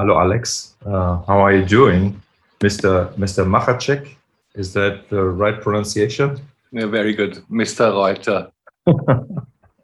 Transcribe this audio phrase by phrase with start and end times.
[0.00, 0.76] Hello, Alex.
[0.86, 2.22] Uh, how are you doing,
[2.60, 3.12] Mr.
[3.18, 3.44] Mr.
[3.44, 4.16] Machacek?
[4.54, 6.40] Is that the right pronunciation?
[6.72, 7.92] Yeah, very good, Mr.
[7.92, 8.50] Reuter.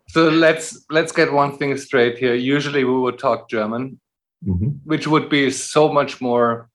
[0.08, 2.34] so let's let's get one thing straight here.
[2.34, 4.00] Usually we would talk German,
[4.42, 6.70] hmm which would be so much more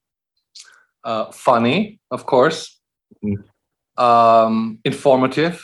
[1.03, 2.79] uh, funny, of course,
[3.23, 3.37] Mhm.
[3.97, 5.57] um, informative,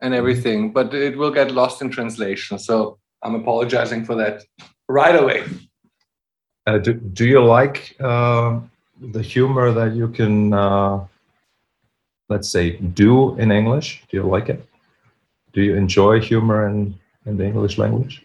[0.00, 0.72] and everything.
[0.72, 2.58] But it will get lost in translation.
[2.58, 4.36] So I'm apologizing for that
[4.88, 5.44] right away.
[6.66, 8.60] Uh, do, do you like uh,
[9.00, 11.04] the humor that you can, uh,
[12.28, 14.02] let's say, do in English?
[14.10, 14.64] Do you like it?
[15.52, 16.94] Do you enjoy humor in,
[17.26, 18.24] in the English language?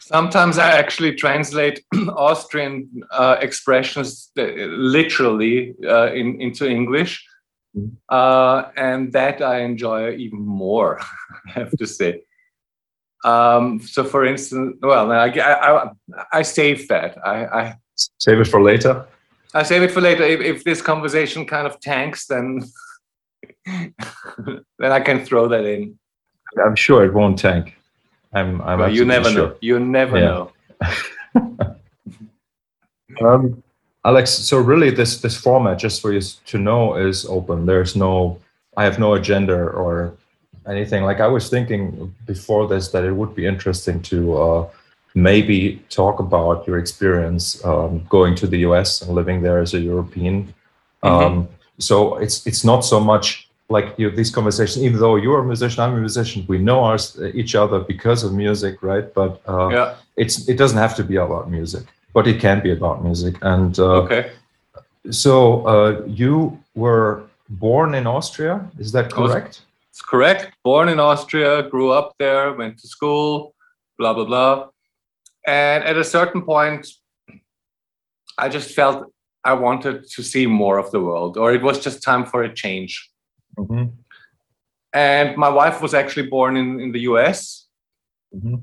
[0.00, 1.84] Sometimes I actually translate
[2.16, 7.26] Austrian uh, expressions uh, literally uh, in, into English,
[7.74, 7.96] Mhm.
[8.10, 11.00] uh, and that I enjoy even more.
[11.46, 12.20] I have to say.
[13.24, 15.90] Um, so, for instance, well, I, I,
[16.32, 17.16] I save that.
[17.24, 17.76] I, I,
[18.18, 19.06] Save it for later.
[19.54, 20.24] I save it for later.
[20.24, 22.62] If, if this conversation kind of tanks, then
[23.66, 23.92] then
[24.92, 25.98] I can throw that in.
[26.64, 27.76] I'm sure it won't tank.
[28.32, 29.48] I'm, I'm Well, you never sure.
[29.48, 29.56] know.
[29.60, 30.24] You never Yeah.
[30.24, 30.52] know.
[33.20, 33.62] Um,
[34.04, 37.66] Alex, so really this this format, just for you to know, is open.
[37.66, 38.38] There's no,
[38.76, 40.14] I have no agenda or
[40.66, 41.04] anything.
[41.04, 44.68] Like I was thinking before this that it would be interesting to uh,
[45.14, 49.80] maybe talk about your experience um, going to the US and living there as a
[49.80, 50.54] European.
[51.02, 54.84] Um, so it's it's not so much like you these conversations.
[54.84, 56.98] Even though you're a musician, I'm a musician, we know our,
[57.34, 59.12] each other because of music, right?
[59.14, 59.94] But uh, Yeah.
[60.16, 63.78] it's it doesn't have to be about music but it can be about music and
[63.78, 64.30] uh, Okay.
[65.10, 70.52] so uh, you were born in austria is that correct It's correct.
[70.64, 73.54] Born in Austria, grew up there, went to school,
[73.98, 74.68] blah, blah, blah.
[75.46, 76.86] And at a certain point,
[78.38, 79.12] I just felt
[79.44, 82.54] I wanted to see more of the world, or it was just time for a
[82.54, 83.10] change.
[83.58, 83.92] Mhm,
[84.94, 87.66] And my wife was actually born in, in the US.
[88.34, 88.62] mhm.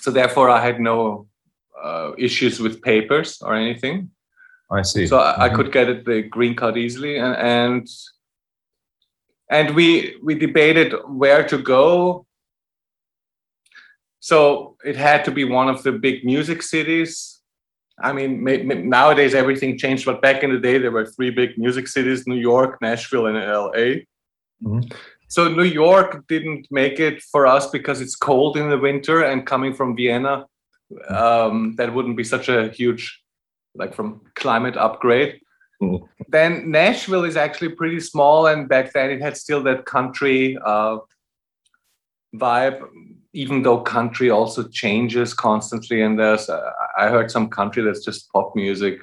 [0.00, 1.26] So therefore, I had no
[1.82, 4.10] uh, issues with papers or anything.
[4.70, 7.86] i see so I, I could get the green card easily and and
[9.56, 9.86] and we
[10.26, 10.90] we debated
[11.22, 11.82] where to go
[14.20, 14.38] so
[14.84, 17.12] it had to be one of the big music cities
[18.08, 21.30] i mean ma- ma- nowadays everything changed but back in the day there were three
[21.40, 23.70] big music cities new york nashville and la
[24.64, 24.82] Mhm.
[25.34, 29.38] so new york didn't make it for us because it's cold in the winter and
[29.52, 30.34] coming from vienna
[31.08, 33.04] um, that wouldn't be such a huge
[33.80, 34.08] like from
[34.42, 35.40] climate upgrade.
[36.28, 40.98] then nashville is actually pretty small and back then it had still that country uh,
[42.34, 42.80] vibe
[43.34, 46.02] even though country also changes constantly.
[46.02, 48.98] And there's uh, i heard some country that's just pop music.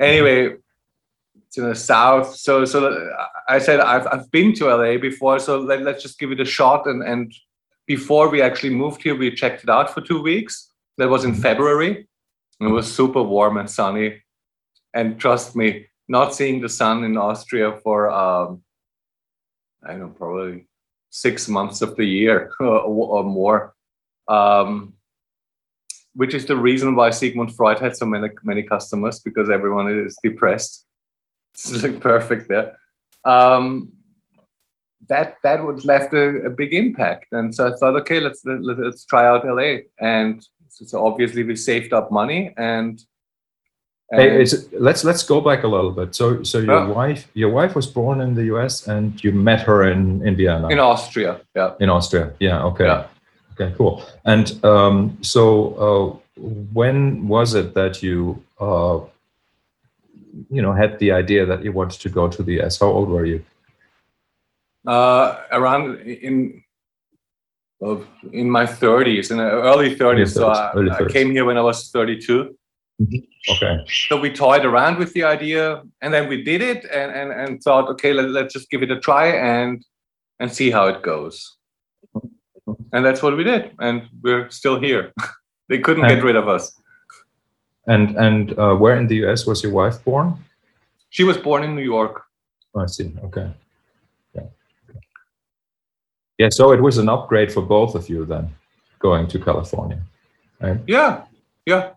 [0.00, 0.56] Anyway
[1.46, 2.34] it's in the south.
[2.34, 2.78] So so
[3.48, 6.44] i said i've, I've been to la before so let, let's just give it a
[6.44, 6.86] shot.
[6.86, 7.32] And and
[7.86, 10.70] before we actually moved here we checked it out for two weeks.
[10.98, 11.42] That was in Mhm.
[11.42, 12.08] february.
[12.60, 14.22] It was super warm and sunny.
[14.94, 15.86] And trust me
[16.16, 18.62] not seeing the sun in austria for um
[19.84, 20.66] i don't know probably
[21.12, 22.80] six months of the year or,
[23.16, 23.74] or more.
[24.28, 24.94] Um
[26.14, 30.16] which is the reason why sigmund freud had so many many customers because everyone is
[30.22, 30.74] depressed.
[31.54, 32.68] It's like perfect there
[33.34, 33.64] um
[35.08, 37.26] that that would left a, a big impact.
[37.32, 39.70] And so i thought okay let's let, let's try out la
[40.14, 40.34] and
[40.68, 42.94] so obviously we saved up money and,
[44.14, 46.14] Hey, it's, let's let's go back a little bit.
[46.14, 48.86] So, so your wife, your wife was born in the U.S.
[48.86, 52.32] and you met her in Indiana, in austria yeah in Austria.
[52.38, 52.62] Yeah.
[52.64, 52.84] Okay.
[52.84, 53.06] Yeah.
[53.52, 53.74] Okay.
[53.76, 54.04] Cool.
[54.24, 56.40] And um, so, uh,
[56.72, 59.00] when was it that you, uh,
[60.50, 62.80] you know, had the idea that you wanted to go to the U.S.?
[62.80, 63.42] How old were you?
[64.86, 66.62] uh, around in
[68.32, 71.60] in my 30s in the early 30s so I, early I came here when i
[71.60, 71.90] was
[73.06, 73.84] 32 Okay.
[74.08, 77.60] so we toyed around with the idea and then we did it and and, and
[77.62, 79.84] thought okay let, let's just give it a try and
[80.40, 81.56] and see how it goes
[82.92, 85.12] and that's what we did and we're still here
[85.68, 86.64] they couldn't get rid of us
[87.86, 89.44] And and uh, where in the U.S.
[89.46, 90.28] was your wife born?
[91.10, 92.22] she was born in new york
[92.82, 93.12] I see.
[93.26, 93.48] Okay.
[94.34, 94.48] Yeah.
[96.38, 96.48] Yeah.
[96.50, 98.48] So it was an upgrade for both of you then,
[98.98, 100.00] going to California,
[100.62, 100.80] right?
[100.86, 101.24] Yeah,
[101.66, 101.91] Yeah.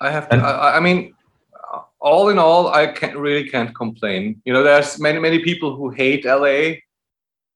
[0.00, 0.36] I have to.
[0.36, 1.14] I, I mean,
[2.00, 4.42] all in all, I can't really can't complain.
[4.44, 6.80] You know, there's many many people who hate LA,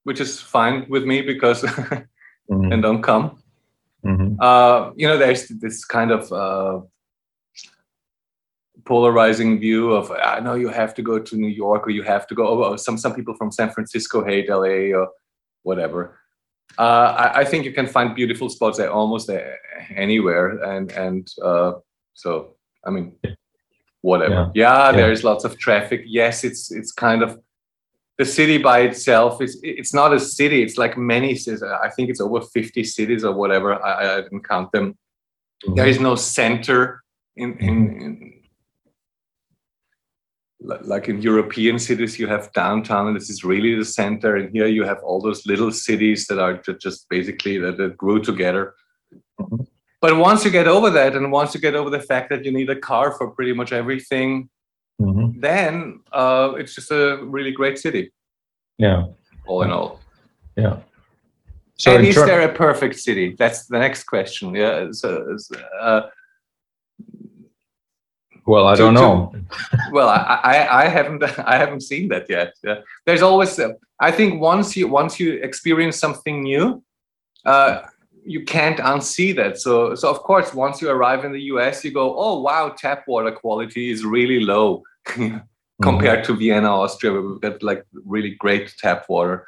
[0.05, 1.65] which is fine with me because
[2.51, 3.39] Mhm, and don't come.
[4.05, 4.37] mhm.
[4.41, 6.81] Uh, you know, there's this kind of uh,
[8.85, 12.27] polarizing view of I know you have to go to New York or you have
[12.29, 12.65] to go.
[12.65, 15.09] Oh, some some people from San Francisco hate LA or
[15.63, 16.19] whatever.
[16.79, 19.29] Uh, I, I, think you can find beautiful spots there almost
[19.95, 21.73] anywhere, and and uh,
[22.23, 22.57] so
[22.87, 23.13] I mean,
[24.03, 24.51] whatever.
[24.55, 26.03] Yeah, yeah, there is lots of traffic.
[26.07, 27.39] Yes, it's it's kind of
[28.19, 30.63] the city by itself is it's not a city.
[30.63, 31.63] It's like many cities.
[31.63, 33.83] I think it's over fifty cities or whatever.
[33.83, 34.87] I, I didn't count them.
[35.65, 35.75] Mm-hmm.
[35.77, 37.03] There is no center
[37.37, 38.07] in, in, mm-hmm.
[38.07, 38.41] in
[40.61, 44.37] like in European cities, you have downtown, and this is really the center.
[44.37, 48.21] And here you have all those little cities that are just basically that, that grew
[48.21, 48.75] together.
[49.41, 49.65] Mm-hmm.
[50.01, 52.53] But once you get over that, and once you get over the fact that you
[52.53, 54.49] need a car for pretty much everything,
[55.01, 55.39] mm-hmm.
[55.39, 58.11] then uh, it's just a really great city.
[58.79, 59.07] Yeah.
[59.47, 60.01] All in all.
[60.57, 60.79] Yeah.
[61.77, 63.37] So and is there a perfect city?
[63.39, 64.55] That's the next question.
[64.55, 64.89] Yeah.
[64.93, 65.37] So,
[65.81, 66.03] uh,
[68.47, 69.35] well, I don't know.
[69.93, 72.55] well, I, I, I haven't I haven't seen that yet.
[72.65, 72.81] Yeah.
[73.07, 76.83] There's always uh, I think once you once you experience something new,
[77.45, 77.83] uh,
[78.31, 79.59] you can't unsee that.
[79.59, 83.05] So so of course once you arrive in the US, you go, oh wow, tap
[83.07, 86.33] water quality is really low compared mm-hmm.
[86.33, 87.85] to Vienna, Austria, where we've got like
[88.15, 89.47] really great tap water.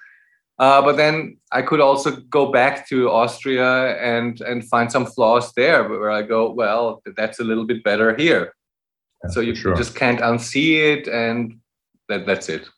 [0.58, 5.52] Uh, but then I could also go back to Austria and and find some flaws
[5.54, 8.54] there, where I go, well, that's a little bit better here
[9.28, 9.74] so you, sure.
[9.74, 11.58] just can't unsee it and
[12.08, 12.68] that, that's it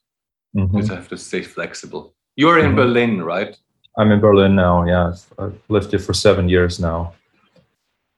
[0.57, 0.77] mm-hmm.
[0.77, 2.77] you just have to stay flexible you're in mm-hmm.
[2.77, 3.57] berlin right
[3.99, 5.15] i'm in berlin now yeah.
[5.39, 7.15] I've lived here for seven years now.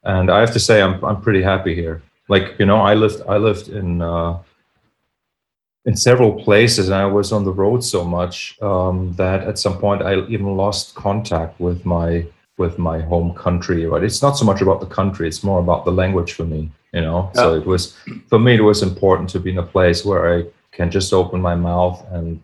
[0.04, 2.02] And i have to say i'm, I'm pretty happy here.
[2.28, 4.38] Like you know i lived i lived in uh,
[5.86, 9.78] in several places and i was on the road so much um, that at some
[9.78, 12.26] point i even lost contact with my
[12.58, 15.84] with my home country but it's not so much about the country it's more about
[15.84, 17.30] the language for me you know?
[17.34, 17.40] Yeah.
[17.42, 17.96] so it was
[18.28, 21.40] for me it was important to be in a place where i can just open
[21.40, 22.42] my mouth and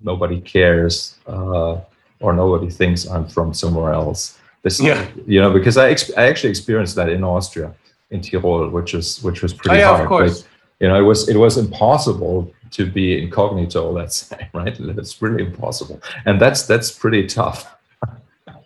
[0.00, 1.80] nobody cares uh,
[2.20, 5.06] or nobody thinks i'm from somewhere else this yeah.
[5.26, 5.88] you know because I,
[6.20, 7.74] I actually experienced that in austria
[8.10, 10.42] in tirol which was which was pretty oh, yeah, hard of course.
[10.42, 10.50] But,
[10.80, 15.44] you know it was it was impossible to be incognito let's say right it's really
[15.44, 17.74] impossible and that's that's pretty tough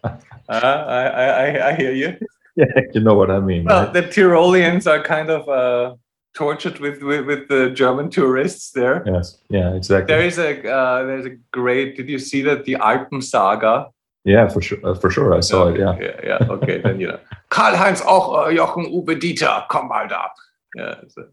[0.05, 0.19] uh,
[0.49, 2.17] I, I i hear you
[2.57, 3.65] yeah, you know what I mean.
[3.65, 3.93] Well, right?
[3.93, 5.97] the Tyroleans are kind of uh,
[6.35, 9.03] tortured with, with, with the German tourists there.
[9.07, 10.15] Yes, yeah, exactly.
[10.15, 11.97] There is a uh, there's a great.
[11.97, 13.87] Did you see that the Alpen Saga?
[14.25, 15.81] Yeah, for sure, uh, for sure, I saw it.
[15.81, 16.49] Yeah, yeah, yeah.
[16.49, 17.19] Okay, then you know,
[17.49, 20.29] Karl Heinz auch uh, Jochen Uwe Dieter, komm mal da.
[20.77, 21.27] Yeah, it's, a,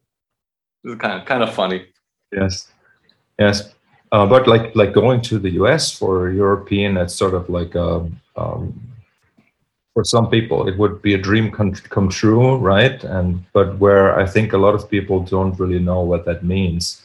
[0.83, 1.85] it's kind of kind of funny.
[2.31, 2.67] Yes,
[3.37, 3.73] yes.
[4.11, 8.19] Uh, but like like going to the US for European, that's sort of like um,
[8.35, 8.73] um,
[9.93, 13.03] for some people it would be a dream come, come true right?
[13.03, 17.03] And but where i think a lot of people don't really know what that means.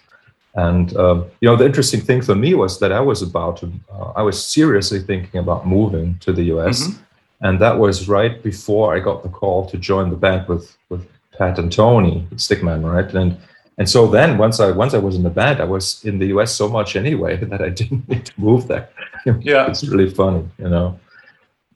[0.56, 3.72] And um, you know the interesting thing for me was that i was about to
[3.92, 7.02] uh, i was seriously thinking about moving to the us mm-hmm.
[7.44, 11.02] and that was right before i got the call to join the band with with
[11.36, 13.12] pat and tony Stick Men right?
[13.12, 13.36] And
[13.78, 16.28] and so then once i once i was in the band i was in the
[16.28, 18.88] us so much anyway that i didn't need to move there.
[19.26, 19.66] Yeah.
[19.70, 21.00] It's really funny you know?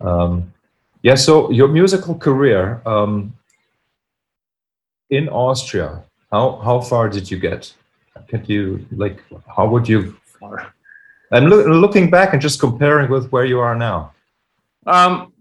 [0.00, 0.52] Um,
[1.02, 3.34] yeah, so your musical career um,
[5.10, 7.72] in Austria, how how far did you get?
[8.28, 9.22] Can you like
[9.56, 10.16] how would you?
[11.30, 14.12] I'm lo- looking back and just comparing with where you are now.
[14.86, 15.32] Um,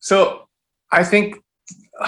[0.00, 0.48] so
[0.90, 1.36] I think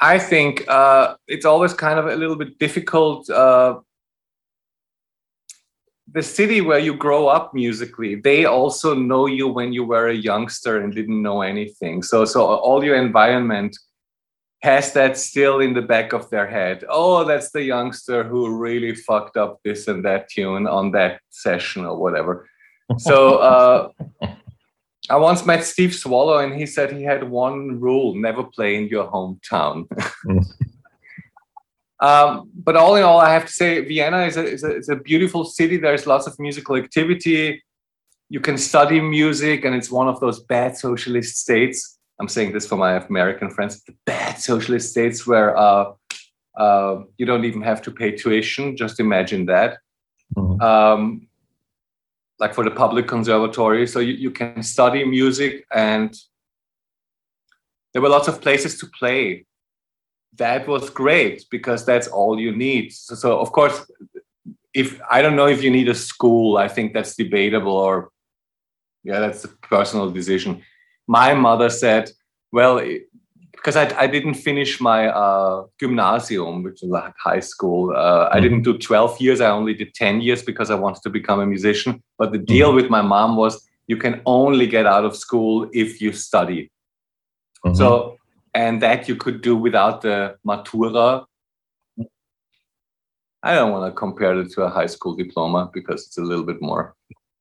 [0.00, 3.80] I think uh, it's always kind of a little bit difficult uh,
[6.12, 10.14] the city where you grow up musically they also know you when you were a
[10.14, 12.02] youngster and didn't know anything.
[12.02, 13.76] So so all your environment
[14.62, 16.84] has that still in the back of their head.
[16.88, 21.84] Oh that's the youngster who really fucked up this and that tune on that session
[21.84, 22.48] or whatever.
[22.96, 23.88] So uh,
[25.10, 28.88] i once met steve swallow and he said he had one rule never play in
[28.88, 29.86] your hometown
[32.00, 34.88] Um, but all in all, I have to say Vienna is a, is a, is
[34.88, 35.76] a beautiful city.
[35.76, 37.62] There's lots of musical activity.
[38.28, 41.98] You can study music, and it's one of those bad socialist states.
[42.20, 43.82] I'm saying this for my American friends.
[43.82, 45.92] The bad socialist states where uh,
[46.56, 48.76] uh, you don't even have to pay tuition.
[48.76, 49.78] Just imagine that.
[50.36, 50.60] Mm-hmm.
[50.60, 51.28] Um,
[52.38, 56.14] like for the public conservatory, so you, you can study music, and
[57.92, 59.46] there were lots of places to play
[60.36, 62.92] that was great because that's all you need.
[62.92, 63.90] So, so, of course,
[64.74, 68.10] if I don't know if you need a school, I think that's debatable or
[69.04, 70.62] yeah, that's a personal decision.
[71.06, 72.10] My mother said,
[72.52, 72.80] well,
[73.52, 77.94] because I, I didn't finish my uh, gymnasium, which is like high school.
[77.96, 79.40] Uh, I didn't do 12 years.
[79.40, 82.02] I only did 10 years because I wanted to become a musician.
[82.18, 86.00] But the deal with my mom was you can only get out of school if
[86.00, 86.70] you study.
[87.74, 88.17] So,
[88.58, 91.24] and that you could do without the matura.
[93.44, 96.44] I don't want to compare it to a high school diploma because it's a little
[96.44, 96.96] bit more.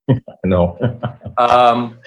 [0.46, 0.78] no.
[1.40, 1.98] um,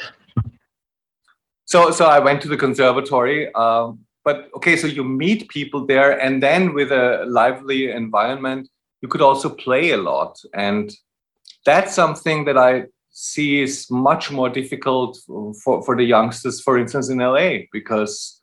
[1.65, 3.53] so, so I went to the conservatory.
[3.55, 8.69] Um, but okay, so you meet people there, and then with a lively environment,
[9.03, 10.95] you could also play a lot, and
[11.67, 15.19] that's something that I see is much more difficult
[15.65, 18.40] for, for the youngsters, for instance, in LA, because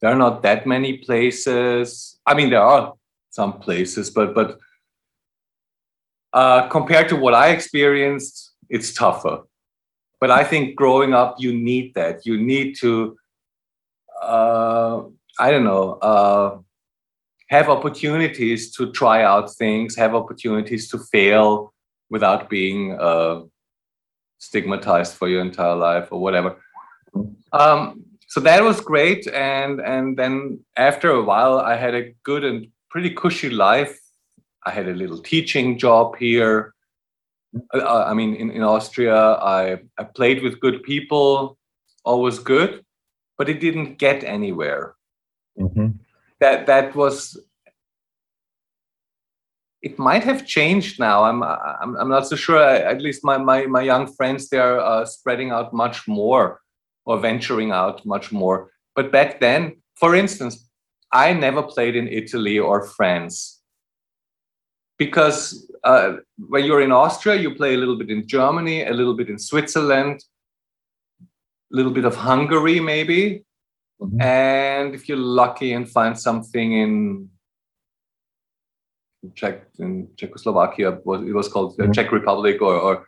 [0.00, 2.18] there are not that many places.
[2.26, 2.94] I mean, there are
[3.30, 4.58] some places, but but
[6.32, 9.42] uh, compared to what I experienced, it's tougher.
[10.20, 12.26] But I think growing up, you need that.
[12.26, 13.16] You need to,
[14.22, 15.02] uh,
[15.38, 16.58] I don't know, uh,
[17.48, 21.72] have opportunities to try out things, have opportunities to fail
[22.10, 23.42] without being uh,
[24.38, 26.56] stigmatized for your entire life or whatever.
[27.52, 32.44] Um, so that was great, and and then after a while, I had a good
[32.44, 33.98] and pretty cushy life.
[34.64, 36.72] I had a little teaching job here.
[37.74, 41.58] Uh, I mean, in, in Austria, I, I played with good people,
[42.04, 42.84] always good,
[43.36, 44.94] but it didn't get anywhere.
[45.58, 45.88] Mm-hmm.
[46.38, 47.36] That that was.
[49.82, 51.24] It might have changed now.
[51.24, 52.62] I'm I'm, I'm not so sure.
[52.62, 56.60] At least my my, my young friends they are uh, spreading out much more
[57.04, 58.70] or venturing out much more.
[58.94, 60.68] But back then, for instance,
[61.12, 63.60] I never played in Italy or France
[64.98, 69.14] because uh, when you're in Austria, you play a little bit in Germany, a little
[69.14, 70.22] bit in Switzerland,
[71.22, 73.44] a little bit of Hungary, maybe.
[74.00, 74.20] Mm-hmm.
[74.20, 77.30] And if you're lucky and find something in
[79.34, 81.92] Czech in Czechoslovakia, it was called mm-hmm.
[81.92, 83.06] Czech Republic, or, or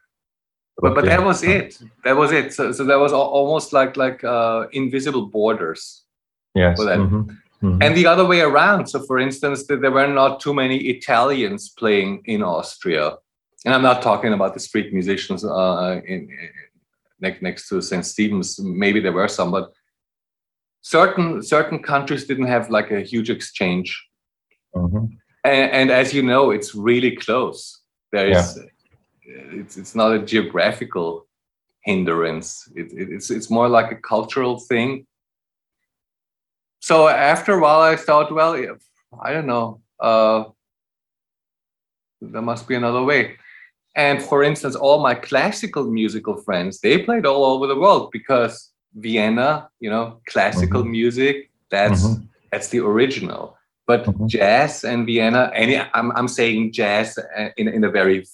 [0.78, 1.80] but, but that was it.
[2.04, 2.54] That was it.
[2.54, 6.02] So, so that was almost like like uh, invisible borders.
[6.54, 6.80] Yes.
[6.80, 7.30] Mm-hmm.
[7.62, 7.82] Mm-hmm.
[7.82, 8.88] And the other way around.
[8.88, 13.16] So, for instance, there were not too many Italians playing in Austria,
[13.64, 16.50] and I'm not talking about the street musicians uh, in, in,
[17.20, 18.04] next next to St.
[18.04, 18.58] Stephen's.
[18.58, 19.72] Maybe there were some, but
[20.80, 23.88] certain certain countries didn't have like a huge exchange.
[24.74, 25.04] Mm-hmm.
[25.44, 27.80] And, and, as you know, it's really close.
[28.12, 28.62] There is, yeah.
[29.24, 31.26] It's it's not a geographical
[31.82, 32.68] hindrance.
[32.74, 35.06] It, it, it's it's more like a cultural thing
[36.82, 38.56] so after a while, I thought, well,
[39.22, 40.44] I don't know, uh,
[42.20, 43.36] there must be another way.
[43.94, 48.72] And for instance, all my classical musical friends, they played all over the world because
[48.94, 50.90] Vienna, you know, classical mm-hmm.
[50.90, 52.24] music, that's mm-hmm.
[52.50, 53.56] that's the original.
[53.86, 54.26] But mm-hmm.
[54.26, 57.16] jazz and Vienna, any I'm I'm saying jazz
[57.56, 58.26] in in a very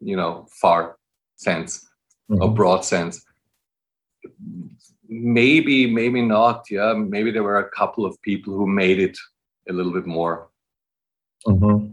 [0.00, 0.96] you know far
[1.36, 1.88] sense,
[2.30, 2.54] a mm-hmm.
[2.54, 3.24] broad sense.
[5.08, 6.94] Maybe maybe not yeah.
[6.94, 9.16] Maybe there were a couple of people who made it
[9.68, 10.48] a little bit more.
[11.46, 11.92] Mm-hmm.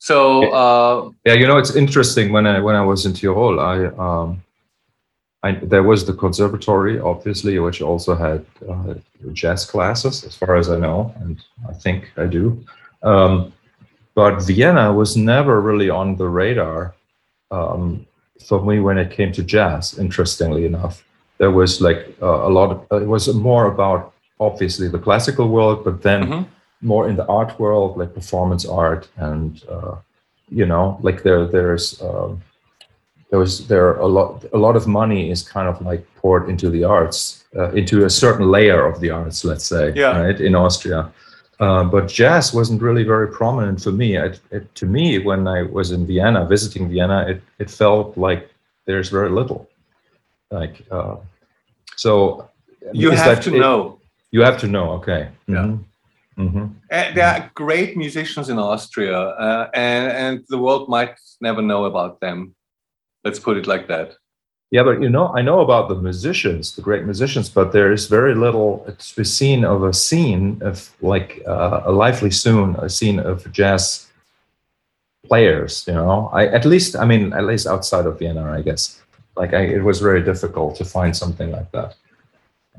[0.00, 3.76] so uh, yeah you know it's interesting when i when i was in tirol i
[4.04, 4.42] um
[5.44, 8.94] I, there was the conservatory obviously which also had uh,
[9.32, 12.64] jazz classes as far as i know and i think i do.
[13.02, 13.52] Um,
[14.18, 16.80] but vienna was never really on the radar
[17.52, 18.04] um,
[18.48, 21.04] for me when it came to jazz interestingly enough
[21.40, 25.46] there was like uh, a lot of, uh, it was more about obviously the classical
[25.48, 26.42] world but then mm-hmm.
[26.82, 29.94] more in the art world like performance art and uh,
[30.48, 32.42] you know like there there's um,
[33.30, 36.70] there was there a lot a lot of money is kind of like poured into
[36.70, 40.20] the arts uh, into a certain layer of the arts let's say yeah.
[40.20, 41.00] right in austria
[41.60, 44.16] uh, but jazz wasn't really very prominent for me.
[44.16, 48.50] It, it, to me, when I was in Vienna, visiting Vienna, it, it felt like
[48.86, 49.68] there's very little.
[50.50, 51.16] Like uh,
[51.96, 52.48] so
[52.92, 54.00] you have to it, know.
[54.30, 55.30] You have to know okay.
[55.46, 55.56] Yeah.
[55.56, 55.84] Mm-hmm.
[56.38, 57.14] Mm-hmm.
[57.16, 62.20] there are great musicians in austria uh, and and the world might never know about
[62.20, 62.54] them.
[63.24, 64.14] Let's put it like that
[64.70, 68.06] yeah but you know i know about the musicians the great musicians but there is
[68.06, 72.88] very little to be seen of a scene of like uh, a lively soon a
[72.88, 74.06] scene of jazz
[75.26, 79.00] players you know i at least i mean at least outside of vienna i guess
[79.38, 81.94] like I, it was very difficult to find something like that.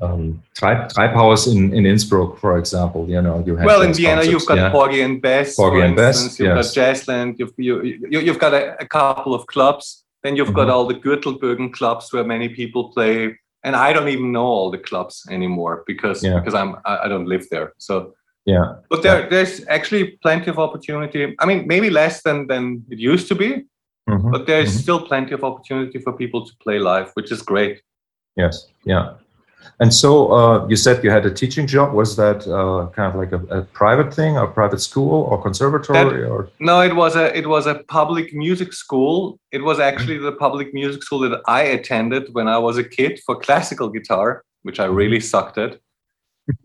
[0.02, 4.46] Um, Treibhaus in, in Innsbruck, for example, you know, you have well in Vienna you've
[4.46, 4.70] got yeah.
[4.70, 6.74] Porgy and Bess, Porgy and Bess, you've yes.
[6.74, 10.04] got Jazzland, you've you, you, have got a, a, couple of clubs.
[10.22, 10.56] Then you've mm-hmm.
[10.56, 14.70] got all the Gürtelbögen clubs where many people play and I don't even know all
[14.70, 16.38] the clubs anymore because Yeah.
[16.38, 17.72] because I'm I, I don't live there.
[17.78, 18.14] So,
[18.46, 18.76] Yeah.
[18.88, 21.34] but there there's actually plenty of opportunity.
[21.38, 23.66] I mean, maybe less than than it used to be,
[24.08, 24.30] Mhm.
[24.32, 24.82] but there's Mhm.
[24.82, 27.82] still plenty of opportunity for people to play live, which is great.
[28.36, 28.68] Yes.
[28.84, 29.14] Yeah.
[29.80, 31.94] And so uh, you said you had a teaching job.
[31.94, 36.22] Was that uh, kind of like a, a private thing, a private school, or conservatory,
[36.22, 36.50] or?
[36.60, 39.38] No, it was a it was a public music school.
[39.52, 43.20] It was actually the public music school that I attended when I was a kid
[43.24, 45.78] for classical guitar, which I really sucked at.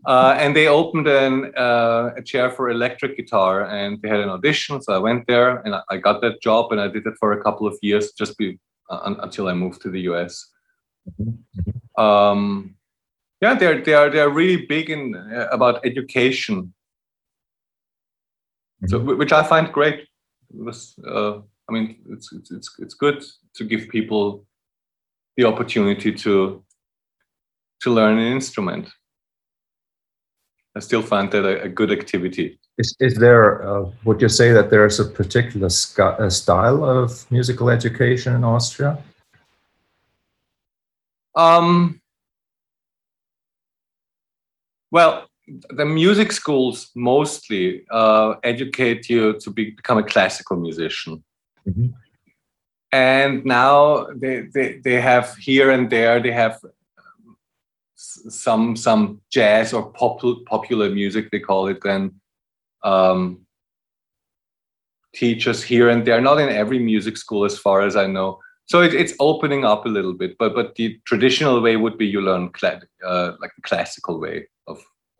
[0.04, 4.28] Uh, and they opened an, uh, a chair for electric guitar, and they had an
[4.28, 4.82] audition.
[4.82, 7.32] So I went there, and I, I got that job, and I did it for
[7.32, 8.58] a couple of years, just be,
[8.90, 10.50] uh, until I moved to the US.
[11.96, 12.75] Um,
[13.40, 16.72] yeah, they're they are they are really big in uh, about education
[18.84, 20.06] so which I find great.
[20.50, 21.38] Was, uh,
[21.68, 23.24] I mean, it's, it's it's it's good
[23.54, 24.44] to give people
[25.36, 26.62] the opportunity to
[27.80, 28.88] to learn an instrument.
[30.76, 32.60] I still find that a, a good activity.
[32.76, 37.30] Is, is there, uh, would you say that there's a particular sc- uh, style of
[37.30, 38.98] musical education in Austria?
[41.34, 42.02] Um,
[44.90, 45.28] well,
[45.70, 51.22] the music schools mostly uh, educate you to be, become a classical musician.
[51.68, 51.92] Mhm.
[52.92, 56.54] and now they, they they have here and there they have
[56.98, 57.36] um,
[58.44, 62.12] some some jazz or pop, popular music they call it then
[62.84, 63.40] um,
[65.14, 68.82] teachers here and there not in every music school as far as i know so
[68.82, 72.20] it, it's opening up a little bit but but the traditional way would be you
[72.20, 74.46] learn cla- uh, like the classical way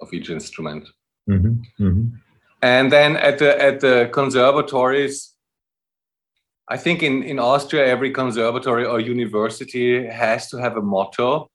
[0.00, 0.88] of each instrument
[1.28, 2.12] Mhm, mhm.
[2.62, 5.34] and then at the at the conservatories
[6.68, 11.48] i think in in austria every conservatory or university has to have a motto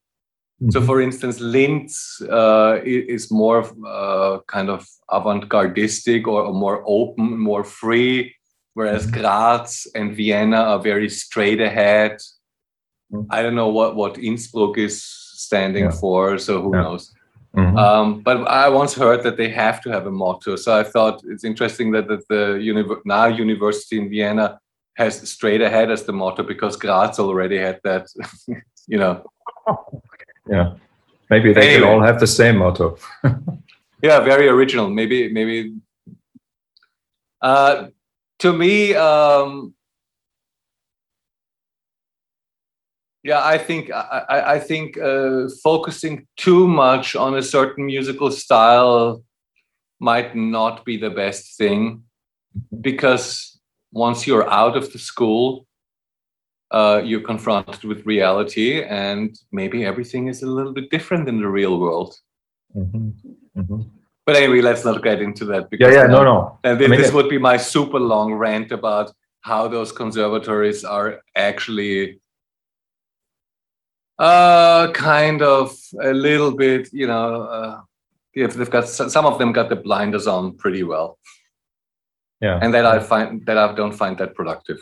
[0.72, 0.86] so Mhm.
[0.86, 2.74] for instance linz uh,
[3.16, 3.60] is more
[3.96, 8.36] uh, kind of avant-gardistic or, or more open more free
[8.74, 9.14] whereas Mhm.
[9.14, 12.14] graz and vienna are very straight ahead
[13.14, 13.26] Mhm.
[13.36, 14.96] i don't know what what innsbruck is
[15.48, 16.00] standing Yeah.
[16.02, 16.84] for so who Yeah.
[16.84, 17.04] knows
[17.56, 17.78] Mhm.
[17.78, 20.56] um, but I once heard that they have to have a motto.
[20.56, 24.58] So I thought it's interesting that, that the univer- now university in Vienna
[24.96, 28.08] has straight ahead as the motto because Graz already had that,
[28.88, 29.24] you know.
[30.50, 30.74] yeah.
[31.30, 31.90] Maybe they Anyway.
[31.90, 32.98] all have the same motto.
[34.04, 34.90] Yeah, very original.
[34.90, 35.76] Maybe, maybe.
[37.40, 37.90] Uh,
[38.40, 39.76] to me, um,
[43.24, 48.32] yeah, I think I, I, I think uh, focusing too much on a certain musical
[48.32, 49.24] style
[50.00, 52.04] might not be the best thing
[52.82, 53.60] because
[53.92, 55.68] once you're out of the school,
[56.72, 61.48] uh, you're confronted with reality, and maybe everything is a little bit different in the
[61.48, 62.16] real world.
[62.76, 63.14] Mhm,
[63.58, 63.90] mhm.
[64.26, 65.64] But anyway, let's not get into that.
[65.64, 66.60] Yeah, Because yeah, then- no, no.
[66.64, 70.84] And I this, mean, this would be my super long rant about how those conservatories
[70.86, 72.22] are actually
[74.22, 77.82] uh, kind of a little bit, you know, uh,
[78.34, 81.18] if they've got some of them got the blinders on pretty well,
[82.40, 82.60] Yeah.
[82.62, 84.80] and that I find that I don't find that productive.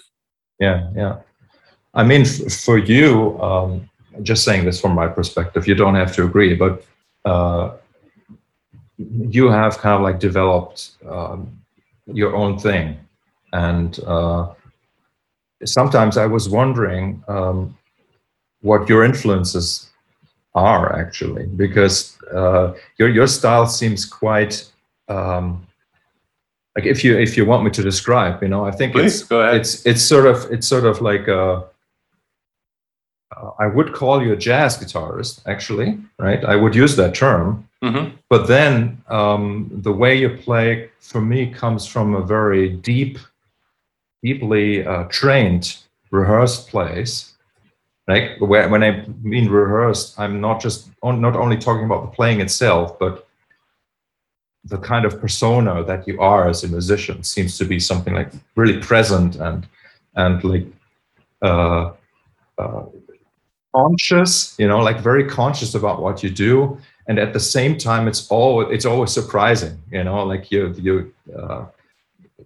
[0.60, 1.16] Yeah, yeah.
[1.94, 3.90] I mean, f- for you, um,
[4.22, 6.84] just saying this from my perspective, you don't have to agree, but
[7.26, 7.72] uh,
[8.98, 11.40] you have kind of like developed um,
[12.06, 12.98] your own thing.
[13.54, 14.54] And uh,
[15.66, 17.78] sometimes I was wondering um,
[18.62, 19.90] what your influences
[20.56, 24.70] are actually, because uh, your, your style seems quite.
[25.08, 25.66] Um,
[26.76, 29.32] like if you if you want me to describe, you know, I think it's Please
[29.32, 29.56] ahead.
[29.56, 31.64] it's it's sort of it's sort of like a
[33.36, 36.44] uh, I would call you a jazz guitarist, actually, right?
[36.44, 37.68] I would use that term.
[37.84, 38.14] Mhm.
[38.30, 43.18] But then um, the way you play, for me, comes from a very deep,
[44.24, 45.78] deeply uh, trained,
[46.12, 47.34] rehearsed place.
[48.10, 52.42] Like when I mean rehearsed, I'm not just on, not only talking about the playing
[52.42, 53.28] itself, but
[54.64, 58.32] the kind of persona that you are as a musician seems to be something like
[58.56, 59.68] really present and
[60.16, 60.66] and like
[61.44, 61.92] uh,
[62.58, 62.86] uh,
[63.76, 68.08] conscious, you know, like very conscious about what you do, and at the same time,
[68.08, 71.66] it's all it's always surprising, you know, like you you uh,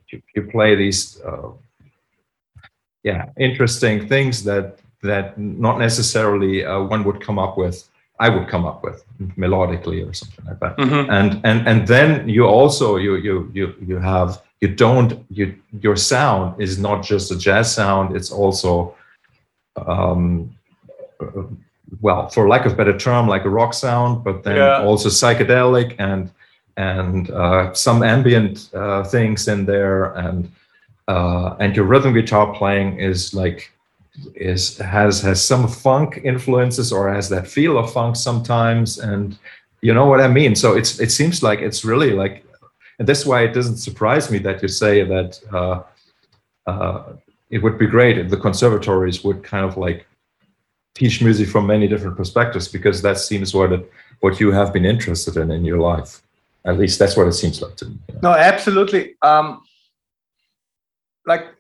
[0.09, 1.51] you, you play these uh,
[3.03, 7.77] yeah interesting things that that not necessarily uh, one would come up with.
[8.19, 9.03] I would come up with
[9.37, 11.09] melodically or something like that Mhm.
[11.09, 14.29] and and and then you also you you you you have
[14.61, 15.45] you don't you
[15.85, 18.95] your sound is not just a jazz sound it's also
[19.87, 20.51] um,
[22.01, 24.83] well, for lack of better term, like a rock sound, but then Yeah.
[24.83, 26.29] also psychedelic and
[26.75, 30.49] and uh, some ambient uh, things in there, and
[31.07, 33.71] uh, and your rhythm guitar playing is like
[34.35, 39.37] is has has some funk influences or has that feel of funk sometimes, and
[39.81, 40.55] you know what I mean.
[40.55, 42.45] So it's it seems like it's really like,
[42.99, 45.39] and that's why it doesn't surprise me that you say that.
[45.51, 45.83] Uh,
[46.65, 47.03] uh,
[47.49, 50.07] it would be great if the conservatories would kind of like
[50.95, 54.85] teach music from many different perspectives because that seems what it, what you have been
[54.85, 56.23] interested in in your life
[56.65, 58.19] at least that's what it seems like to me you know?
[58.23, 59.15] No, absolutely.
[59.21, 59.63] Um,
[61.25, 61.52] like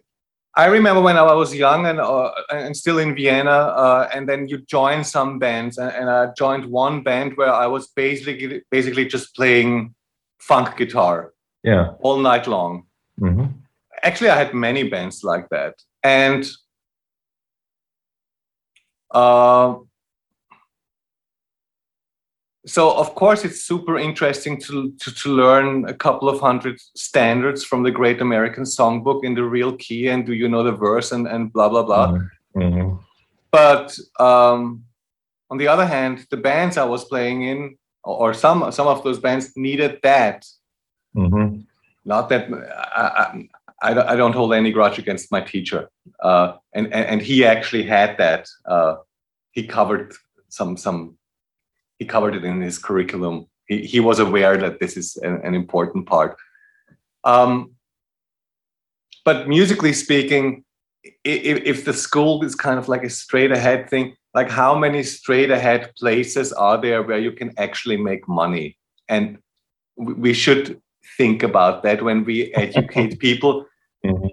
[0.55, 4.47] I remember when I was young and uh, and still in Vienna, uh, and then
[4.47, 9.05] you join some bands, and, and I joined one band where I was basically basically
[9.05, 9.95] just playing
[10.39, 11.93] funk guitar yeah.
[12.01, 12.83] all night long.
[13.19, 13.45] hmm
[14.03, 16.45] Actually, I had many bands like that, and
[19.11, 19.75] uh,
[22.65, 27.63] so of course it's super interesting to, to to learn a couple of hundred standards
[27.63, 31.11] from the Great American Songbook in the real key, and do you know the verse
[31.11, 32.17] and and blah blah blah.
[32.55, 32.95] hmm
[33.51, 34.83] But um,
[35.49, 39.19] on the other hand, the bands I was playing in, or some some of those
[39.19, 40.45] bands needed that
[41.13, 41.61] hmm
[42.05, 42.49] not that
[42.95, 43.45] I,
[43.81, 45.89] I, I don't hold any grudge against my teacher,
[46.21, 48.47] uh, and, and and he actually had that.
[48.65, 48.95] Uh,
[49.51, 50.13] he covered
[50.49, 51.17] some some.
[51.99, 53.47] He covered it in his curriculum.
[53.67, 56.37] He he was aware that this is an, an important part.
[57.23, 57.71] Um,
[59.25, 60.65] but musically speaking,
[61.23, 65.03] if, if the school is kind of like a straight ahead thing, like how many
[65.03, 68.77] straight ahead places are there where you can actually make money?
[69.07, 69.37] And
[69.95, 70.81] we should
[71.17, 73.65] think about that when we educate people
[74.03, 74.27] hmm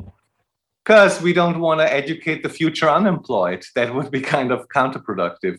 [0.83, 5.59] because we don't want to educate the future unemployed that would be kind of counterproductive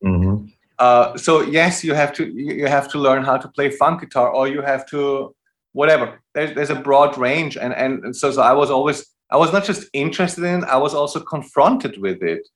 [0.00, 0.46] hmm
[0.78, 4.28] uh, so yes you have to you have to learn how to play funk guitar
[4.30, 5.34] or you have to
[5.72, 6.20] whatever.
[6.34, 9.64] There's, there's a broad range and, and so, so i was always i was not
[9.64, 12.46] just interested in i was also confronted with it.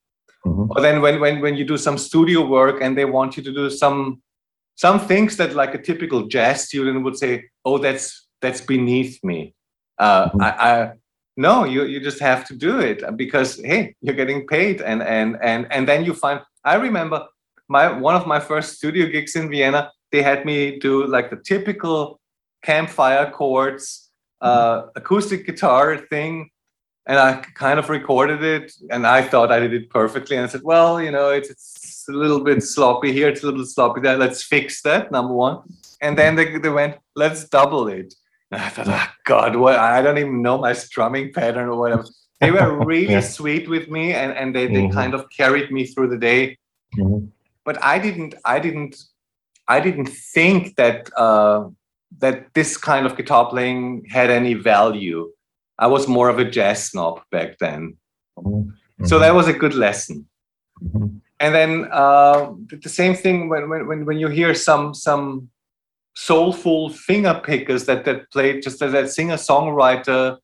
[0.44, 3.42] Hmm but then when when when you do some studio work and they want you
[3.42, 4.22] to do some
[4.76, 9.54] some things that like a typical jazz student would say oh that's that's beneath me.
[9.98, 10.42] Uh Mhm.
[10.46, 10.92] I, I
[11.36, 15.36] no you you just have to do it because hey you're getting paid and and
[15.50, 17.18] and and then you find i remember
[17.68, 21.36] my one of my first studio gigs in vienna they had me do like the
[21.36, 22.20] typical
[22.62, 26.50] campfire chords uh acoustic guitar thing
[27.10, 30.36] and I kind of recorded it, and I thought I did it perfectly.
[30.36, 33.46] And I said, "Well, you know, it's, it's a little bit sloppy here, it's a
[33.46, 34.18] little sloppy there.
[34.18, 35.56] Let's fix that." Number one,
[36.02, 38.12] and then they, they went, "Let's double it."
[38.50, 39.76] And I thought, "Oh God, what?
[39.76, 42.04] I don't even know my strumming pattern or whatever."
[42.42, 43.20] They were really Yeah.
[43.38, 44.92] sweet with me, and and they, they Mhm.
[44.92, 46.58] kind of carried me through the day.
[46.94, 47.20] hmm
[47.68, 48.94] But I didn't, I didn't,
[49.74, 51.60] I didn't think that uh,
[52.22, 55.20] that this kind of guitar playing had any value.
[55.78, 57.82] I was more of a jazz snob back then.
[59.04, 60.26] So that was a good lesson.
[60.82, 61.20] Mhm.
[61.42, 62.40] And then uh,
[62.84, 65.50] the- same thing when, when, when, when you hear some some
[66.28, 70.38] soulful finger pickers that, that play just that, that singer songwriter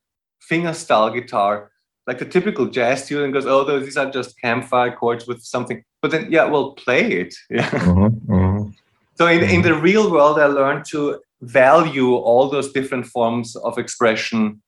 [0.50, 1.70] finger style guitar,
[2.06, 5.82] like the typical jazz student goes, oh, those, these are just campfire chords with something.
[6.04, 7.34] But then, yeah, well, play it.
[7.48, 7.70] Yeah.
[7.70, 8.20] Mhm.
[8.26, 8.74] Mhm.
[9.14, 13.78] So in, in the real world, I learned to value all those different forms of
[13.78, 14.60] expression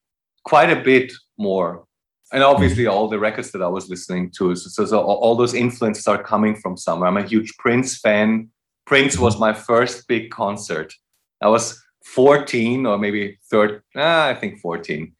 [0.44, 1.84] quite a bit more.
[2.32, 5.52] And obviously, all the records that I was listening to, so, so, so all those
[5.52, 7.10] influences are coming from somewhere.
[7.10, 8.48] I'm a huge Prince fan.
[8.86, 10.94] Prince was my first big concert.
[11.42, 15.12] I was 14 or maybe third, ah, I think 14.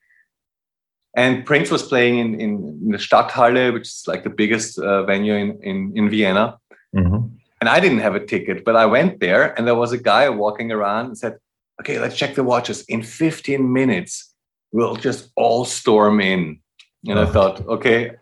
[1.17, 2.51] And Prince was playing in, in,
[2.85, 6.59] in the Stadthalle, which is like the biggest uh, venue in, in, in Vienna
[6.95, 7.31] Mhm.
[7.61, 10.29] and I didn't have a ticket, but I went there and there was a guy
[10.31, 11.35] walking around and said,
[11.81, 12.85] Okay, let's check the watches.
[12.89, 14.33] In 15 minutes,
[14.73, 16.61] we'll just all storm in.
[17.09, 18.13] And I thought, okay,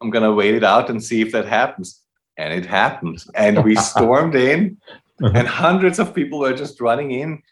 [0.00, 2.00] I'm going to wait it out and see if that happens.
[2.36, 3.18] And it happened.
[3.34, 4.78] And we stormed in,
[5.20, 7.42] and hundreds of people were just running in.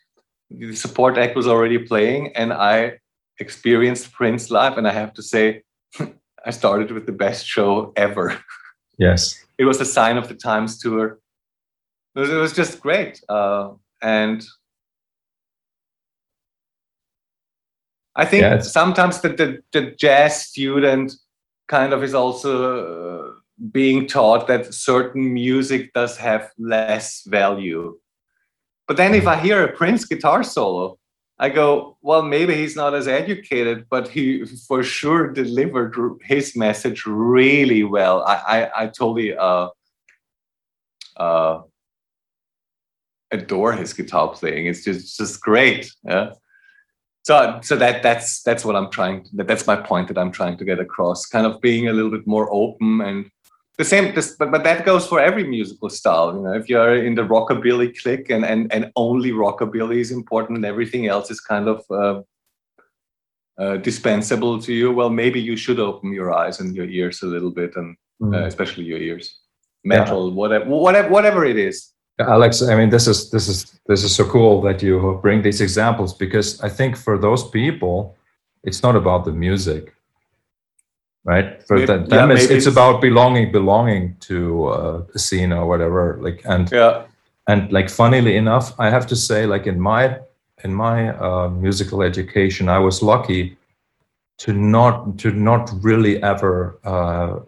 [0.50, 3.00] The support act was already playing, and I
[3.40, 4.78] experienced Prince live.
[4.78, 5.62] And I have to say,
[6.44, 8.38] I started with the best show ever
[8.98, 9.44] Yes.
[9.58, 11.18] it was a sign of the times tour
[12.14, 13.70] it was, it was just great uh,
[14.02, 14.44] and
[18.16, 21.12] i think Yeah, sometimes the, the, the jazz student
[21.68, 23.32] kind of is also uh,
[23.70, 27.98] being taught that certain music does have less value
[28.86, 30.98] but then if i hear a prince guitar solo
[31.38, 37.06] i go well maybe he's not as educated but he for sure delivered his message
[37.06, 39.68] really well i i, I totally uh,
[41.18, 41.62] uh,
[43.30, 44.66] adore his guitar playing.
[44.66, 45.92] It's just just great.
[46.04, 46.32] Yeah.
[47.22, 49.24] So so that that's that's what I'm trying.
[49.24, 51.26] To, that's my point that I'm trying to get across.
[51.26, 53.30] Kind of being a little bit more open and
[53.78, 54.14] the same.
[54.14, 56.34] This, but but that goes for every musical style.
[56.34, 60.56] You know, if you're in the rockabilly clique and and and only rockabilly is important
[60.56, 62.20] and everything else is kind of uh,
[63.62, 67.26] uh, dispensable to you, well, maybe you should open your eyes and your ears a
[67.26, 68.34] little bit, and mm.
[68.34, 69.38] uh, especially your ears,
[69.84, 70.34] metal, yeah.
[70.34, 71.92] whatever, whatever, whatever it is.
[72.20, 75.60] Alex, I mean, this is this is this is so cool that you bring these
[75.60, 78.16] examples because I think for those people,
[78.64, 79.94] it's not about the music,
[81.24, 81.62] right?
[81.66, 86.18] For maybe, them, yeah, it's, it's, about belonging, belonging to uh, a scene or whatever.
[86.20, 87.04] Like, and yeah,
[87.46, 90.18] and like, funnily enough, I have to say, like in my
[90.64, 93.56] in my uh, musical education, I was lucky
[94.38, 97.40] to not to not really ever, uh,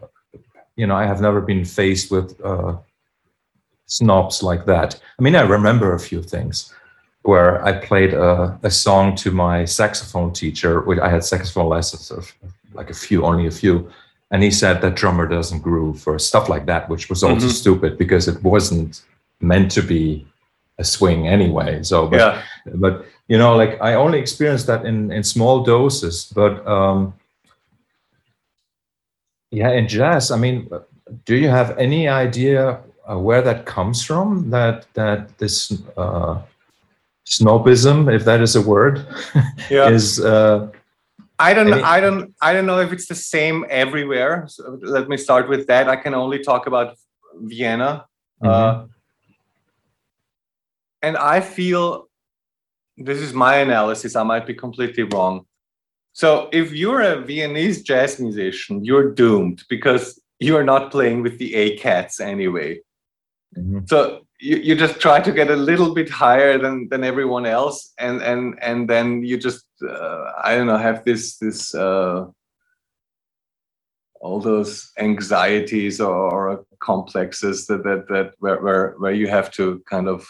[0.77, 2.77] you know, I have never been faced with uh,
[3.87, 5.01] snobs like that.
[5.19, 6.73] I mean, I remember a few things
[7.23, 10.81] where I played a, a song to my saxophone teacher.
[10.81, 12.33] Which I had saxophone lessons of
[12.73, 13.91] like a few, only a few,
[14.31, 17.49] and he said that drummer doesn't groove or stuff like that, which was also mm-hmm.
[17.49, 19.03] stupid because it wasn't
[19.41, 20.27] meant to be
[20.79, 21.83] a swing anyway.
[21.83, 22.43] So, but, yeah.
[22.75, 26.33] but you know, like I only experienced that in in small doses.
[26.35, 27.15] But um,
[29.51, 30.71] yeah, in jazz, I mean,
[31.25, 32.81] do you have any idea
[33.11, 34.51] uh, where that comes from?
[34.51, 36.41] That that this uh,
[37.27, 39.07] snobism, if that is a word,
[39.71, 39.89] yeah.
[39.89, 40.21] is.
[40.21, 40.71] Uh,
[41.41, 41.73] I don't.
[41.73, 42.35] Any- I don't.
[42.43, 44.45] I don't know if it's the same everywhere.
[44.49, 45.89] So let me start with that.
[45.89, 46.97] I can only talk about
[47.35, 48.07] Vienna.
[48.43, 48.49] Mm-hmm.
[48.49, 48.87] Uh,
[51.03, 52.09] and I feel
[52.97, 54.17] this is my analysis.
[54.17, 55.47] I might be completely wrong.
[56.13, 61.55] So if you're a Viennese jazz musician, you're doomed because you're not playing with the
[61.55, 62.81] A cats anyway.
[63.57, 63.81] Mm-hmm.
[63.87, 67.93] So you, you just try to get a little bit higher than than everyone else,
[67.99, 72.27] and and and then you just uh, I don't know have this this uh,
[74.21, 76.15] all those anxieties or,
[76.49, 80.27] or complexes that that that where, where where you have to kind of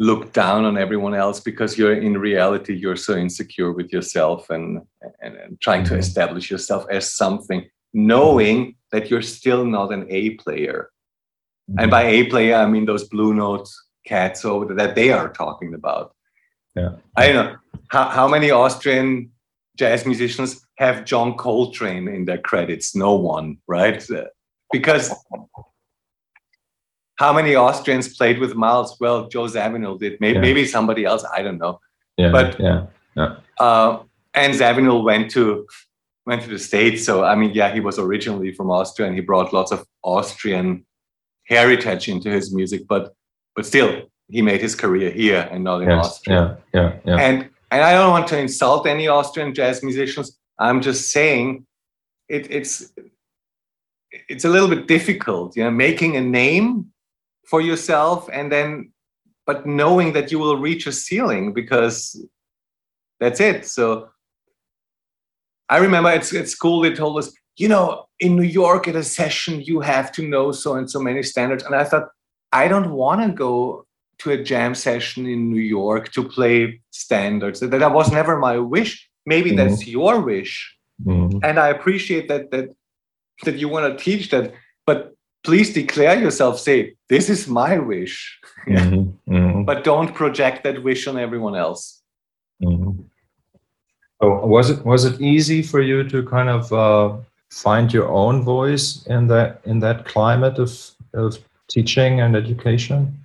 [0.00, 4.80] look down on everyone else because you're in reality you're so insecure with yourself and
[5.20, 5.94] and, and trying mm-hmm.
[5.94, 10.90] to establish yourself as something knowing that you're still not an a player
[11.70, 11.78] mm-hmm.
[11.78, 13.68] and by a player i mean those blue note
[14.04, 16.13] cats over that they are talking about
[16.76, 17.56] yeah i don't know
[17.88, 19.30] how, how many austrian
[19.76, 24.06] jazz musicians have john coltrane in their credits no one right
[24.72, 25.14] because
[27.16, 28.96] how many Austrians played with Miles?
[29.00, 30.20] Well, Joe Zawinul did.
[30.20, 30.40] Maybe, yeah.
[30.40, 31.24] maybe somebody else.
[31.32, 31.80] I don't know.
[32.16, 33.36] Yeah, but yeah, yeah.
[33.58, 34.02] Uh,
[34.34, 35.66] and Zawinul went to
[36.26, 37.04] went to the states.
[37.04, 40.84] So I mean, yeah, he was originally from Austria, and he brought lots of Austrian
[41.46, 42.82] heritage into his music.
[42.88, 43.14] But
[43.54, 46.58] but still, he made his career here and not in yes, Austria.
[46.72, 47.16] Yeah, yeah, yeah.
[47.16, 50.38] And and I don't want to insult any Austrian jazz musicians.
[50.58, 51.66] I'm just saying,
[52.28, 52.92] it, it's
[54.28, 56.92] it's a little bit difficult, you know, making a name
[57.46, 58.90] for yourself and then
[59.46, 62.24] but knowing that you will reach a ceiling because
[63.20, 64.08] that's it so
[65.68, 69.02] i remember at, at school they told us you know in new york at a
[69.02, 72.08] session you have to know so and so many standards and i thought
[72.52, 73.83] i don't want to go
[74.18, 79.08] to a jam session in new york to play standards that, was never my wish
[79.26, 79.68] maybe mm-hmm.
[79.68, 81.38] that's your wish mm-hmm.
[81.42, 82.74] and i appreciate that that
[83.44, 84.52] that you want to teach that
[84.86, 89.64] but please declare yourself say this is my wish mm-hmm, mm-hmm.
[89.64, 92.02] but don't project that wish on everyone else
[92.62, 93.00] mm-hmm.
[94.20, 97.16] oh, was it was it easy for you to kind of uh,
[97.50, 100.72] find your own voice in that in that climate of,
[101.12, 103.23] of teaching and education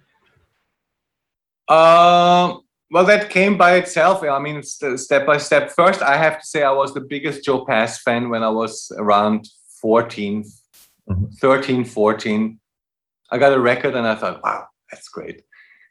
[1.70, 2.58] uh,
[2.92, 6.64] well that came by itself i mean step by step first i have to say
[6.64, 9.48] i was the biggest joe pass fan when i was around
[9.82, 10.44] 14
[11.10, 11.26] mm-hmm.
[11.40, 12.60] 13, 14.
[13.32, 15.44] I got a record and I thought, wow, that's great.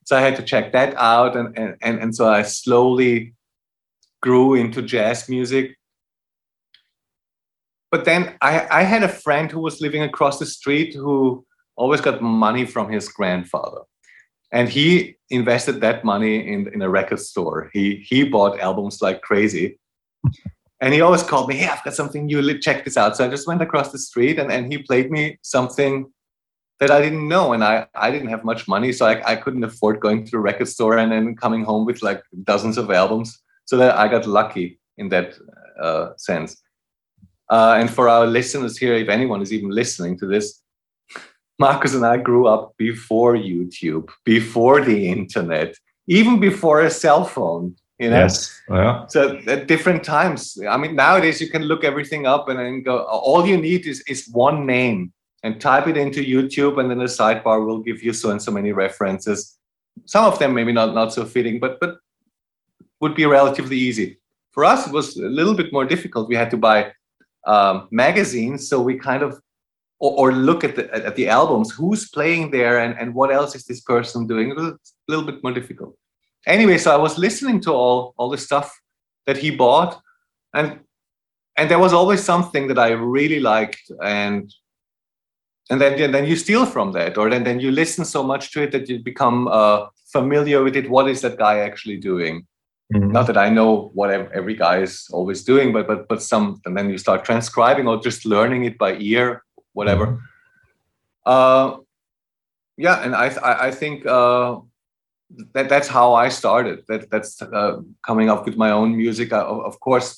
[0.06, 1.36] So I had to check that out.
[1.36, 3.34] And, and, and, and so I slowly
[4.22, 5.76] grew into jazz music.
[7.90, 11.44] But then I, I had a friend who was living across the street who
[11.76, 13.82] always got money from his grandfather.
[14.52, 17.70] And he invested that money in, in a record store.
[17.72, 19.78] He, he bought albums like crazy.
[20.80, 23.16] And he always called me, hey, I've got something new, check this out.
[23.16, 26.10] So I just went across the street and, and he played me something
[26.80, 27.52] that I didn't know.
[27.52, 30.38] And I, I didn't have much money, so I, I couldn't afford going to the
[30.38, 33.42] record store and then coming home with like dozens of albums.
[33.64, 35.34] So that I got lucky in that
[35.82, 36.56] uh, sense.
[37.50, 40.62] Uh, and for our listeners here, if anyone is even listening to this,
[41.58, 45.74] Marcus and I grew up before YouTube, before the internet,
[46.06, 47.74] even before a cell phone.
[47.98, 48.20] You know?
[48.20, 48.60] Yes.
[48.70, 49.06] Yeah.
[49.08, 50.56] So at different times.
[50.68, 52.98] I mean, nowadays you can look everything up and then go.
[53.04, 57.06] All you need is is one name and type it into YouTube, and then the
[57.06, 59.58] sidebar will give you so and so many references.
[60.04, 61.96] Some of them maybe not not so fitting, but but
[63.00, 64.18] would be relatively easy.
[64.52, 66.28] For us, it was a little bit more difficult.
[66.28, 66.92] We had to buy
[67.46, 69.40] um, magazines, so we kind of
[70.00, 73.54] or, or, look at the at the albums, who's playing there, and and what else
[73.54, 74.52] is this person doing.
[74.52, 74.76] A
[75.08, 75.96] little bit more difficult.
[76.46, 78.72] Anyway, so I was listening to all all the stuff
[79.26, 80.00] that he bought,
[80.54, 80.80] and
[81.56, 84.52] and there was always something that I really liked, and
[85.70, 88.52] and then and then you steal from that, or then then you listen so much
[88.52, 90.88] to it that you become uh, familiar with it.
[90.88, 92.46] What is that guy actually doing?
[92.94, 93.12] Mm-hmm.
[93.12, 96.76] Not that I know what every guy is always doing, but but but some, and
[96.76, 99.42] then you start transcribing or just learning it by ear,
[99.78, 100.06] whatever.
[100.06, 100.24] Mm-hmm.
[101.32, 101.66] Uh,
[102.84, 104.60] yeah, and I I, I think uh,
[105.54, 106.76] that that's how I started.
[106.88, 107.76] That that's uh,
[108.08, 109.32] coming up with my own music.
[109.32, 110.08] I, of course,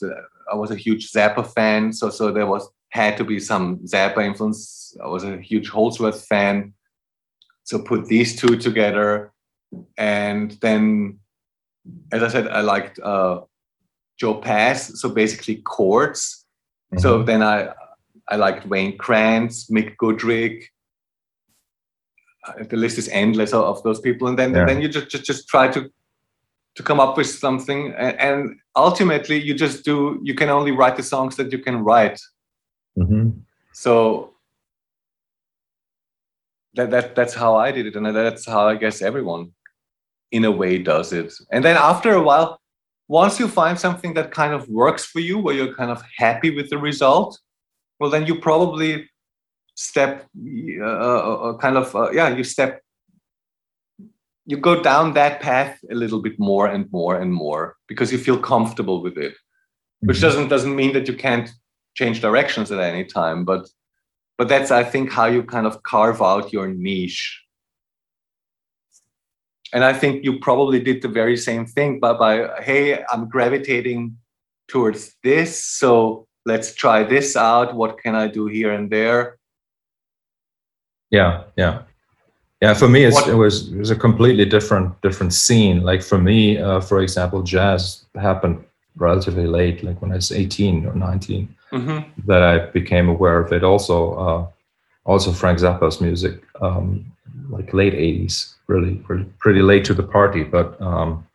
[0.53, 2.65] I was a huge Zappa fan, so so there was
[3.01, 4.61] had to be some Zappa influence.
[5.05, 6.75] I was a huge Holdsworth fan,
[7.69, 9.33] so put these two together,
[9.97, 10.85] and then
[12.13, 13.41] as I said, I liked uh,
[14.21, 16.23] Joe Pass, so basically chords.
[16.93, 17.03] Mm-hmm.
[17.03, 17.73] So then I
[18.31, 20.65] I liked Wayne Krantz, Mick Goodrick.
[22.47, 24.65] Uh, the list is endless of, those people, and then yeah.
[24.65, 25.91] then you just, just just try to
[26.77, 30.21] to come up with something, and, and, ultimately you just do.
[30.23, 32.19] You can only write the songs that you can write.
[32.97, 33.31] Mm-hmm.
[33.73, 34.35] So
[36.75, 39.53] that that that's how I did it, and that's how I guess everyone
[40.31, 41.33] in a way does it.
[41.51, 42.61] And then after a while,
[43.09, 46.55] once you find something that kind of works for you, where you're kind of happy
[46.55, 47.39] with the result,
[48.01, 49.09] well, then you probably
[49.75, 50.27] step,
[50.81, 52.83] uh, uh, uh, kind of, uh, yeah, you step,
[54.47, 58.19] you go down that path a little bit more and more and more because you
[58.19, 59.35] feel comfortable with it,
[60.01, 60.27] which mm-hmm.
[60.27, 61.51] doesn't doesn't mean that you can't
[61.95, 63.69] change directions at any time, but
[64.39, 67.45] but that's I think how you kind of carve out your niche
[69.73, 74.17] and I think you probably did the very same thing, but by hey, I'm gravitating
[74.69, 77.75] towards this, so let's try this out.
[77.75, 79.39] What can I do here and there?
[81.11, 81.83] Yeah, yeah,
[82.63, 82.75] yeah.
[82.75, 85.83] For me, it was it was a completely different different scene.
[85.83, 88.65] Like for me, uh, for example, jazz happened
[88.97, 92.21] relatively late, like when I was 18 or 19, mm-hmm.
[92.27, 93.65] that I became aware of it.
[93.65, 94.47] Also, uh,
[95.05, 97.11] also Frank Zappa's music, um,
[97.49, 101.27] like late 80s really pretty, pretty late to the party but um,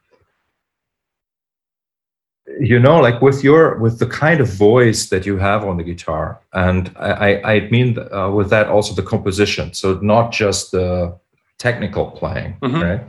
[2.59, 5.83] you know like with your with the kind of voice that you have on the
[5.83, 11.15] guitar and i i mean uh, with that also the composition so not just the
[11.57, 12.81] technical playing mm-hmm.
[12.81, 13.01] right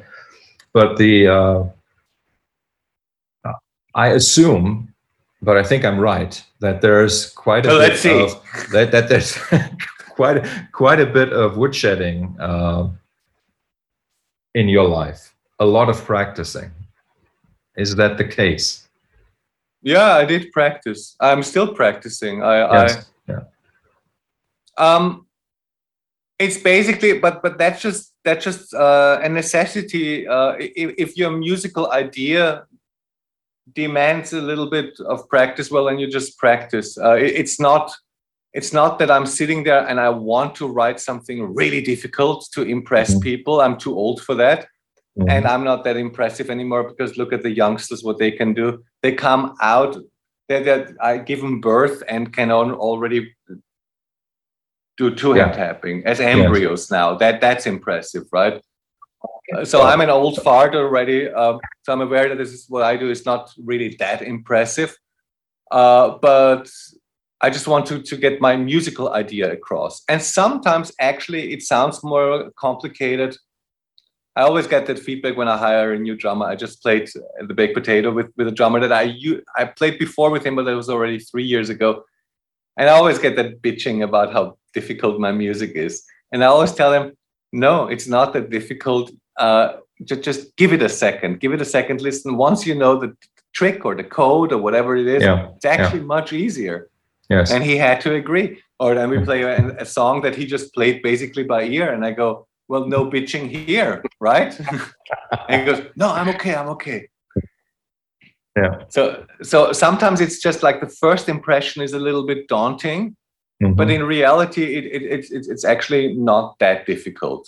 [0.72, 1.64] but the uh,
[3.94, 4.92] i assume
[5.42, 9.38] but i think i'm right that there's quite a bit of that, that there's
[10.16, 12.88] quite quite a bit of woodshedding uh,
[14.56, 15.35] in your life?
[15.61, 16.70] A lot of practicing.
[17.76, 18.86] Is that the case?
[19.87, 21.14] Yeah, I did practice.
[21.20, 22.42] I'm still practicing.
[22.42, 22.96] I, yes.
[22.96, 23.42] I yeah.
[24.77, 25.27] Um,
[26.40, 30.27] it's basically, but but that's just that's just uh, a necessity.
[30.27, 32.66] Uh, if, if your musical idea
[33.75, 36.99] demands a little bit of practice, well, then you just practice.
[36.99, 37.94] Uh, it, it's not
[38.55, 42.62] it's not that I'm sitting there and I want to write something really difficult to
[42.62, 43.20] impress mm-hmm.
[43.20, 43.61] people.
[43.61, 44.66] I'm too old for that.
[45.18, 45.31] Mm-hmm.
[45.31, 48.85] And I'm not that impressive anymore because look at the youngsters, what they can do.
[49.02, 49.96] They come out,
[50.48, 53.35] they that I give them birth and can already
[54.96, 55.57] do two hand yeah.
[55.57, 56.90] tapping as embryos yes.
[56.90, 57.14] now.
[57.16, 58.61] That that's impressive, right?
[59.64, 61.29] So I'm an old fart already.
[61.31, 64.96] Um, so I'm aware that this is what I do is not really that impressive.
[65.71, 66.69] Uh, but
[67.40, 70.02] I just want to, to get my musical idea across.
[70.08, 73.37] And sometimes actually it sounds more complicated.
[74.37, 76.44] I always get that feedback when I hire a new drummer.
[76.46, 77.10] I just played
[77.48, 79.14] the baked potato with, with a drummer that I
[79.56, 82.04] I played before with him, but that was already three years ago.
[82.76, 86.04] And I always get that bitching about how difficult my music is.
[86.32, 87.16] And I always tell him,
[87.52, 89.10] no, it's not that difficult.
[89.38, 91.40] Uh, just, just give it a second.
[91.40, 92.02] Give it a second.
[92.02, 92.37] Listen.
[92.37, 93.16] Once you know the
[93.54, 95.48] trick or the code or whatever it is, yeah.
[95.56, 96.06] it's actually yeah.
[96.16, 96.90] much easier.
[97.30, 97.50] Yes.
[97.50, 98.62] And he had to agree.
[98.78, 101.92] Or then we play a, a, song that he just played basically by ear.
[101.92, 104.58] And I go, well, no bitching here, right?
[105.48, 106.54] and he goes, no, I'm okay.
[106.54, 107.08] I'm okay.
[108.56, 108.85] Yeah.
[108.88, 113.17] So, so sometimes it's just like the first impression is a little bit daunting.
[113.62, 113.75] Mm-hmm.
[113.75, 117.46] But in reality, it, it, it, it's actually not that difficult.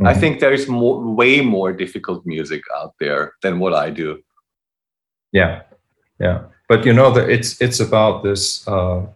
[0.00, 0.08] Mm-hmm.
[0.08, 4.22] I think there is more, way more difficult music out there than what I do.
[5.32, 5.62] Yeah,
[6.20, 6.42] yeah.
[6.68, 9.06] But you know that it's it's about this uh,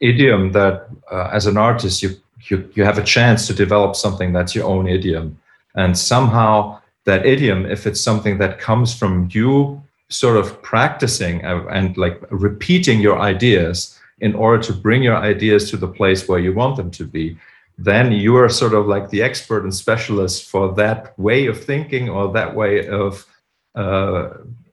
[0.00, 2.10] idiom that uh, as an artist you
[2.50, 5.38] you you have a chance to develop something that's your own idiom,
[5.74, 11.96] and somehow that idiom, if it's something that comes from you sort of practicing and,
[11.96, 16.52] like repeating your ideas in order to bring your ideas to the place where you
[16.52, 17.36] want them to be
[17.78, 22.08] then you are sort of like the expert and specialist for that way of thinking
[22.08, 23.26] or that way of
[23.74, 24.28] uh,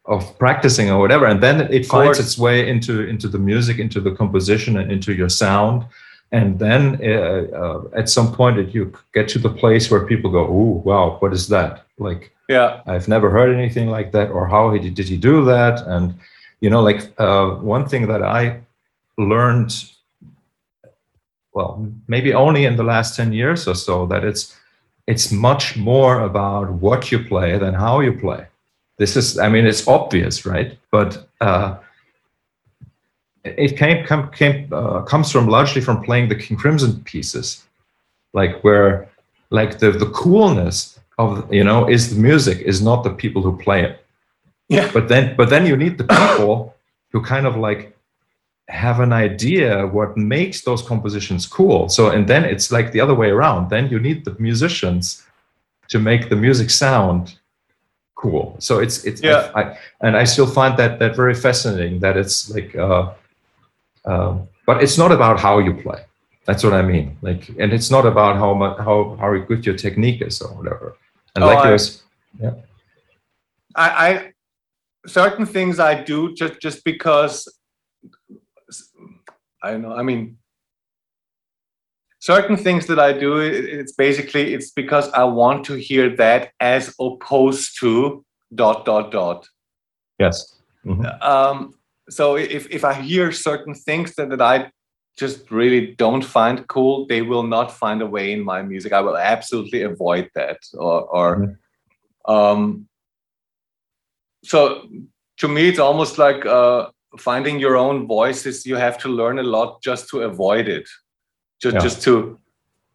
[0.06, 1.26] of practicing or whatever.
[1.26, 5.14] And then it finds its way into into the music into the composition and into
[5.14, 5.86] your sound
[6.32, 10.32] and then uh, uh, at some point it, you get to the place where people
[10.32, 11.84] go oh wow what is that?
[11.98, 12.82] Like yeah.
[12.86, 15.86] I've never heard anything like that or how he, did he do that?
[15.88, 16.16] And
[16.62, 18.62] you know like uh, one thing that i
[19.18, 19.74] learned
[21.54, 24.56] well maybe only in the last 10 years or so that it's
[25.08, 28.46] it's much more about what you play than how you play.
[28.98, 30.78] This is i mean it's obvious right?
[30.92, 31.76] But uh,
[33.44, 37.64] it came, come, came uh, comes from largely from playing the king crimson pieces
[38.34, 39.10] like where
[39.50, 43.58] like the the coolness of you know is the music is not the people who
[43.58, 44.06] play it.
[44.70, 44.90] Yeah.
[44.94, 46.76] But then but then you need the people
[47.12, 47.96] who kind of like
[48.70, 51.90] have an idea what makes those compositions cool.
[51.90, 53.70] So and then it's like the other way around.
[53.70, 55.24] Then you need the musicians
[55.90, 57.36] to make the music sound
[58.16, 58.56] cool.
[58.60, 59.52] So it's it's yeah.
[59.56, 63.12] I, and i still find that that very fascinating that it's like uh
[64.06, 66.04] um, but it's not about how you play
[66.46, 69.76] that's what i mean like and it's not about how much how how good your
[69.76, 70.96] technique is or whatever
[71.36, 71.78] and oh, like I,
[72.40, 72.54] yeah
[73.76, 74.32] I, I
[75.08, 77.48] certain things i do just just because
[79.64, 79.94] I don't know.
[79.94, 80.38] I mean,
[82.20, 86.94] certain things that I do, it's basically it's because I want to hear that as
[87.00, 88.26] opposed to
[88.56, 89.48] dot dot dot.
[90.20, 90.56] Yes.
[90.86, 91.22] Mm-hmm.
[91.22, 91.74] Um,
[92.12, 94.72] so if if I hear certain things that, that I
[95.18, 98.94] just really don't find cool, they will not find a way in my music.
[98.94, 100.58] I will absolutely avoid that.
[100.74, 102.32] Or, or mm-hmm.
[102.32, 102.88] um,
[104.44, 104.88] so
[105.38, 106.88] to me, it's almost like uh,
[107.18, 110.88] finding your own voice is you have to learn a lot just to avoid it
[111.62, 111.82] just yeah.
[111.82, 112.40] just to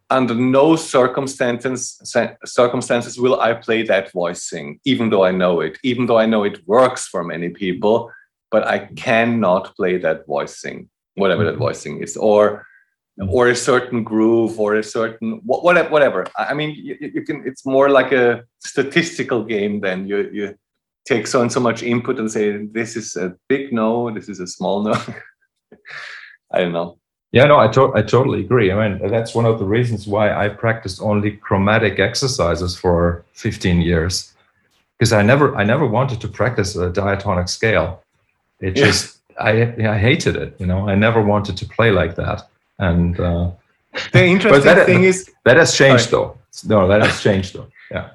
[0.09, 1.99] under no circumstances
[2.45, 6.43] circumstances will i play that voicing even though i know it even though i know
[6.43, 8.09] it works for many people
[8.51, 11.51] but i cannot play that voicing whatever mm-hmm.
[11.51, 12.65] that voicing is or
[13.19, 13.29] mm-hmm.
[13.29, 17.65] or a certain groove or a certain whatever whatever i mean you, you can it's
[17.65, 20.55] more like a statistical game than you you
[21.07, 24.39] take so and so much input and say this is a big no, this is
[24.39, 24.93] a small no.
[26.51, 26.99] I don't know.
[27.31, 28.71] Yeah, no, I, to- I totally agree.
[28.71, 33.81] I mean, that's one of the reasons why I practiced only chromatic exercises for 15
[33.81, 34.33] years,
[34.97, 38.01] because I never, I never wanted to practice a diatonic scale.
[38.59, 40.55] It just, I, I hated it.
[40.59, 42.47] You know, I never wanted to play like that.
[42.79, 43.51] And uh,
[44.13, 46.25] the interesting that, thing is that has changed, sorry.
[46.25, 46.37] though.
[46.67, 47.67] No, that has changed, though.
[47.91, 48.09] Yeah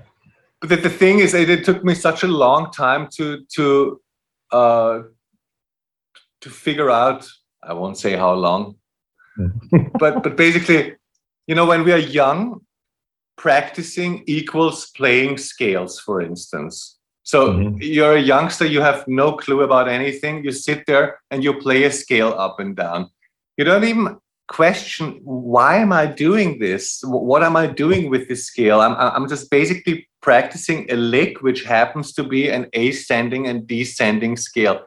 [0.62, 4.00] but the, the thing is it, it, took me such a long time to to
[4.52, 5.02] uh,
[6.40, 7.28] to figure out
[7.62, 8.76] i won't say how long
[9.98, 10.94] but but basically
[11.46, 12.60] you know when we are young
[13.36, 17.76] practicing equals playing scales for instance so mm-hmm.
[17.80, 21.84] you're a youngster you have no clue about anything you sit there and you play
[21.84, 23.08] a scale up and down
[23.56, 24.16] you don't even
[24.48, 29.28] question why am i doing this what am i doing with this scale i'm, I'm
[29.28, 34.82] just basically practicing a lick which happens to be an ascending and descending scale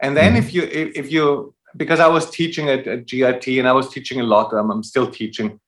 [0.00, 0.46] and then mm-hmm.
[0.46, 4.20] if you if you because i was teaching at, at git and i was teaching
[4.20, 5.58] a lot um, i'm still teaching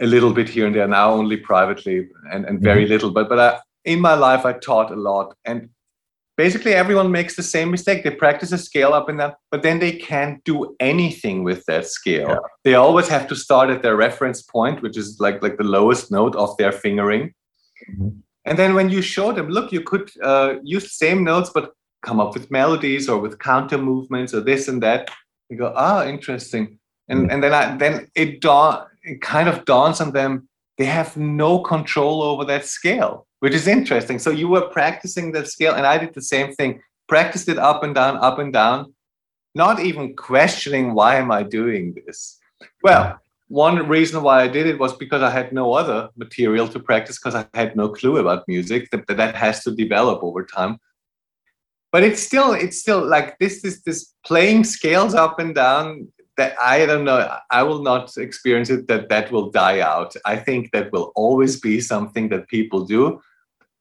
[0.00, 2.92] a little bit here and there now only privately and, and very mm-hmm.
[2.92, 3.58] little but but I,
[3.88, 5.34] in my life i taught a lot.
[5.44, 5.70] And
[6.36, 8.04] basically everyone makes the same mistake.
[8.04, 11.86] They practice a scale up and down but then they can't do anything with that
[11.86, 12.28] scale.
[12.28, 12.38] Yeah.
[12.64, 16.10] they always have to start at their reference point which is like like the lowest
[16.10, 17.34] note of their fingering.
[17.90, 18.08] Mm-hmm.
[18.48, 21.72] and then when you show them look you could uh, use the same notes but
[22.02, 25.10] come up with melodies or with counter movements or this and that.
[25.48, 26.78] You go ah interesting.
[27.08, 27.30] And mm-hmm.
[27.32, 31.60] and then I, then it dawn it kind of dawns on them they have no
[31.60, 34.18] control over that scale which is interesting.
[34.18, 36.80] So you were practicing that scale, and I did the same thing.
[37.08, 38.94] Practiced it up and down, up and down,
[39.54, 42.38] not even questioning why am I doing this.
[42.82, 43.18] Well,
[43.48, 47.18] one reason why I did it was because I had no other material to practice
[47.18, 48.90] because I had no clue about music.
[48.90, 50.78] That that has to develop over time.
[51.90, 56.08] But it's still it's still like this this this playing scales up and down.
[56.38, 57.20] that I don't know.
[57.50, 60.14] I will not experience it that that will die out.
[60.24, 63.20] I think that will always be something that people do,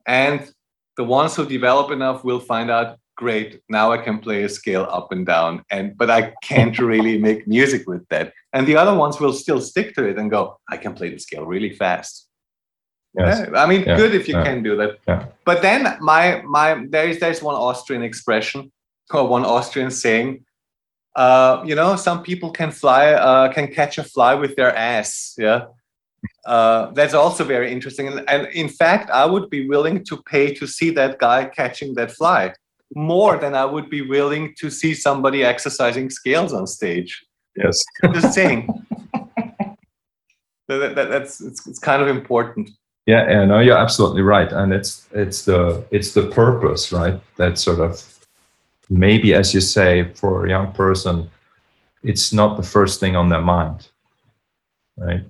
[0.08, 0.50] and
[0.98, 2.98] the ones who develop enough will find out.
[3.18, 7.18] Great, now I can play a scale up and down, and but I can't really
[7.18, 8.32] make music with that.
[8.54, 11.18] And the other ones will still stick to it and go, I can play the
[11.20, 12.28] scale really fast.
[13.18, 13.50] Yes.
[13.56, 13.98] I mean, Yeah.
[13.98, 14.44] good if you Yeah.
[14.44, 14.92] can do that.
[15.08, 15.26] Yeah.
[15.46, 18.72] But then my my there is there's one Austrian expression
[19.12, 20.46] or one Austrian saying,
[21.16, 25.34] uh, you know, some people can fly, uh, can catch a fly with their ass.
[25.40, 25.62] Yeah.
[26.46, 28.08] Uh, that's also very interesting.
[28.08, 31.94] And, and in fact, I would be willing to pay to see that guy catching
[31.96, 32.54] that fly
[32.96, 37.26] more than I would be willing to see somebody exercising scales on stage.
[37.56, 37.78] Yes.
[38.14, 38.68] Just saying.
[40.68, 42.70] That- that- that's it's, it's kind of important.
[43.06, 47.22] Yeah, yeah, no, you're absolutely right, and it's it's the it's the purpose, right?
[47.38, 48.04] That sort of
[48.90, 51.30] maybe, as you say, for a young person,
[52.04, 53.88] it's not the first thing on their mind,
[54.98, 55.24] right?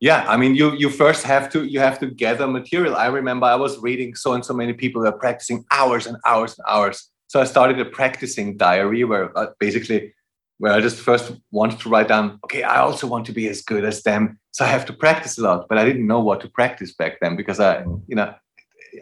[0.00, 2.96] Yeah, I mean, you you first have to you have to gather material.
[2.96, 6.58] I remember I was reading so and so many people were practicing hours and hours
[6.58, 7.10] and hours.
[7.28, 10.14] So I started a practicing diary where uh, basically
[10.58, 13.62] where I just first wanted to write down, okay, I also want to be as
[13.62, 15.66] good as them, so I have to practice a lot.
[15.68, 18.34] But I didn't know what to practice back then because I, you know,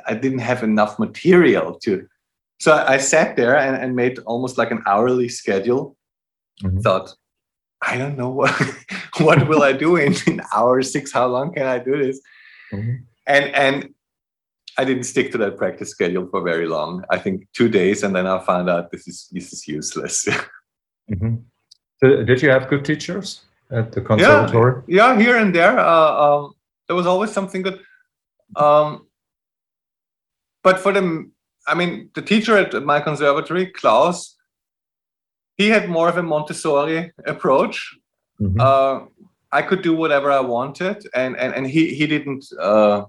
[0.06, 2.06] I didn't have enough material to.
[2.60, 5.96] So I I sat there and, and made almost like an hourly schedule.
[6.64, 6.82] Mhm.
[6.82, 7.14] Thought,
[7.82, 8.52] I don't know what
[9.18, 11.12] what will I do in an hour six?
[11.12, 12.20] How long can I do this?
[12.72, 13.04] Mhm.
[13.26, 13.94] And and
[14.78, 17.04] I didn't stick to that practice schedule for very long.
[17.10, 20.28] I think two days, and then I found out this is this is useless.
[21.10, 21.44] Mhm.
[22.00, 24.82] So did you have good teachers at the conservatory?
[24.86, 26.52] yeah, here and there, uh, um,
[26.86, 27.80] there was always something good.
[28.56, 29.06] Um,
[30.62, 31.32] but for them,
[31.66, 34.36] I mean, the teacher at my conservatory, Klaus,
[35.58, 37.76] he had more of a Montessori approach.
[38.40, 38.60] Mhm.
[38.60, 39.06] uh,
[39.50, 42.44] I could do whatever I wanted, and and and he he didn't.
[42.68, 43.06] Uh,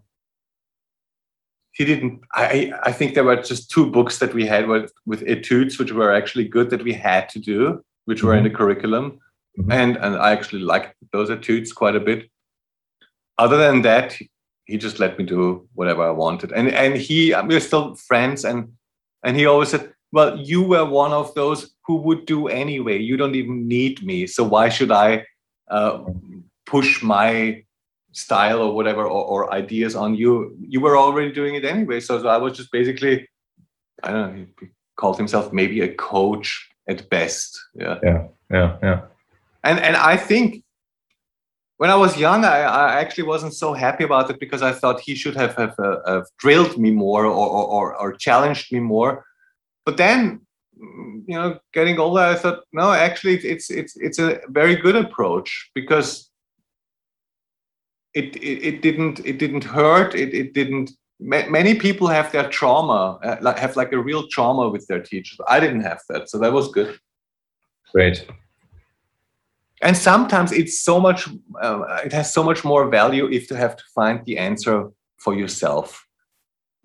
[1.72, 2.22] he didn't.
[2.34, 5.92] I I think there were just two books that we had with with etudes, which
[5.92, 9.20] were actually good that we had to do, which were in the curriculum,
[9.58, 9.72] Mhm.
[9.80, 12.30] and and I actually liked those etudes quite a bit.
[13.38, 14.18] Other than that,
[14.66, 18.60] he just let me do whatever I wanted, and and he we're still friends, and
[19.24, 22.98] and he always said, "Well, you were one of those who would do anyway.
[23.00, 25.26] You don't even need me, so why should I
[25.70, 26.04] uh,
[26.66, 27.64] push my
[28.12, 30.56] style or whatever or, or ideas on you?
[30.68, 32.00] You were already doing it anyway.
[32.00, 33.28] So, so I was just basically,
[34.04, 34.46] I don't know.
[34.60, 37.60] He called himself maybe a coach at best.
[37.76, 38.00] Yeah,
[38.50, 39.02] Yeah, yeah.
[39.64, 40.64] and and I think."
[41.82, 45.00] When I was young, I, I actually wasn't so happy about it because I thought
[45.00, 48.82] he should have have, uh, have drilled me more or, or, or, or challenged me
[48.82, 49.24] more.
[49.90, 50.42] But then
[51.30, 54.96] you know getting older i thought no actually it's it's it's, it's a very good
[54.96, 56.30] approach because
[58.14, 62.48] it, it it didn't it didn't hurt it it didn't ma- many people have their
[62.50, 66.38] trauma uh, have like a real trauma with their teachers i didn't have that so
[66.38, 67.00] that was good
[67.92, 68.28] Great.
[69.82, 71.28] and sometimes it's so much
[71.64, 74.78] uh, it has so much more value if you have to find the answer
[75.24, 76.06] for yourself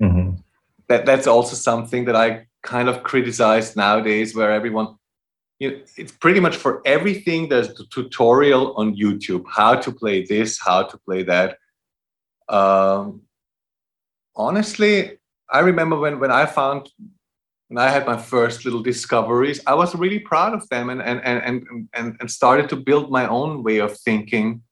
[0.01, 0.43] Mhm.
[0.89, 4.97] that that's also something that I kind of criticized nowadays, where everyone,
[5.61, 7.49] you know, it's pretty much for everything.
[7.49, 11.59] There's the tutorial on YouTube, how to play this, how to play that.
[12.49, 13.23] Um,
[14.35, 15.19] honestly,
[15.51, 16.91] I remember when when I found
[17.69, 21.21] when I had my first little discoveries, I was really proud of them and and
[21.25, 24.63] and and and, and started to build my own way of thinking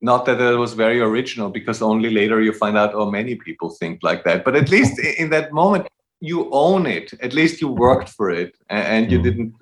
[0.00, 3.70] not that it was very original because only later you find out oh many people
[3.70, 5.86] think like that but at least in that moment
[6.20, 9.22] you own it at least you worked for it and, you Mm.
[9.22, 9.54] didn't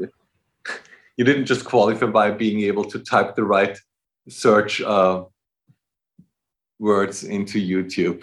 [1.16, 3.76] you didn't just qualify by being able to type the right
[4.28, 5.24] search uh,
[6.78, 8.20] words into youtube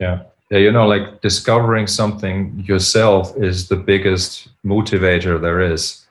[0.00, 0.18] yeah
[0.50, 6.06] Yeah, you know, like discovering something yourself is the biggest motivator there is.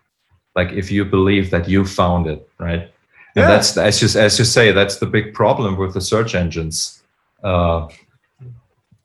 [0.56, 2.92] Like if you believe that you found it, right?
[3.36, 3.48] And Yeah.
[3.48, 7.04] that's as you as you say, that's the big problem with the search engines.
[7.44, 7.88] Uh,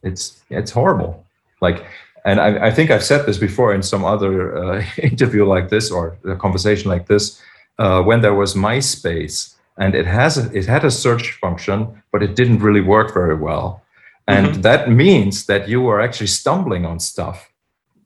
[0.02, 1.24] it's it's horrible.
[1.60, 1.84] Like,
[2.24, 5.90] and I, I think I've said this before in some other uh, interview like this
[5.90, 7.40] or a conversation like this.
[7.78, 12.22] Uh, when there was MySpace, and it has a, it had a search function, but
[12.22, 13.80] it didn't really work very well
[14.28, 17.50] and that means that you were actually stumbling on stuff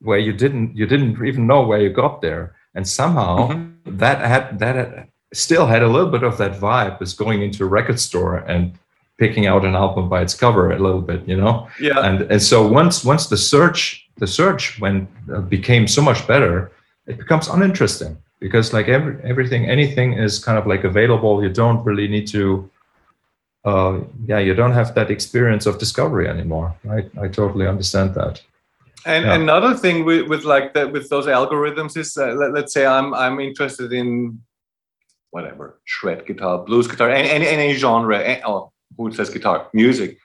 [0.00, 3.98] where you didn't you didn't even know where you got there and somehow Mhm.
[3.98, 7.64] that had that had, still had a little bit of that vibe as going into
[7.64, 8.78] a record store and
[9.18, 11.68] picking out an album by its cover a little bit you know?
[11.80, 12.00] Yeah.
[12.00, 16.70] And and so once once the search the search when uh, became so much better
[17.06, 21.42] it becomes uninteresting because like every everything anything is kind of like available.
[21.42, 22.70] You don't really need to
[23.64, 26.74] uh, yeah you don't have that experience of discovery anymore.
[26.84, 28.42] Right i totally understand that.
[29.04, 29.34] And yeah.
[29.34, 33.14] another thing with, with like that with those algorithms is uh, let, us say i'm
[33.14, 34.40] i'm interested in
[35.36, 40.18] whatever shred guitar blues guitar any any, any genre any, oh who says guitar music.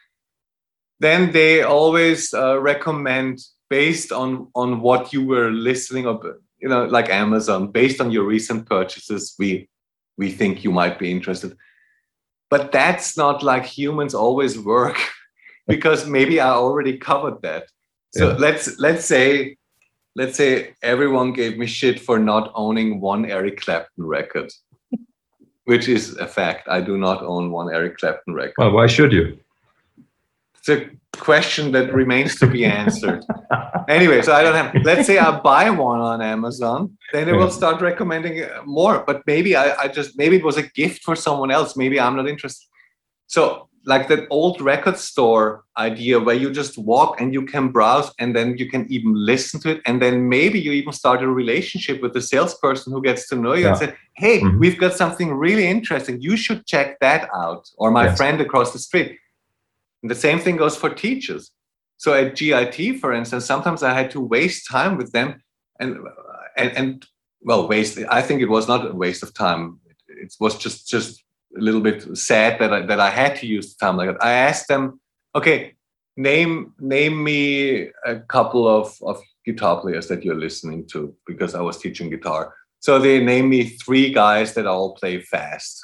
[1.00, 3.40] Then they always uh, recommend
[3.70, 6.18] based on on what you were listening of
[6.64, 9.50] you know like amazon based on your recent purchases we
[10.18, 11.52] we think you might be interested.
[12.54, 14.98] But that's not like humans always work
[15.74, 17.64] because maybe i already covered that.
[18.18, 18.38] So yeah.
[18.46, 19.58] let's let's say
[20.16, 24.52] let's say everyone gave me shit for not owning one eric clapton record
[25.66, 29.12] which is a fact i do not own one eric clapton record well why should
[29.12, 29.38] you
[30.56, 33.24] it's a question that remains to be answered.
[33.88, 34.76] anyway, so I don't have.
[34.84, 39.04] Let's say I buy one on Amazon, then it will start recommending uh, more.
[39.06, 41.76] But maybe I, I just maybe it was a gift for someone else.
[41.76, 42.68] Maybe I'm not interested.
[43.26, 48.14] So like that old record store idea where you just walk and you can browse
[48.20, 51.28] and then you can even listen to it and then maybe you even start a
[51.28, 53.70] relationship with the salesperson who gets to know you yeah.
[53.70, 54.60] and say hey mm-hmm.
[54.60, 58.18] we've got something really interesting you should check that out or my yes.
[58.18, 59.18] friend across the street
[60.02, 61.52] and the same thing goes for teachers.
[61.98, 65.42] So at GIT, for instance, sometimes I had to waste time with them
[65.80, 65.98] and
[66.58, 67.06] and, and
[67.42, 68.00] well, waste.
[68.10, 69.80] I think it was not a waste of time.
[70.08, 71.24] It was just just
[71.58, 74.24] a little bit sad that I, that I had to use the time like that.
[74.24, 75.00] I asked them,
[75.36, 75.76] okay,
[76.18, 81.62] name name me a couple of, of guitar players that you're listening to because I
[81.62, 82.54] was teaching guitar.
[82.80, 85.80] So they named me three guys that all play fast.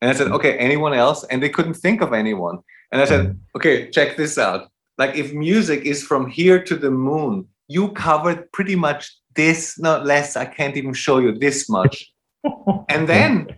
[0.00, 1.24] And I said, okay, anyone else?
[1.24, 2.58] And they couldn't think of anyone.
[2.90, 3.56] And I said, mm-hmm.
[3.56, 4.68] okay, check this out.
[4.98, 10.04] Like if music is from here to the moon, you covered pretty much this, not
[10.04, 10.36] less.
[10.36, 12.12] I can't even show you this much.
[12.88, 13.48] and then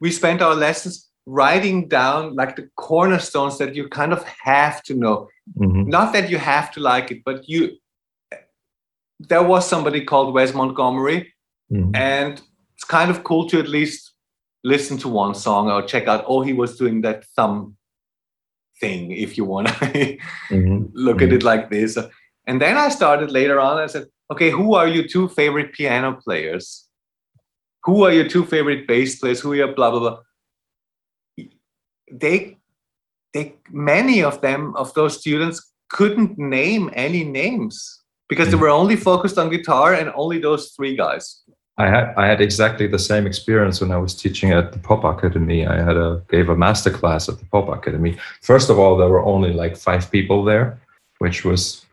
[0.00, 4.94] we spent our lessons writing down like the cornerstones that you kind of have to
[4.94, 5.28] know.
[5.58, 5.88] Mm-hmm.
[5.88, 7.76] Not that you have to like it, but you.
[9.18, 11.32] There was somebody called Wes Montgomery,
[11.72, 11.96] mm-hmm.
[11.96, 12.40] and
[12.74, 14.12] it's kind of cool to at least
[14.62, 16.24] listen to one song or check out.
[16.26, 17.76] Oh, he was doing that thumb
[18.80, 19.74] thing if you want to
[20.50, 20.86] mm-hmm.
[20.92, 21.26] look mm-hmm.
[21.26, 21.98] at it like this
[22.46, 26.12] and then i started later on i said okay who are your two favorite piano
[26.12, 26.85] players
[27.86, 30.18] who are your two favorite bass players who are your blah blah blah
[32.12, 32.58] they
[33.32, 38.96] they many of them of those students couldn't name any names because they were only
[38.96, 41.42] focused on guitar and only those three guys
[41.78, 45.04] I had I had exactly the same experience when I was teaching at the Pop
[45.04, 45.66] Academy.
[45.66, 48.16] I had a gave a master class at the Pop Academy.
[48.40, 50.80] First of all, there were only like five people there,
[51.18, 51.85] which was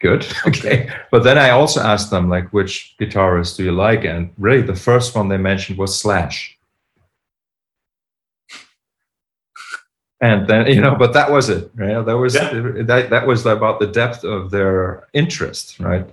[0.00, 0.26] good.
[0.46, 0.90] Okay.
[1.10, 4.04] but then I also asked them like which guitarist do you like?
[4.04, 6.56] And really the first one they mentioned was Slash.
[10.20, 12.04] And then, you know, but that was it, right?
[12.04, 12.50] That was yeah.
[12.84, 16.06] that that was about the depth of their interest, right?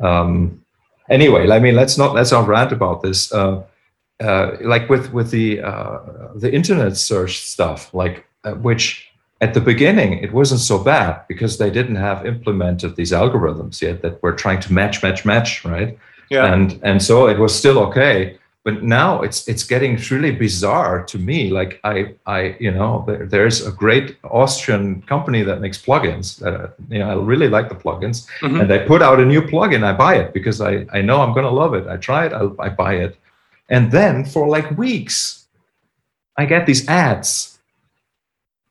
[0.00, 0.64] Um,
[1.08, 3.32] anyway, I mean, let's not let's not rant about this.
[3.32, 3.62] Uh,
[4.20, 5.98] uh, like with with the uh,
[6.36, 9.11] the internet search stuff, like uh, which
[9.42, 14.00] at the beginning it wasn't so bad because they didn't have implemented these algorithms yet
[14.02, 15.98] that were trying to match, match, match, right?
[16.30, 16.52] Yeah.
[16.52, 21.18] And and so it was still okay but now it's it's getting really bizarre to
[21.18, 26.40] me like i i you know there, there's a great austrian company that makes plugins
[26.88, 28.60] you know i really like the plugins mm-hmm.
[28.60, 31.32] and they put out a new plugin i buy it because i i know i'm
[31.32, 33.16] going to love it i try it I, I buy it
[33.68, 35.46] and then for like weeks
[36.36, 37.51] i get these ads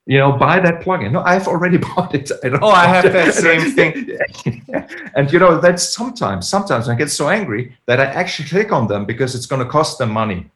[0.06, 1.12] you know, buy that plugin.
[1.12, 2.30] No, I've already bought it.
[2.42, 4.18] I oh, I have that same thing.
[5.14, 8.88] and you know, that's sometimes, sometimes I get so angry that I actually click on
[8.88, 10.50] them because it's going to cost them money.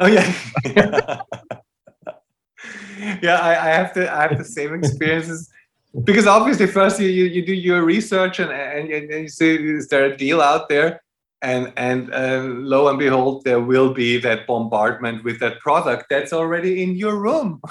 [0.00, 0.34] Oh yeah.
[3.22, 4.12] yeah, I, I, have to.
[4.12, 5.50] I have the same experiences
[6.04, 9.88] because obviously, first you, you, you do your research and, and, and you see is
[9.88, 11.01] there a deal out there,
[11.42, 16.32] and and uh, lo and behold, there will be that bombardment with that product that's
[16.32, 17.60] already in your room.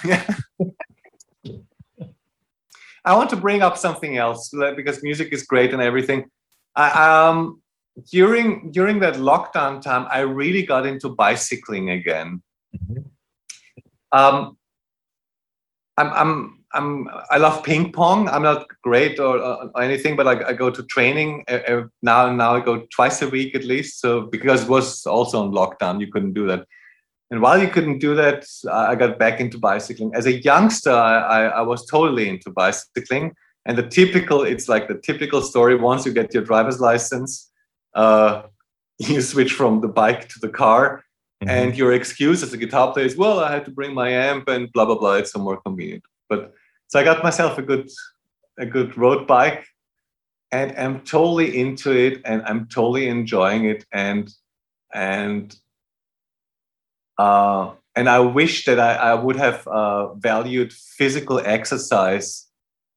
[3.04, 6.30] I want to bring up something else because music is great and everything.
[6.76, 6.90] I,
[7.26, 7.62] um,
[8.12, 12.44] during during that lockdown time, I really got into bicycling again.
[12.76, 13.00] Mm-hmm.
[14.12, 14.58] Um,
[15.98, 18.30] I'm, I'm I'm I love ping pong.
[18.30, 22.28] I'm not great or, or anything, but I, I, go to training uh, now.
[22.28, 24.00] And now I go twice a week at least.
[24.00, 26.66] So because it was also on lockdown, you couldn't do that.
[27.30, 30.12] And while you couldn't do that, I got back into bicycling.
[30.14, 33.34] As a youngster, I, I was totally into bicycling.
[33.66, 35.76] And the typical, it's like the typical story.
[35.76, 37.52] Once you get your driver's license,
[37.94, 38.44] uh,
[39.00, 41.04] you switch from the bike to the car,
[41.42, 41.50] Mhm.
[41.50, 44.48] and your excuse as a guitar player is, well, I had to bring my amp
[44.48, 45.16] and blah blah blah.
[45.16, 46.04] It's so more convenient.
[46.30, 46.54] But
[46.92, 47.90] so I got myself a good
[48.60, 49.66] a good road bike,
[50.52, 54.30] and I'm totally into it, and I'm totally enjoying it, and
[54.94, 55.56] and
[57.18, 62.48] uh, and I wish that I, I would have uh, valued physical exercise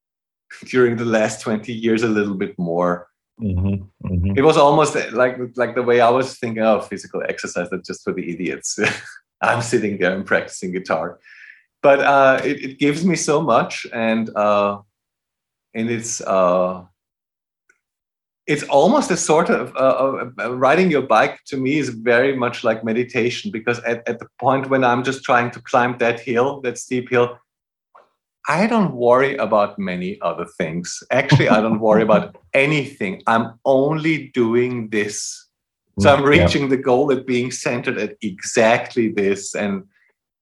[0.65, 3.07] during the last 20 years a little bit more
[3.41, 3.89] Mhm.
[4.01, 4.37] Mhm.
[4.37, 7.67] it was almost like like the way I was thinking of physical exercise.
[7.69, 8.79] That's just for the idiots.
[9.41, 11.19] I'm sitting there and practicing guitar,
[11.85, 14.79] but uh, it, it gives me so much, and uh,
[15.75, 16.83] and it's uh,
[18.47, 22.63] it's almost a sort of uh, uh, riding your bike to me is very much
[22.63, 26.59] like meditation because at, at the point when I'm just trying to climb that hill,
[26.61, 27.37] that steep hill,
[28.49, 31.03] I don't worry about many other things.
[31.11, 33.21] Actually, I don't worry about anything.
[33.27, 35.17] I'm only doing this.
[35.99, 36.45] So I'm Mm, Yeah.
[36.45, 39.53] reaching the goal of being centered at exactly this.
[39.55, 39.83] And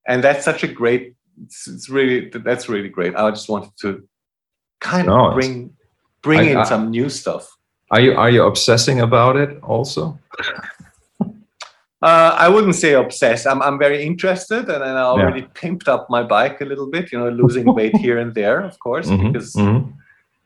[0.08, 3.16] and that's such a great it's, it's really that's really great.
[3.16, 4.08] I just wanted to
[4.80, 5.76] kind No, of bring
[6.22, 7.50] bring I- in I- some new stuff.
[7.92, 10.18] Are you are you obsessing about it also?
[12.02, 13.48] Uh, I wouldn't say obsessed.
[13.48, 17.14] I'm, I'm very interested, and I already pimped up my bike a little bit.
[17.14, 19.94] You know, losing weight here and there, of course, Mhm, because mhm.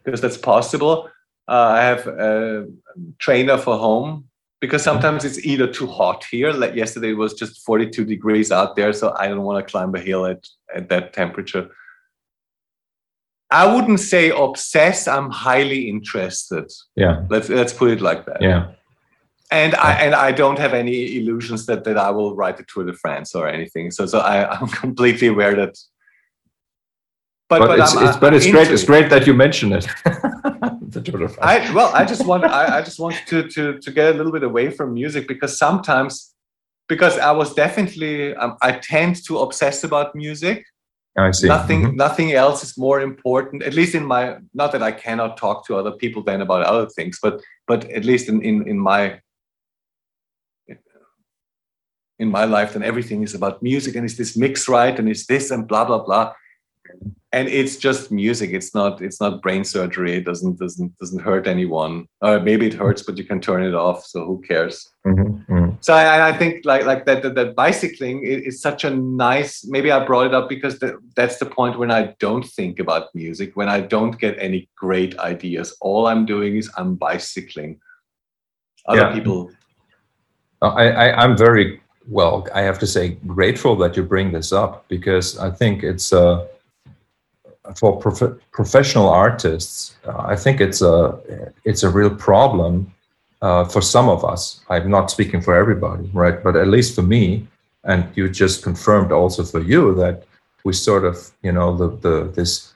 [0.04, 1.10] because that's possible.
[1.48, 2.68] Uh, I have a
[3.18, 4.26] trainer for home
[4.60, 6.52] because sometimes it's either too hot here.
[6.52, 9.94] Like yesterday, it was just 42 degrees out there, so I don't want to climb
[9.96, 11.70] a hill at, at that temperature.
[13.50, 15.08] I wouldn't say obsessed.
[15.08, 16.70] I'm highly interested.
[16.96, 18.42] Yeah, Let's let's put it like that.
[18.42, 18.72] yeah.
[19.50, 22.84] And I and I don't have any illusions that that I will ride the Tour
[22.86, 23.92] de France or anything.
[23.92, 25.78] So so I, I'm completely aware that.
[27.50, 28.62] But, it's, I'm- it's but it's great.
[28.64, 29.88] into It's great that you mention it.
[30.88, 31.70] the Tour de France.
[31.70, 34.32] I well, I just want I, I just want to to to get a little
[34.32, 36.34] bit away from music because sometimes
[36.88, 40.66] because I was definitely um, I tend to obsess about music.
[41.18, 41.48] I see.
[41.48, 41.96] Nothing Mhm.
[41.96, 43.64] nothing else is more important.
[43.64, 46.88] At least in my not that I cannot talk to other people then about other
[46.96, 49.20] things, but but at least in in in my
[52.20, 55.26] in my life, then everything is about music and is this mix right and is
[55.28, 56.34] this and blah blah blah.
[57.38, 58.50] And it's just music.
[58.52, 58.94] It's not.
[59.08, 60.14] It's not brain surgery.
[60.20, 62.08] It doesn't doesn't doesn't hurt anyone.
[62.22, 64.00] Or maybe it hurts, but you can turn it off.
[64.12, 64.76] So who cares?
[65.06, 65.78] Mhm, mhm.
[65.86, 69.52] So I, I think like like that that, that bicycling is, is such a nice.
[69.76, 73.14] Maybe I brought it up because the, that's the point when I don't think about
[73.14, 73.50] music.
[73.60, 77.80] When I don't get any great ideas, all I'm doing is I'm bicycling.
[78.88, 79.14] Other Yeah.
[79.14, 79.52] people.
[80.64, 81.68] I, I, I'm very
[82.10, 82.48] well.
[82.60, 86.48] I have to say grateful that you bring this up because I think it's uh,
[87.76, 89.96] for prof- professional artists.
[90.06, 91.20] Uh, I think it's a
[91.64, 92.94] it's a real problem
[93.42, 94.62] uh, for some of us.
[94.70, 96.44] I'm not speaking for everybody, right?
[96.44, 97.48] But at least for me,
[97.84, 100.24] and you just confirmed also for you that
[100.64, 102.74] we sort of you know the the this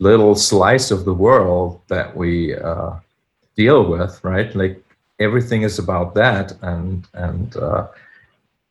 [0.00, 2.92] little slice of the world that we uh,
[3.56, 4.54] deal with, right?
[4.54, 4.82] Like
[5.20, 7.86] everything is about that and and uh,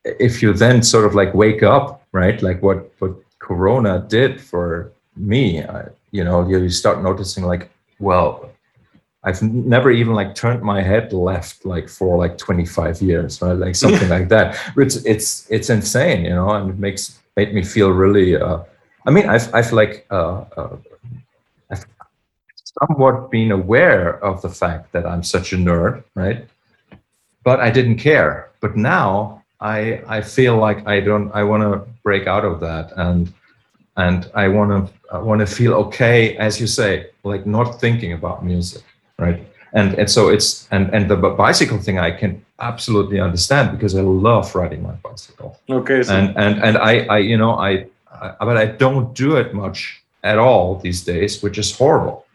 [0.04, 4.90] if you then sort of like wake up right like what what corona did for
[5.18, 8.50] me I, you know you, you start noticing like well
[9.24, 13.74] i've never even like turned my head left like for like 25 years right like
[13.84, 17.90] something like that it's it's it's insane you know and it makes made me feel
[17.90, 18.58] really uh
[19.06, 20.76] i mean i've i've like uh, uh
[21.70, 21.84] i've
[22.80, 26.46] somewhat been aware of the fact that I'm such a nerd, right?
[27.44, 28.50] But I didn't care.
[28.60, 32.92] But now I I feel like I don't I want to break out of that
[32.96, 33.32] and
[33.96, 38.12] and I want to I want to feel okay as you say like not thinking
[38.12, 38.82] about music,
[39.18, 39.42] right?
[39.72, 44.02] And and so it's and and the bicycle thing I can absolutely understand because I
[44.02, 46.02] love riding my bicycle Okay.
[46.02, 49.54] So and and and I, I you know I, I but I don't do it
[49.54, 52.26] much at all these days, which is horrible,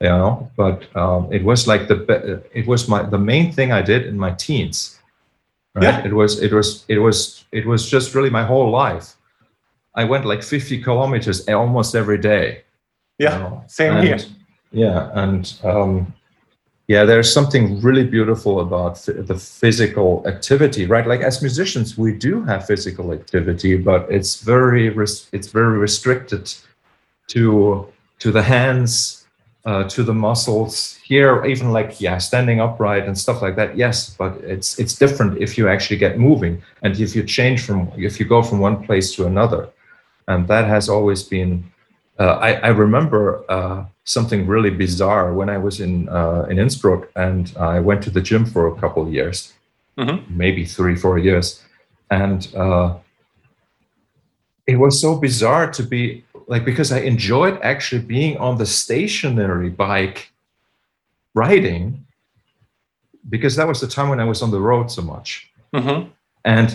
[0.00, 0.50] you know.
[0.56, 4.18] But um, it was like the it was my the main thing I did in
[4.18, 4.98] my teens,
[5.74, 5.84] right?
[5.84, 6.04] Yeah.
[6.04, 9.14] It was it was it was it was just really my whole life.
[9.94, 12.62] I went like 50 kilometers almost every day.
[13.18, 13.38] you yeah.
[13.38, 13.64] know.
[13.66, 14.18] Same And- here.
[14.74, 16.14] Yeah, and um,
[16.88, 21.06] yeah, there's something really beautiful about the physical activity, right?
[21.06, 26.54] Like as musicians, we do have physical activity, but it's very res- it's very restricted
[27.28, 27.86] to
[28.20, 29.26] to the hands,
[29.66, 30.98] uh, to the muscles.
[31.04, 33.76] Here, even like yeah, standing upright and stuff like that.
[33.76, 37.92] Yes, but it's it's different if you actually get moving and if you change from
[37.96, 39.68] if you go from one place to another,
[40.28, 41.64] and that has always been
[42.18, 47.08] uh, I, I remember uh, something really bizarre when I was in uh, in Innsbruck
[47.16, 49.52] and I went to the gym for a couple of years,
[49.98, 50.28] Mhm.
[50.28, 51.62] maybe three, four years,
[52.10, 52.94] and uh,
[54.66, 59.70] it was so bizarre to be like because I enjoyed actually being on the stationary
[59.70, 60.30] bike
[61.34, 62.04] riding
[63.28, 66.10] because that was the time when I was on the road so much Mhm.
[66.44, 66.68] and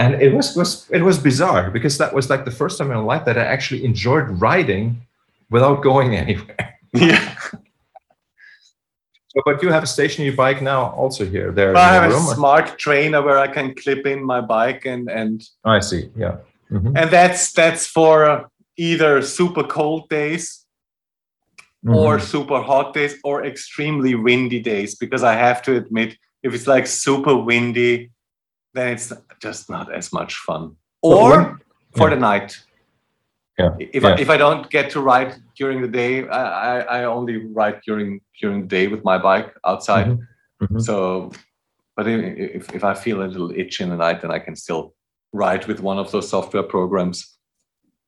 [0.00, 2.96] and it was was it was bizarre because that was like the first time in
[3.02, 4.86] my life that I actually enjoyed riding
[5.54, 6.66] without going anywhere.
[6.94, 7.22] Yeah.
[9.32, 11.52] So, but you have a stationary bike now, also here.
[11.52, 12.34] There, I have your a room?
[12.34, 16.02] smart trainer where I can clip in my bike and and I see.
[16.16, 16.36] Yeah.
[16.70, 16.92] Mhm.
[17.00, 18.44] and that's that's for uh,
[18.76, 20.44] either super cold days
[21.86, 22.22] or Mhm.
[22.34, 26.10] super hot days or extremely windy days because i have to admit
[26.46, 28.10] if it's like super windy
[28.74, 31.58] then it's just not as much fun or
[31.96, 32.14] for yeah.
[32.14, 32.58] the night
[33.58, 34.10] Yeah, if, yeah.
[34.10, 37.80] I, if i don't get to ride during the day I, I, I only ride
[37.86, 40.18] during during the day with my bike outside Mhm.
[40.62, 40.80] Mhm.
[40.88, 40.96] so
[41.96, 44.82] but if, if i feel a little itch in the night then i can still
[45.32, 47.18] ride with one of those software programs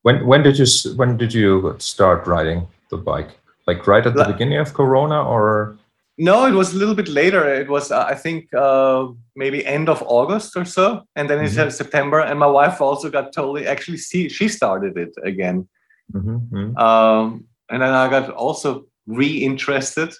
[0.07, 0.67] When when did you
[0.99, 2.59] when did you start riding
[2.91, 3.31] the bike?
[3.69, 5.77] Like right at the La- beginning of Corona, or
[6.17, 7.51] No, it was a little bit later.
[7.51, 11.55] It was, uh, I think, uh, maybe end of August or so, and then it's
[11.55, 11.71] Mhm.
[11.71, 12.19] September.
[12.19, 13.65] And my wife also got totally.
[13.65, 15.67] Actually, see, she started it again,
[16.13, 16.77] Mhm, mhm.
[16.77, 20.13] um, and then I got also re-interested,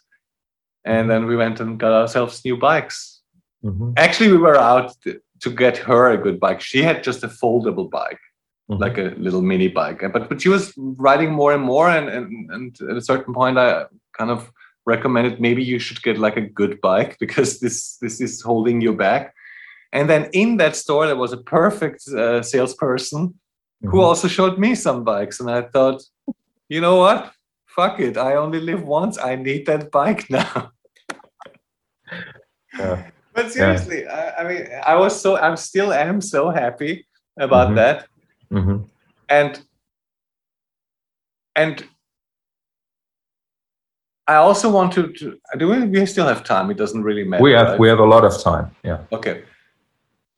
[0.84, 3.22] and then we went and got ourselves new bikes.
[3.64, 6.60] Mhm, Actually, we were out to, to get her a good bike.
[6.62, 8.20] She had just a foldable bike,
[8.70, 8.80] mhm.
[8.80, 12.26] like a little mini bike, but but she was riding more and more, and and,
[12.52, 13.86] and at a certain point, I
[14.18, 14.52] kind of
[14.86, 18.94] recommended maybe you should get like a good bike because this this is holding you
[18.94, 19.34] back.
[19.92, 23.34] And then in that store, there was a perfect uh, salesperson
[23.82, 24.04] who Mhm.
[24.08, 26.02] also showed me some bikes, and I thought,
[26.70, 27.32] you know what?
[27.76, 28.18] Fuck it!
[28.18, 29.18] I only live once.
[29.20, 30.72] I need that bike now.
[32.80, 33.10] Yeah.
[33.36, 37.06] But seriously, I, I mean, I was so I'm still am so happy
[37.40, 37.76] about Mhm.
[37.76, 38.08] that,
[38.52, 38.90] Mhm.
[39.30, 39.62] and
[41.56, 41.84] and
[44.28, 46.72] I also want to, to do we, we still have time.
[46.72, 47.44] It doesn't really matter.
[47.44, 47.80] We have right?
[47.80, 48.76] we have a lot of time.
[48.84, 49.00] Yeah.
[49.12, 49.44] Okay.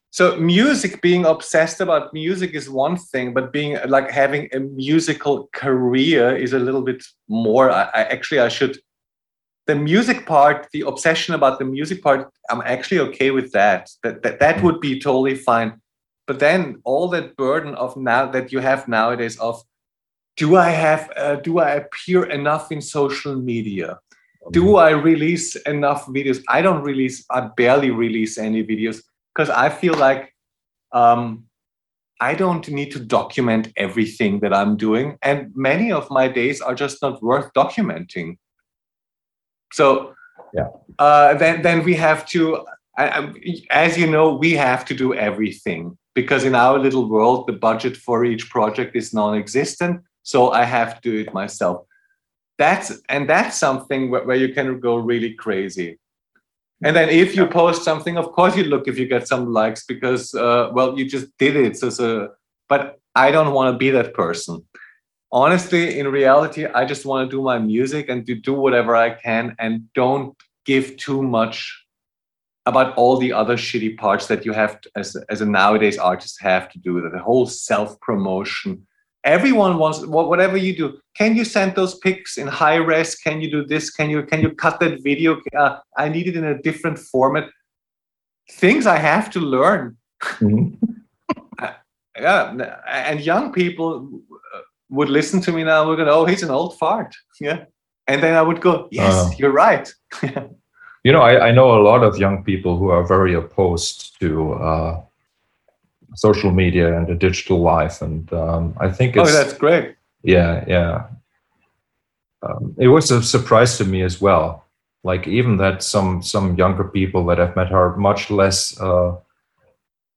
[0.09, 5.49] So music, being obsessed about music is one thing, but being like having a musical
[5.51, 7.69] career is a little bit more.
[7.69, 8.79] I, I actually I should
[9.67, 13.89] the music part, the obsession about the music part, I'm actually okay with that.
[14.03, 15.81] That that, that would be totally fine.
[16.27, 19.61] But then all that burden of now that you have nowadays of
[20.38, 23.99] do I have uh, do I appear enough in social media?
[24.51, 26.43] do I release enough videos?
[26.47, 29.01] I don't release, I barely release any videos
[29.33, 30.33] because I feel like
[30.91, 31.45] um,
[32.21, 35.17] I don't need to document everything that I'm doing.
[35.21, 38.38] And many of my days are just not worth documenting.
[39.73, 40.13] So
[40.53, 40.67] Yeah.
[40.99, 42.65] uh, then, then we have to,
[42.97, 43.33] I,
[43.71, 47.97] as you know, we have to do everything because in our little world, the budget
[47.97, 50.01] for each project is non existent.
[50.26, 51.86] So I have to do it myself.
[52.57, 55.99] That's and that's something where, where you can go really crazy.
[56.84, 59.86] And then if you post something of course you look if you get some likes
[59.86, 61.78] because uh, well you just did it.
[61.78, 62.32] So, so
[62.67, 64.65] but i don't want to be that person.
[65.32, 69.09] Honestly in reality i just want to do my music and to do whatever i
[69.09, 71.57] can and don't give too much
[72.65, 76.41] about all the other shitty parts that you have to, as, as a nowadays artist
[76.41, 78.88] have to do the whole self promotion
[79.26, 83.15] everyone wants whatever you do can you send those pics in high res?
[83.15, 83.89] Can you do this?
[83.89, 85.38] Can you can you cut that video?
[85.57, 87.45] Uh, i need it in a different format.
[88.61, 89.97] Things i have to learn.
[90.39, 90.78] Mhm.
[92.28, 92.41] yeah
[92.88, 93.89] and young people
[94.55, 97.11] uh, would listen to me now we're going oh he's an old fart.
[97.41, 97.65] Yeah.
[98.07, 99.32] And then i would go yes Uh.
[99.39, 99.88] you're right.
[101.07, 104.53] You know, I, I know a lot of young people who are very opposed to
[104.53, 105.01] uh,
[106.16, 111.03] social media and the digital life, and um, I think oh that's great yeah, yeah.
[112.41, 114.66] Um, it was a surprise to me as well.
[115.03, 119.16] Like even that some some younger people that I've met are much less uh,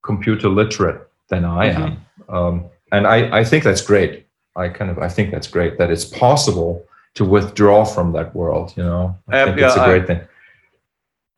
[0.03, 1.77] computer literate than I Mhm.
[1.83, 4.27] am, um, and I I think that's great.
[4.57, 6.83] I kind of I think that's great that it's possible
[7.15, 8.73] to withdraw from that world.
[8.77, 10.21] You know, I Um, think it's a yeah, I- great thing.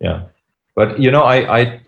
[0.01, 0.21] Yeah,
[0.77, 1.80] but you know, I I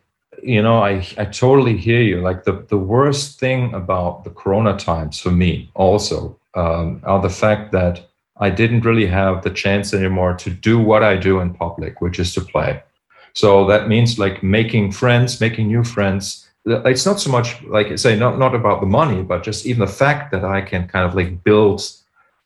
[0.42, 2.20] you know I I totally hear you.
[2.20, 7.30] Like the the worst thing about the Corona times for me also um, are the
[7.30, 8.00] fact that
[8.38, 12.18] I didn't really have the chance anymore to do what I do in public, which
[12.18, 12.82] is to play.
[13.34, 16.48] So that means like making friends, making new friends.
[16.64, 19.80] It's not so much like I say, not not about the money, but just even
[19.80, 21.82] the fact that I can kind of like build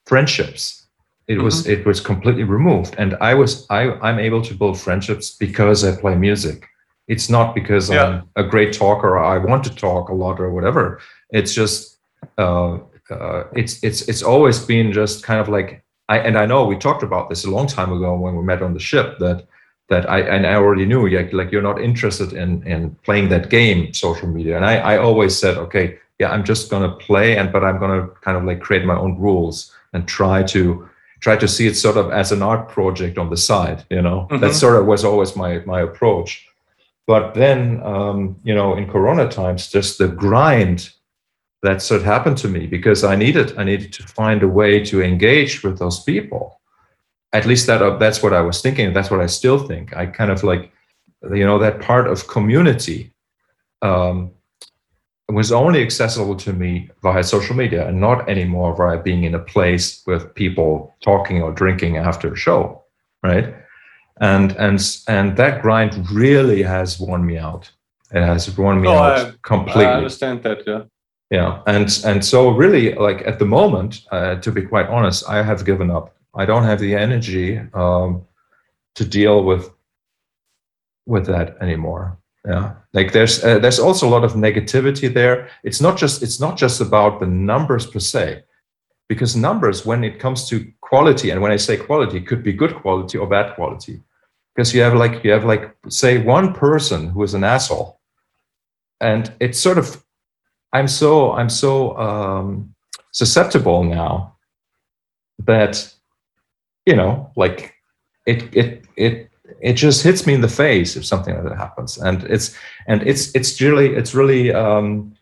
[0.05, 0.85] friendships.
[1.29, 5.37] It was it was completely removed, and I was I I'm able to build friendships
[5.37, 6.69] because I play music,
[7.09, 8.05] it's not because Yeah.
[8.05, 11.01] i'm a great talker or i want to talk a lot or whatever
[11.31, 11.99] it's just
[12.39, 12.79] uh,
[13.11, 16.77] uh, it's it's it's always been just kind of like I and I know we
[16.77, 19.47] talked about this a long time ago when we met on the ship that
[19.89, 23.51] that I and I already knew like like you're not interested in in playing that
[23.51, 27.53] game social media and I I always said okay yeah I'm just gonna play and
[27.53, 30.89] but I'm gonna kind of like create my own rules and try to
[31.21, 34.27] try to see it sort of as an art project on the side you know
[34.31, 34.61] that Mhm.
[34.63, 36.31] sort of was always my my approach
[37.07, 40.91] but then um, you know in corona times just the grind
[41.63, 44.85] that sort of happened to me because i needed i needed to find a way
[44.85, 46.61] to engage with those people.
[47.33, 49.97] At least that uh, that's what i was thinking that's what i still think.
[49.97, 50.73] I kind of like
[51.23, 53.13] you know that part of community
[53.83, 54.31] um,
[55.29, 59.41] was only accessible to me via social media and not anymore via being in a
[59.41, 62.83] place with people talking or drinking after a show
[63.23, 63.55] right
[64.21, 67.71] and and and that grind really has worn me out.
[68.13, 69.85] It has worn me Oh, out I- completely.
[69.87, 70.59] I understand that.
[70.67, 70.83] Yeah.
[71.31, 75.43] yeah and and so really like at the moment uh, to be quite honest i
[75.43, 76.15] have given up.
[76.35, 78.23] I don't have the energy um,
[78.95, 79.71] to deal with
[81.07, 82.19] with that anymore.
[82.49, 85.49] Yeah like there's uh, there's also a lot of negativity there.
[85.65, 88.43] It's not just it's not just about the numbers per se
[89.09, 92.75] because numbers when it comes to quality and when i say quality could be good
[92.83, 94.01] quality or bad quality
[94.57, 98.01] because you have like you have like say one person who is an asshole.
[99.01, 100.03] And it's sort of
[100.73, 102.75] i'm so i'm so um
[103.13, 104.35] susceptible now
[105.39, 105.95] that
[106.87, 107.75] you know like
[108.27, 109.31] it it it
[109.61, 111.99] it just hits me in the face if something like that happens.
[111.99, 115.15] And it's and it's it's really it's really um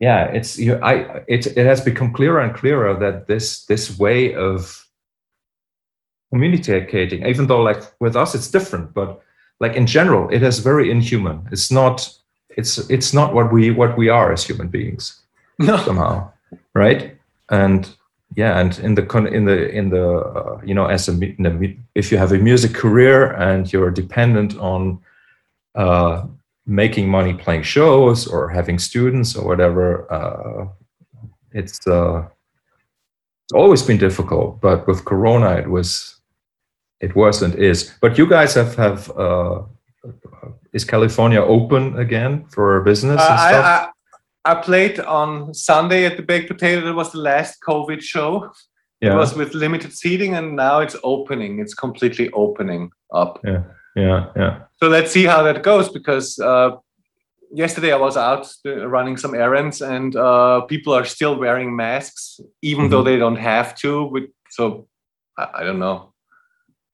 [0.00, 4.34] yeah it's you i it, it has become clearer and clearer that this this way
[4.34, 4.85] of
[6.32, 9.20] communicating even though like with us it's different but
[9.60, 11.48] like in general it is very inhuman.
[11.52, 12.10] It's not
[12.50, 15.22] it's it's not what we what we are as human beings
[15.58, 15.76] No.
[15.84, 16.30] somehow
[16.74, 17.16] right?
[17.48, 17.88] And
[18.34, 21.46] yeah and in the con- in the in the uh, you know as a in
[21.46, 24.98] a if you have a music career and you're dependent on
[25.74, 26.26] uh,
[26.66, 30.66] making money playing shows or having students or whatever uh,
[31.52, 32.26] it's uh,
[33.44, 34.60] it's always been difficult.
[34.60, 36.15] But with corona it was
[37.00, 39.62] it was and is but you guys have have uh,
[40.72, 43.88] is california open again for business Uh, and I, stuff I
[44.46, 46.80] I played on Sunday at the Baked Potato.
[46.86, 48.52] That was the last COVID show.
[49.00, 51.58] yeah It was with limited seating, and now it's opening.
[51.58, 53.40] It's completely opening up.
[53.44, 53.62] yeah
[53.96, 54.52] yeah yeah.
[54.80, 55.88] So let's see how that goes.
[55.88, 56.70] Because uh,
[57.50, 62.88] yesterday I was out running some errands, and uh, people are still wearing masks, even
[62.90, 64.04] though they don't have to.
[64.12, 64.86] With, so
[65.36, 66.12] I, I don't know.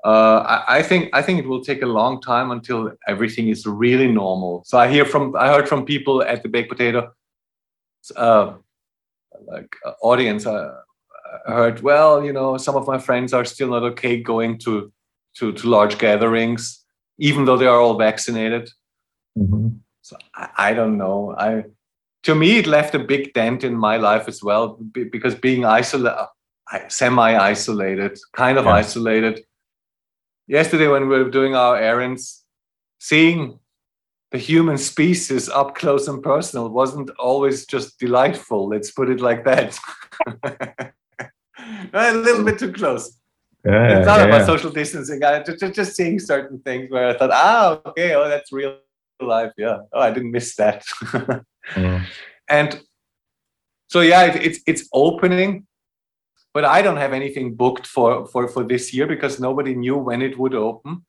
[0.05, 3.67] Uh, I, I think I think it will take a long time until everything is
[3.67, 4.63] really normal.
[4.67, 7.13] So I hear from I heard from people at the Baked Potato,
[8.17, 8.55] uh,
[9.47, 10.45] like uh, audience.
[10.45, 10.75] Uh,
[11.47, 14.93] I heard well, you know, some of my friends are still not okay going to
[15.37, 16.85] to, to large gatherings,
[17.19, 18.71] even though they are all vaccinated.
[19.39, 19.79] Mhm.
[20.03, 21.35] So I, I don't know.
[21.39, 21.65] I
[22.25, 26.27] to me it left a big dent in my life as well because being isolated,
[26.89, 28.75] semi-isolated, kind of Yeah.
[28.75, 29.45] isolated.
[30.47, 32.45] Yesterday when we were doing our errands,
[32.99, 33.59] seeing
[34.33, 38.69] the human species up close and personal wasn't always just delightful.
[38.69, 39.79] Let's put it like that.
[41.93, 43.19] a little bit too close
[43.65, 45.23] Yeah, it's not yeah, about social distancing.
[45.23, 48.79] I just, just just seeing certain things where I thought, ah, okay, oh, that's real
[49.21, 49.53] life.
[49.57, 49.79] Yeah.
[49.93, 50.85] Oh, I didn't miss that.
[51.77, 52.05] Mm.
[52.49, 52.83] and
[53.87, 55.65] so yeah, it, it's it's opening,
[56.55, 60.23] but I don't have anything booked for for for this year because nobody knew when
[60.23, 61.05] it would open.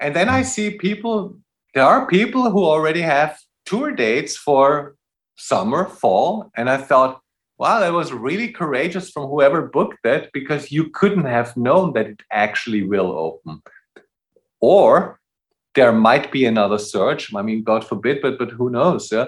[0.00, 1.38] And then I see people.
[1.74, 4.96] There are people who already have tour dates for
[5.36, 7.20] summer, fall, and I thought,
[7.58, 12.06] wow, that was really courageous from whoever booked that because you couldn't have known that
[12.06, 13.60] it actually will open.
[14.60, 15.20] Or
[15.74, 17.34] there might be another surge.
[17.34, 19.12] I mean, God forbid, but but who knows?
[19.12, 19.26] Yeah.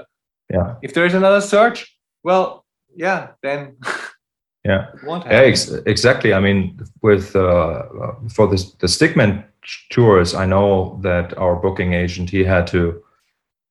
[0.50, 0.76] Yeah.
[0.82, 2.64] If there is another surge, well,
[2.96, 3.76] yeah, then
[4.64, 4.88] Yeah.
[5.04, 6.34] Yeah, ex- exactly.
[6.34, 7.82] I mean, with uh,
[8.34, 9.44] for the the Stick Men
[9.90, 13.02] tours, I know that our booking agent he had to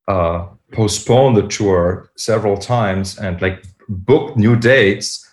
[0.08, 5.24] uh, postpone the tour several times and like book new dates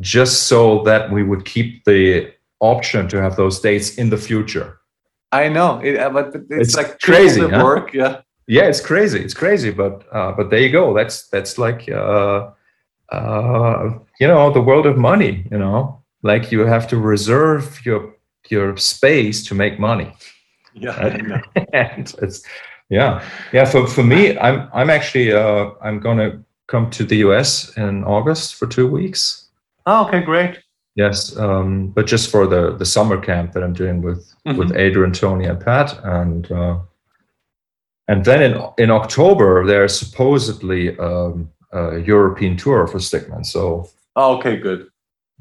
[0.00, 4.78] just so that we would keep the option to have those dates in the future.
[5.32, 7.62] I know, it, uh, but but it's, It's like crazy, huh?
[7.64, 7.92] work.
[7.94, 8.22] Yeah.
[8.48, 9.20] Yeah, it's crazy.
[9.20, 10.94] It's crazy, but uh, but there you go.
[10.94, 12.50] That's that's like uh,
[13.10, 13.90] uh,
[14.20, 15.46] you know the world of money.
[15.50, 18.14] You know, like you have to reserve your
[18.48, 20.12] your space to make money.
[20.74, 21.42] Yeah, Right.
[21.72, 22.42] And it's
[22.88, 23.20] yeah
[23.52, 28.04] yeah for, for me i'm i'm actually uh i'm gonna come to the us in
[28.04, 29.48] august for two weeks
[29.86, 30.60] Oh, okay, great.
[30.94, 35.12] yes um but just for the the summer camp that i'm doing with with adrian
[35.12, 36.78] tony and pat and uh
[38.06, 43.62] and then in in october there's supposedly um a european tour for Stick Men so
[44.18, 44.80] Oh, okay, good.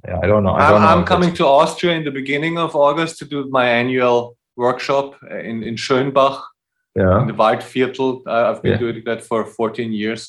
[0.07, 3.25] yeah i don't know i I'm coming to Austria in the beginning of August to
[3.33, 4.17] do my annual
[4.65, 5.05] workshop
[5.49, 6.39] in, in Schönbach
[7.01, 7.21] Yeah.
[7.21, 8.09] in the Waldviertel.
[8.33, 8.83] Uh, I've been Yeah.
[8.85, 10.21] doing that for 14 years.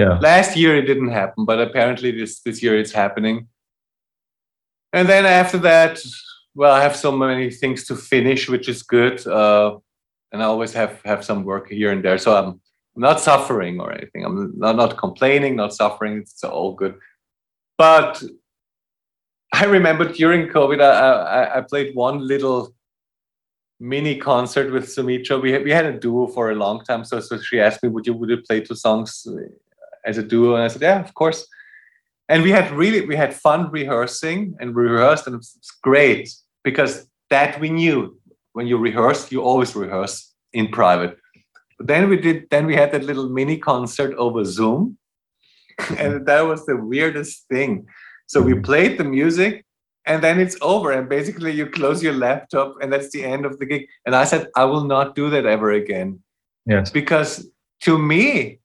[0.00, 3.36] yeah Last year it didn't happen, but apparently this this year it's happening.
[4.96, 5.94] And then after that,
[6.54, 9.16] well, I have so many things to finish, which is good.
[9.26, 9.68] Uh,
[10.32, 12.50] and I always have have some work here and there, so I'm
[12.96, 14.24] not suffering or anything.
[14.24, 16.18] I'm not, not complaining, not suffering.
[16.18, 16.96] It's all good.
[17.78, 18.22] But
[19.52, 22.74] I remember during COVID, I, I, I played one little
[23.80, 25.38] mini concert with Sumitra.
[25.38, 28.06] We we had a duo for a long time, so so she asked me, "Would
[28.06, 29.36] you would you play two songs uh,
[30.04, 31.46] as a duo?" And I said, "Yeah, of course."
[32.28, 36.30] And we had really we had fun rehearsing and rehearsed, and it's great
[36.62, 38.16] because that we knew
[38.52, 41.16] when you rehearse, you always rehearse in private.
[41.80, 44.98] Then we did then we had that little mini concert over Zoom,
[45.98, 47.86] and that was the weirdest thing.
[48.26, 49.64] So we played the music
[50.06, 53.58] and then it's over and basically you close your laptop and that's the end of
[53.58, 53.86] the gig.
[54.06, 56.20] And i said i will not do that ever again.
[56.66, 56.90] Yes.
[56.90, 57.50] Because
[57.80, 58.60] to me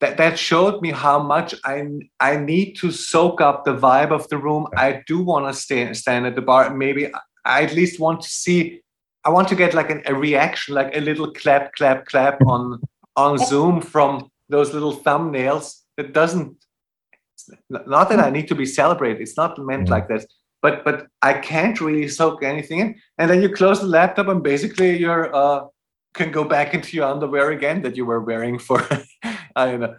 [0.00, 1.86] that, that showed me how much I,
[2.20, 4.66] I need to soak up the vibe of the room.
[4.76, 6.74] I do want to stay, stand at the bar.
[6.74, 7.10] Maybe
[7.44, 8.82] i at least want to see
[9.24, 12.80] i want to get like an, a reaction like a little clap clap clap on
[13.16, 16.56] on zoom from those little thumbnails that doesn't
[17.70, 19.20] not that I need to be celebrated.
[19.20, 20.26] It's not meant like that.
[20.60, 22.96] But but I can't really soak anything in.
[23.18, 25.66] And then you close the laptop and basically you're uh
[26.14, 28.84] can go back into your underwear again that you were wearing for
[29.56, 29.94] I don't know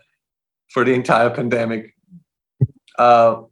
[0.69, 1.95] for the entire pandemic.
[2.97, 3.43] Uh,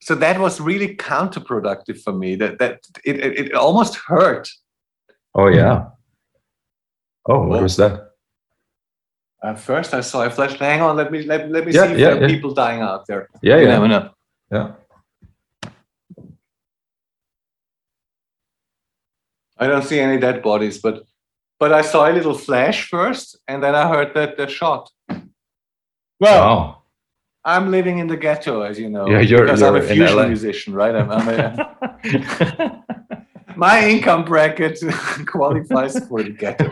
[0.00, 2.34] so that was really counterproductive for me.
[2.34, 4.48] That that it it, it almost hurt.
[5.34, 5.54] Oh hmm.
[5.56, 5.86] yeah
[7.28, 8.04] oh what was that
[9.42, 10.58] At first, I saw a flash.
[10.58, 12.34] Hang on, let me let, let me Yeah, see if yeah, there are yeah.
[12.34, 13.28] people dying out there.
[13.40, 14.04] yeah You yeah never know.
[14.50, 14.68] yeah
[19.58, 21.04] I don't see any dead bodies, but
[21.60, 24.90] but I saw a little flash first, and then I heard that the shot.
[26.20, 26.74] Well, wow
[27.44, 30.26] I'm living in the ghetto, as you know, Yeah, you're- because I'm a fusion LA.
[30.26, 30.94] musician, right?
[30.94, 31.38] I'm, I'm a,
[33.58, 34.78] my income bracket
[35.26, 36.70] qualifies for the ghetto,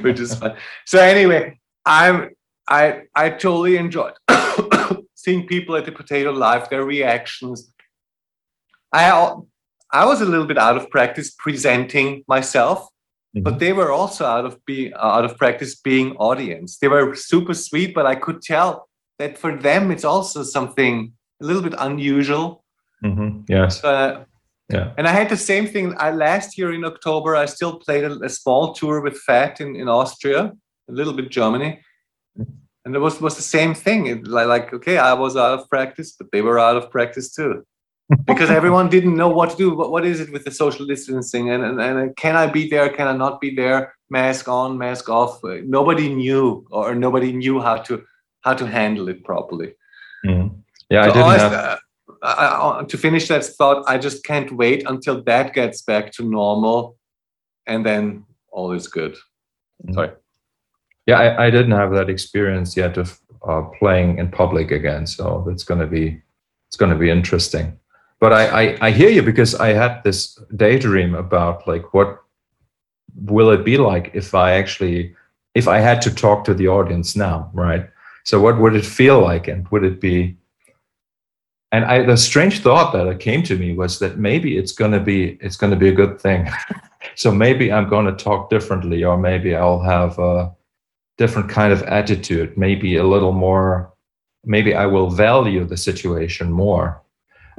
[0.02, 0.56] which is fun.
[0.86, 2.30] So anyway, I'm
[2.68, 4.14] I I totally enjoyed
[5.14, 7.72] seeing people at the Potato Live, their reactions.
[8.90, 9.34] I
[9.92, 12.88] I was a little bit out of practice presenting myself,
[13.34, 16.78] but they were also out of being out of practice being audience.
[16.78, 18.88] They were super sweet, but I could tell
[19.18, 21.12] that for them it's also something
[21.42, 22.64] a little bit unusual.
[23.02, 24.24] hmm yes Uh,
[24.72, 25.94] yeah and I had the same thing.
[25.98, 29.76] I last year in October, I still played a, a small tour with Fat in,
[29.76, 30.52] in Austria,
[30.88, 31.80] a little bit Germany,
[32.84, 34.06] and it was was the same thing.
[34.06, 37.34] It, like, like okay, I was out of practice, but they were out of practice
[37.34, 37.64] too,
[38.26, 39.74] because everyone didn't know what to do.
[39.74, 41.50] What, what is it with the social distancing?
[41.50, 42.88] And, and and can I be there?
[42.88, 43.94] Can I not be there?
[44.10, 45.42] Mask on, mask off.
[45.44, 48.02] Uh, Nobody knew, or nobody knew how to
[48.42, 49.74] how to handle it properly.
[50.24, 50.50] Mhm.
[50.90, 51.78] yeah i didn't have
[52.26, 56.96] uh, to finish that thought, I just can't wait until that gets back to normal,
[57.66, 59.16] and then all is good.
[59.92, 60.10] Sorry.
[61.06, 65.44] yeah I, I didn't have that experience yet of uh, playing in public again so
[65.46, 66.22] that's going to be
[66.68, 67.78] it's going to be interesting
[68.20, 72.22] but I, I i hear you because i had this daydream about like what
[73.16, 75.14] will it be like if i actually
[75.54, 77.88] if i had to talk to the audience now right
[78.24, 80.36] so what would it feel like and would it be
[81.74, 85.00] and I, the strange thought that came to me was that maybe it's going to
[85.00, 86.40] be it's going to be a good thing.
[87.16, 90.50] So maybe i'm going to talk differently or maybe i'll have a
[91.22, 93.92] different kind of attitude maybe a little more
[94.54, 96.86] maybe i will value the situation more.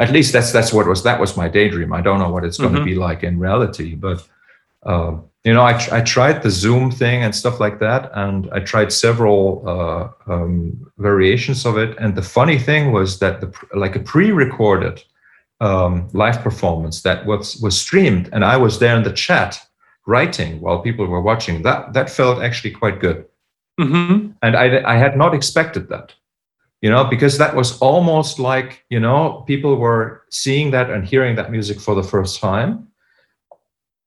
[0.03, 1.91] At least that's that's what was that was my daydream.
[1.99, 2.79] I don't know what it's going Mhm.
[2.79, 4.17] to be like in reality but
[4.85, 8.59] um, you know I, I tried the zoom thing and stuff like that and i
[8.59, 11.97] tried several uh, um, variations of it.
[11.99, 15.03] And the funny thing was that the like a pre-recorded
[15.61, 19.59] um, live performance that was was streamed and i was there in the chat
[20.07, 23.25] writing while people were watching that that felt actually quite good.
[23.79, 24.31] Mm-hmm.
[24.41, 26.13] and I, I had not expected that
[26.81, 31.35] you know because that was almost like you know people were seeing that and hearing
[31.35, 32.87] that music for the first time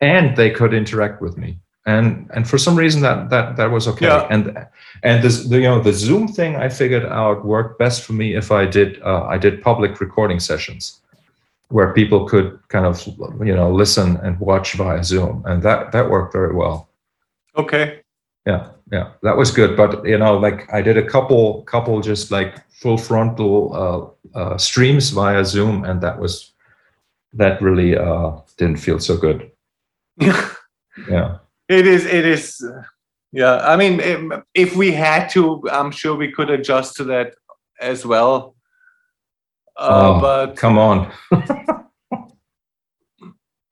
[0.01, 1.59] and they could interact with me.
[1.87, 4.07] And and for some reason that that that was okay.
[4.07, 4.27] Yeah.
[4.31, 4.67] and
[5.03, 8.37] and this the, you know the zoom thing i figured out worked best for me
[8.37, 11.01] if i did uh, i did public recording sessions
[11.69, 13.07] where people could kind of
[13.45, 15.43] you know listen and watch via zoom.
[15.47, 16.89] And that that worked very well.
[17.57, 18.01] Okay.
[18.47, 19.13] yeah yeah.
[19.23, 19.77] That was good.
[19.77, 23.55] But you know like i did a couple couple just like full frontal
[24.35, 26.53] uh, uh streams via zoom and that was
[27.33, 29.51] that really uh didn't feel so good
[30.21, 31.39] yeah
[31.69, 32.07] It is.
[32.07, 32.65] It is.
[32.65, 32.83] uh,
[33.33, 33.57] Yeah.
[33.73, 34.21] I mean, if,
[34.55, 37.35] if we had to, I'm sure we could adjust to that
[37.81, 38.55] as well.
[39.77, 41.13] Uh, Oh, but come on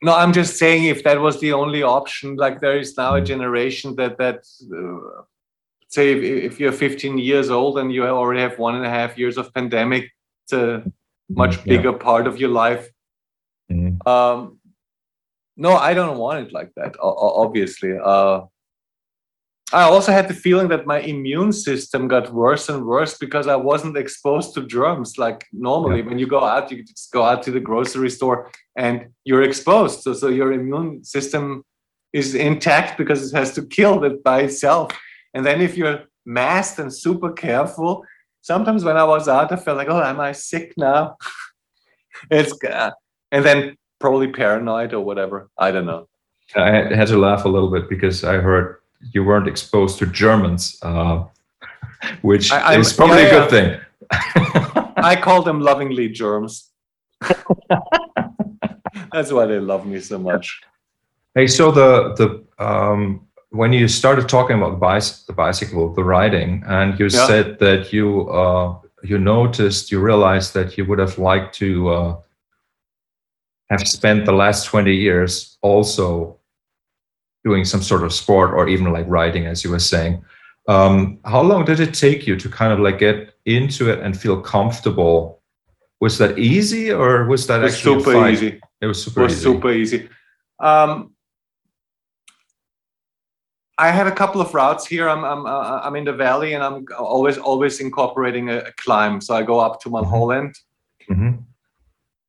[0.02, 3.20] no, I'm just saying if that was the only option, like there is now a
[3.20, 3.27] Mm.
[3.27, 4.39] generation that that
[4.78, 5.23] uh,
[5.89, 9.16] say if, if you're 15 years old and you already have one and a half
[9.18, 10.10] years of pandemic,
[10.44, 10.85] it's a
[11.28, 11.77] much Yeah.
[11.77, 12.89] bigger part of your life.
[13.70, 14.06] Mhm.
[14.06, 14.56] Um,
[15.57, 16.97] no, I don't want it like that.
[17.01, 18.43] Obviously, uh,
[19.73, 23.57] I also had the feeling that my immune system got worse and worse because I
[23.57, 25.19] wasn't exposed to germs.
[25.19, 29.09] Like normally, when you go out, you just go out to the grocery store and
[29.24, 30.03] you're exposed.
[30.03, 31.65] So, so your immune system
[32.12, 34.93] is intact because it has to kill it by itself.
[35.35, 38.05] And then if you're masked and super careful,
[38.43, 41.16] sometimes when I was out, I felt like, oh, am I sick now?
[42.31, 42.93] it's uh,
[43.33, 45.48] and then probably paranoid or whatever.
[45.59, 46.09] I don't know.
[46.55, 48.77] I had to laugh a little bit because I heard
[49.12, 51.24] you weren't exposed to Germans, uh,
[52.23, 53.81] which I- is probably yeah, a good thing.
[54.97, 56.70] I call them lovingly germs.
[59.12, 60.60] That's why they love me so much.
[61.35, 66.05] hey, so the the um, when you started talking about the, bicy- the bicycle, the
[66.05, 67.27] riding, and you Yeah.
[67.27, 72.16] said that you uh, you noticed, you realized that you would have liked to uh,
[73.70, 76.38] have spent the last twenty years also
[77.44, 80.24] doing some sort of sport or even like riding, as you were saying.
[80.68, 84.18] Um, how long did it take you to kind of like get into it and
[84.20, 85.40] feel comfortable?
[86.01, 88.60] Was that easy, or was that It was actually super easy.
[88.80, 89.43] It was super was easy.
[89.43, 90.09] super easy.
[90.60, 91.12] Um,
[93.78, 95.09] I have a couple of routes here.
[95.09, 99.20] I'm I'm uh, I'm in the valley, and I'm always always incorporating a, a climb.
[99.20, 100.55] So I go up to Mulholland.
[101.10, 101.44] Mhm.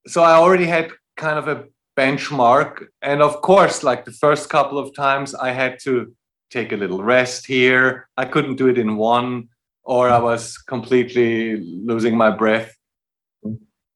[0.07, 1.65] So I already had kind of a
[1.97, 6.13] benchmark, and of course, like the first couple of times, I had to
[6.49, 8.07] take a little rest here.
[8.17, 9.49] I couldn't do it in one,
[9.83, 12.73] or I was completely losing my breath.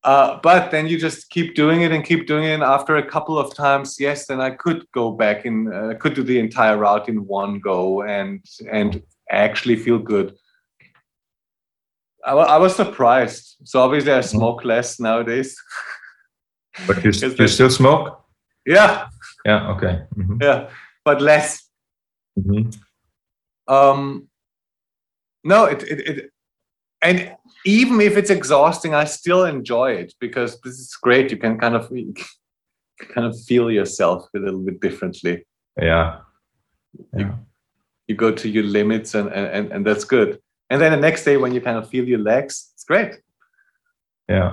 [0.03, 2.53] Uh, but then you just keep doing it and keep doing it.
[2.53, 6.15] And after a couple of times, yes, then I could go back and uh, could
[6.15, 10.35] do the entire route in one go and and actually feel good.
[12.25, 13.57] I, I was surprised.
[13.63, 15.55] So obviously, I smoke less nowadays.
[16.87, 18.23] But you, you still smoke?
[18.65, 19.07] yeah,
[19.45, 19.69] Yeah.
[19.71, 20.01] Okay.
[20.15, 20.41] Mhm.
[20.41, 20.69] yeah,
[21.05, 21.69] but less.
[22.39, 22.75] Mhm.
[23.67, 24.27] Um,
[25.43, 26.31] no, it, it it
[27.01, 27.35] and
[27.65, 31.31] even if it's exhausting, I still enjoy it because this is great.
[31.31, 31.89] You can kind of
[33.13, 35.45] kind of feel yourself a little bit differently.
[35.81, 36.19] Yeah.
[37.17, 37.35] Yeah.
[38.07, 40.39] you go to your limits and and, and that's good
[40.69, 43.13] and then the next day when you kind of feel your legs it's great
[44.27, 44.51] Yeah.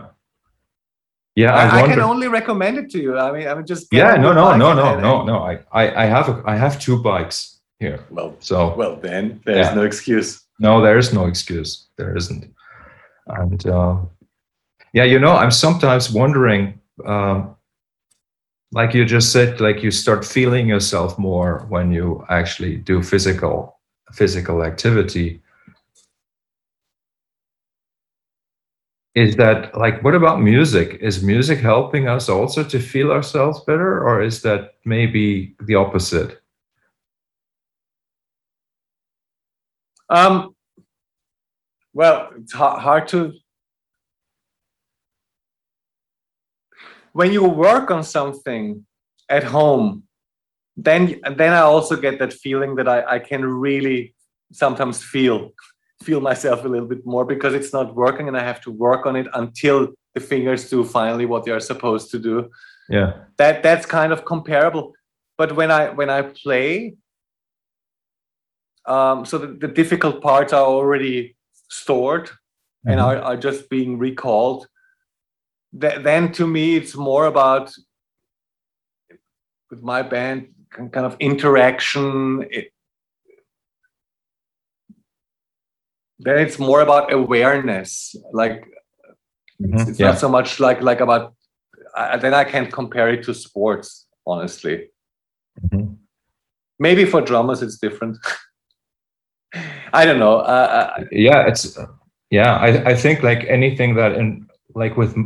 [1.42, 1.52] Yeah.
[1.54, 4.12] I, I, I can only recommend it to you i mean i mean just yeah.
[4.24, 4.30] No.
[4.40, 4.46] No.
[4.64, 4.68] No.
[4.80, 4.86] No.
[4.94, 5.14] and- No.
[5.30, 5.36] No.
[5.50, 5.84] I, I.
[6.02, 6.26] I have.
[6.32, 7.36] A, I have two bikes
[7.84, 7.98] here.
[8.16, 9.74] well So well then there's Yeah.
[9.80, 10.28] no excuse
[10.60, 11.70] no, there is no excuse.
[11.98, 12.42] There isn't.
[13.40, 13.96] And uh,
[14.92, 16.62] yeah, you know, I'm sometimes wondering.
[17.06, 17.54] Um,
[18.72, 23.78] like you just said, like you start feeling yourself more when you actually do physical
[24.20, 25.40] physical activity.
[29.18, 30.98] Is that like what about music?
[31.00, 36.40] Is music helping us also to feel ourselves better or is that maybe the opposite?
[40.08, 40.54] Um
[41.92, 43.32] well it's ha- hard to
[47.12, 48.86] when you work on something
[49.28, 50.04] at home
[50.76, 54.14] then then i also get that feeling that i, I can really
[54.52, 55.50] sometimes feel
[56.02, 59.06] feel myself a little bit more because it's not working and I have to work
[59.06, 62.50] on it until the fingers do finally what they are supposed to do.
[62.88, 64.92] yeah That that's kind of comparable.
[65.36, 66.96] But when I when I play,
[68.86, 71.36] um, so the, the difficult parts are already
[71.68, 72.30] stored
[72.86, 73.04] and Mhm.
[73.06, 74.66] are, are just being recalled.
[75.80, 77.66] Th- then to me it's more about
[79.70, 82.44] with my band kind of interaction.
[82.50, 82.72] It,
[86.20, 88.64] then it's more about awareness like
[89.60, 89.88] Mhm.
[89.88, 91.34] it's yeah not so much like like about
[91.96, 94.90] I, then i can't compare it to sports honestly
[95.72, 95.94] Mm-hmm.
[96.78, 98.16] Maybe for drummers it's different.
[99.92, 100.36] I don't know.
[100.38, 100.68] Uh,
[100.98, 101.76] uh, yeah, it's
[102.30, 102.54] yeah.
[102.56, 104.46] I I think like anything that in
[104.76, 105.16] like with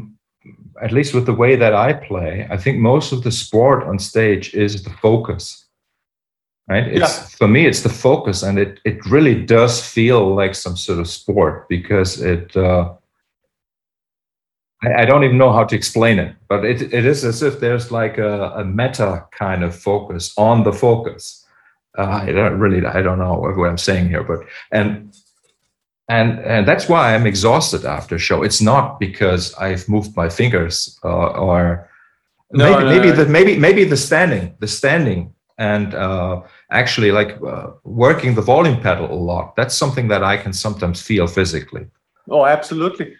[0.82, 3.98] at least with the way that I play, I think most of the sport on
[3.98, 5.61] stage is the focus.
[6.68, 6.86] Right?
[6.86, 7.26] It's yeah.
[7.39, 11.09] for me, it's the focus, and it it really does feel like some sort of
[11.09, 12.56] sport because it.
[12.56, 12.94] Uh,
[14.84, 17.60] I, I don't even know how to explain it, but it, it is as if
[17.60, 21.44] there's like a, a meta kind of focus on the focus.
[21.98, 24.40] Uh, I don't really, I don't know what I'm saying here, but
[24.70, 25.14] and
[26.09, 28.43] and and that's why I'm exhausted after show.
[28.43, 31.89] It's not because I've moved my fingers uh, or
[32.52, 33.16] no, maybe no, maybe no.
[33.16, 38.81] the maybe maybe the standing, the standing, and uh, actually like uh, working the volume
[38.81, 39.57] pedal a lot.
[39.57, 41.87] That's something that I can sometimes feel physically.
[42.31, 43.16] Oh, absolutely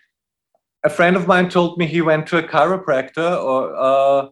[0.85, 4.29] a friend of mine told me he went to a chiropractor or uh,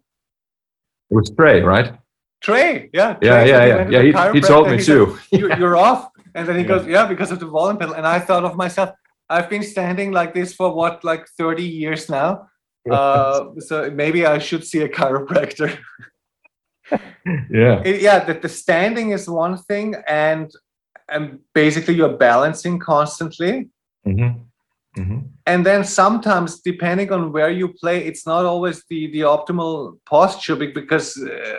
[1.11, 1.95] it was Trey, right?
[2.41, 3.89] Trey, yeah, Trey, yeah, yeah, yeah.
[4.03, 5.19] yeah he, he, told me too.
[5.31, 6.69] Said, you, are off, and then he yeah.
[6.69, 7.95] goes, yeah, because of the volume pedal.
[7.95, 8.91] And I thought of myself,
[9.29, 12.47] I've been standing like this for what, like thirty years now.
[12.91, 15.79] Uh, so maybe I should see a chiropractor.
[17.51, 18.25] yeah, it, yeah.
[18.25, 20.51] That the standing is one thing, and
[21.09, 23.69] and basically you're balancing constantly.
[24.07, 24.41] Mm-hmm
[24.97, 25.19] Mm-hmm.
[25.47, 30.57] And then sometimes, depending on where you play, it's not always the, the optimal posture
[30.57, 31.59] because uh,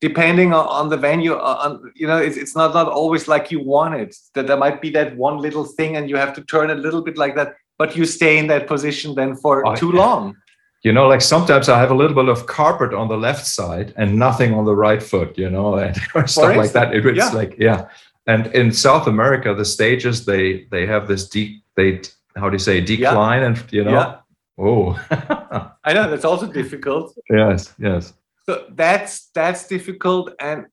[0.00, 3.62] depending on, on, the venue, on, you know, it's, it's not, not always like you
[3.62, 4.16] want it.
[4.34, 7.02] That there might be that one little thing and you have to turn a little
[7.02, 10.36] bit like that, but you stay in that position then for oh, too long.
[10.82, 13.94] You know, like sometimes I have a little bit of carpet on the left side
[13.96, 15.96] and nothing on the right foot, you know, and
[16.28, 16.94] stuff like that.
[16.94, 17.30] It, it's yeah.
[17.30, 17.88] like, yeah.
[18.26, 22.00] And in South America, the stages, they, they have this deep, they,
[22.36, 23.46] how do you say decline yeah.
[23.46, 24.18] and you know yeah.
[24.58, 24.92] oh
[25.84, 28.14] i know that's also difficult yes yes
[28.44, 30.66] so that's that's difficult and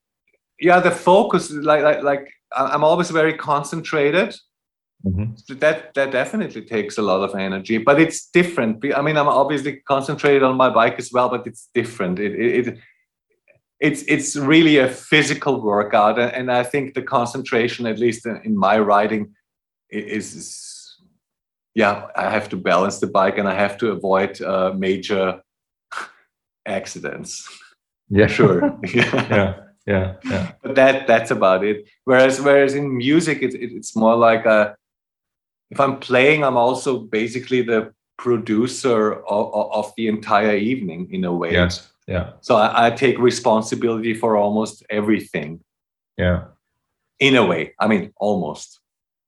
[0.58, 4.34] yeah the focus like like, like i'm always very concentrated
[5.04, 5.32] mm-hmm.
[5.36, 9.28] so that that definitely takes a lot of energy but it's different i mean i'm
[9.28, 12.78] obviously concentrated on my bike as well but it's different it, it, it
[13.80, 18.78] it's it's really a physical workout and i think the concentration at least in my
[18.78, 19.34] riding
[19.90, 20.70] is
[21.74, 25.40] yeah, I have to balance the bike and I have to avoid uh, major
[26.66, 27.46] accidents.
[28.08, 28.78] Yeah, sure.
[28.94, 29.60] yeah.
[29.86, 31.88] yeah, yeah, But that that's about it.
[32.04, 34.76] Whereas whereas in music, it, it, it's more like a.
[35.70, 41.32] If I'm playing, I'm also basically the producer of, of the entire evening in a
[41.32, 41.52] way.
[41.52, 41.90] Yes.
[42.06, 42.32] Yeah.
[42.40, 45.60] So I, I take responsibility for almost everything.
[46.16, 46.44] Yeah.
[47.18, 48.80] In a way, I mean, almost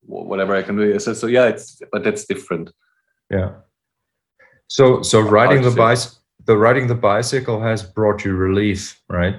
[0.02, 0.98] whatever I can do.
[0.98, 2.72] So, so yeah, it's but that's different.
[3.30, 3.52] Yeah.
[4.66, 9.36] So so riding the bicycle, the riding the bicycle has brought you relief, right?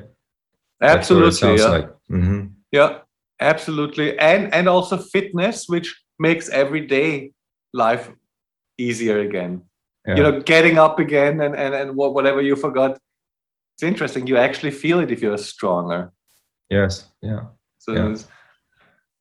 [0.81, 1.57] Absolutely.
[1.57, 1.65] Yeah.
[1.65, 1.89] Like.
[2.11, 2.47] Mm-hmm.
[2.71, 2.99] yeah,
[3.39, 7.31] absolutely, and and also fitness, which makes everyday
[7.73, 8.11] life
[8.77, 9.64] easier again.
[10.07, 10.15] Yeah.
[10.15, 12.99] You know, getting up again and and and whatever you forgot.
[13.76, 14.27] It's interesting.
[14.27, 16.11] You actually feel it if you're stronger.
[16.69, 17.07] Yes.
[17.22, 17.45] Yeah.
[17.80, 18.15] So yeah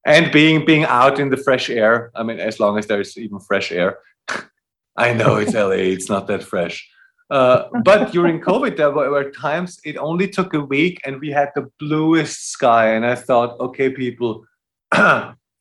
[0.05, 3.39] and being being out in the fresh air i mean as long as there's even
[3.39, 3.99] fresh air
[4.97, 6.89] i know it's la it's not that fresh
[7.31, 11.31] uh, but during covid there were, were, times it only took a week and we
[11.31, 14.45] had the bluest sky and i thought okay people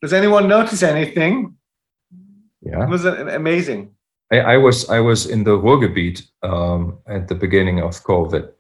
[0.02, 1.56] does anyone notice anything?
[2.62, 2.84] Yeah.
[2.84, 3.92] It was amazing.
[4.32, 8.52] I, I was i was in the ruhrgebiet um, at the beginning of covid.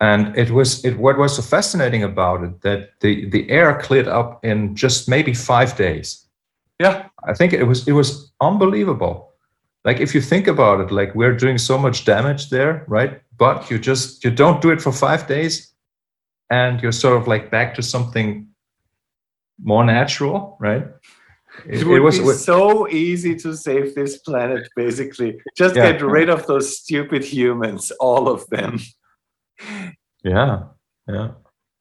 [0.00, 4.08] And it was it what was so fascinating about it that the the air cleared
[4.08, 6.26] up in just maybe five days.
[6.80, 7.08] Yeah.
[7.26, 9.32] I think it was it was unbelievable.
[9.84, 13.20] Like if you think about it like we're doing so much damage there right?
[13.38, 15.72] But you just you don't do it for five days
[16.50, 18.48] and you're sort of like back to something
[19.62, 20.86] more natural right
[21.66, 25.92] it, it would it was, be so easy to save this planet basically just yeah.
[25.92, 28.78] get rid of those stupid humans all of them
[30.24, 30.62] yeah,
[31.06, 31.32] yeah.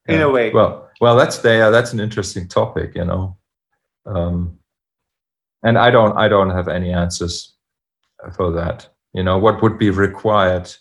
[0.07, 0.51] In a way.
[0.51, 1.71] Well, well, that's there.
[1.71, 3.37] That's an interesting topic, you know.
[4.05, 4.59] Um,
[5.63, 7.55] and I don't, I don't have any answers
[8.35, 8.89] for that.
[9.13, 10.73] You know, what would be required?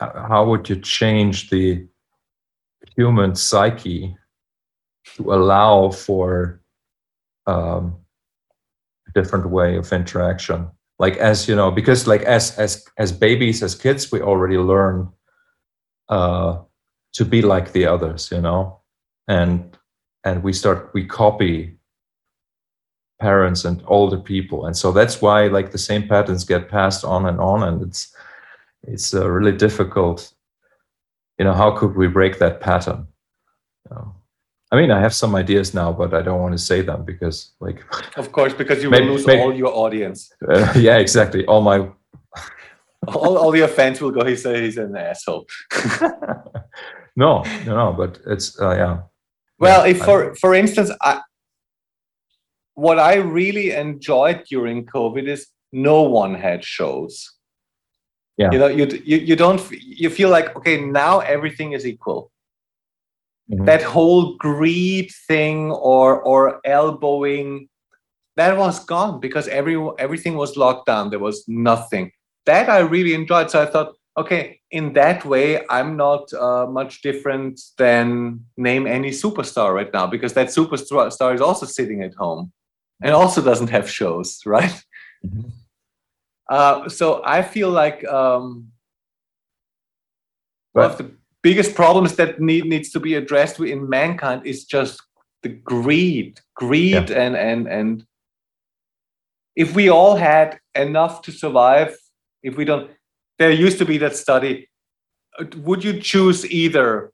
[0.00, 1.86] How would you change the
[2.94, 4.14] human psyche
[5.14, 6.60] to allow for
[7.46, 7.96] um,
[9.08, 10.68] a different way of interaction?
[10.98, 15.12] Like as you know, because like as as as babies, as kids, we already learn
[16.08, 16.58] uh,
[17.12, 18.80] to be like the others, you know,
[19.28, 19.76] and
[20.24, 21.78] and we start we copy
[23.20, 27.26] parents and older people, and so that's why like the same patterns get passed on
[27.26, 28.14] and on, and it's
[28.82, 30.32] it's uh, really difficult.
[31.38, 33.06] You know, how could we break that pattern?
[33.90, 34.14] Um,
[34.72, 37.52] I mean, I have some ideas now, but I don't want to say them because,
[37.60, 37.84] like,
[38.16, 40.32] Of course, because you Maybe- will lose maybe- all your audience.
[40.48, 41.46] uh, yeah, exactly.
[41.46, 41.88] All my
[43.08, 45.46] All, all your fans will go, he's, a, he's an asshole.
[47.16, 47.92] no, no, no.
[47.96, 48.98] But it's uh, yeah.
[49.60, 51.20] Well, Yeah, if for for instance, I,
[52.74, 57.32] what I really enjoyed during COVID is no one had shows.
[58.38, 58.50] Yeah.
[58.52, 62.30] You know, you you you don't you feel like okay now everything is equal.
[63.50, 63.64] Mhm.
[63.66, 67.68] That whole greed thing or or elbowing,
[68.36, 71.10] that was gone because every everything was locked down.
[71.10, 72.10] There was nothing.
[72.46, 73.50] That I really enjoyed.
[73.50, 79.10] So I thought, okay, in that way, I'm not uh, much different than name any
[79.10, 82.52] superstar right now because that superstar is also sitting at home
[83.02, 84.84] and also doesn't have shows, right?
[85.24, 85.52] Mhm.
[86.48, 88.72] Uh, so I feel like um,
[90.74, 91.10] of the
[91.42, 95.00] biggest problems that need, needs to be addressed in mankind is just
[95.42, 98.04] the greed, greed, and and and
[99.54, 101.96] if we all had enough to survive,
[102.42, 102.90] if we don't,
[103.38, 104.68] there used to be that study.
[105.56, 107.12] Would you choose either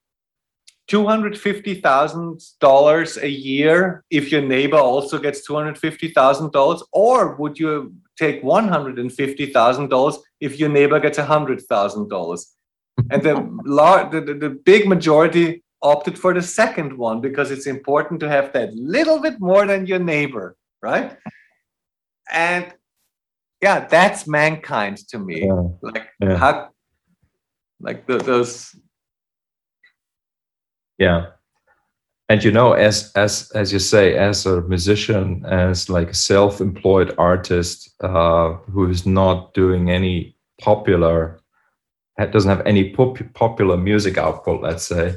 [0.87, 6.09] two hundred fifty thousand dollars a year if your neighbor also gets two hundred fifty
[6.09, 11.01] thousand dollars, or would you take one hundred and fifty thousand dollars if your neighbor
[11.01, 12.55] gets hundred thousand dollars?
[13.11, 17.67] And the, lar- the, the the big majority opted for the second one because it's
[17.67, 21.17] important to have that little bit more than your neighbor, right?
[22.31, 22.73] And
[23.61, 25.47] yeah, that's mankind to me.
[25.47, 25.63] Yeah.
[25.83, 26.37] Like Yeah.
[26.37, 26.71] how,
[27.81, 28.75] like the, those
[30.99, 31.27] yeah
[32.29, 37.15] and you know as as as you say as a musician as like a self-employed
[37.19, 41.41] artist uh who is not doing any popular
[42.19, 45.17] doesn't have any pop- popular music output let's say.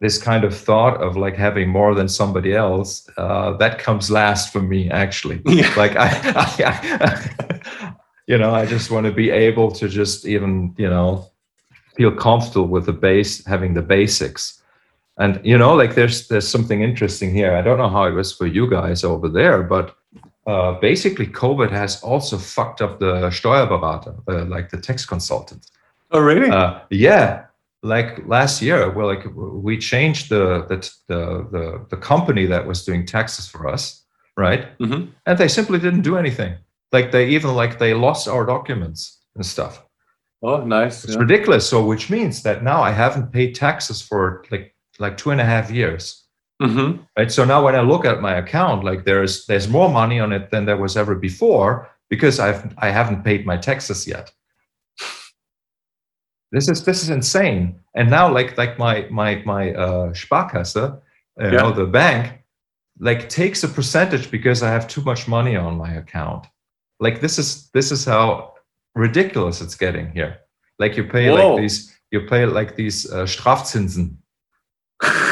[0.00, 4.52] This kind of thought of like having more than somebody else uh that comes last
[4.52, 5.40] for me actually.
[5.46, 5.72] Yeah.
[5.76, 7.94] like I, I
[8.26, 11.30] you know i just want to be able to just even you know
[11.96, 14.62] feel comfortable with the base having the basics.
[15.18, 17.56] And you know like there's there's something interesting here.
[17.56, 19.96] I don't know how it was for you guys over there but
[20.50, 25.62] uh, basically covid has also fucked up the steuerberater uh, like the tax consultant
[26.10, 26.50] Oh really?
[26.50, 27.44] uh, yeah
[27.82, 29.24] like last year well like
[29.66, 30.76] we changed the the
[31.10, 31.20] the
[31.54, 33.82] the, the company that was doing taxes for us
[34.36, 35.00] right Mhm.
[35.26, 36.52] and they simply didn't do anything
[36.92, 39.00] like they even like they lost our documents
[39.36, 39.84] and stuff
[40.42, 41.04] Oh nice.
[41.04, 41.20] it's yeah.
[41.26, 45.40] ridiculous so which means that now i haven't paid taxes for like like two and
[45.40, 46.24] a half years
[46.60, 47.06] Mhm.
[47.16, 47.30] right?
[47.30, 50.50] So now when i look at my account like there's there's more money on it
[50.50, 54.32] than there was ever before because i've i haven't paid my taxes yet.
[56.50, 57.78] This is this is insane.
[57.94, 61.00] And now like like my my my uh sparkasse
[61.40, 62.42] you know the bank
[62.98, 66.46] like takes a percentage because i have too much money on my account.
[67.00, 68.54] Like this is this is how
[68.94, 70.38] ridiculous it's getting here.
[70.78, 71.36] Like you pay Whoa.
[71.54, 74.16] like these you pay like these uh, strafzinsen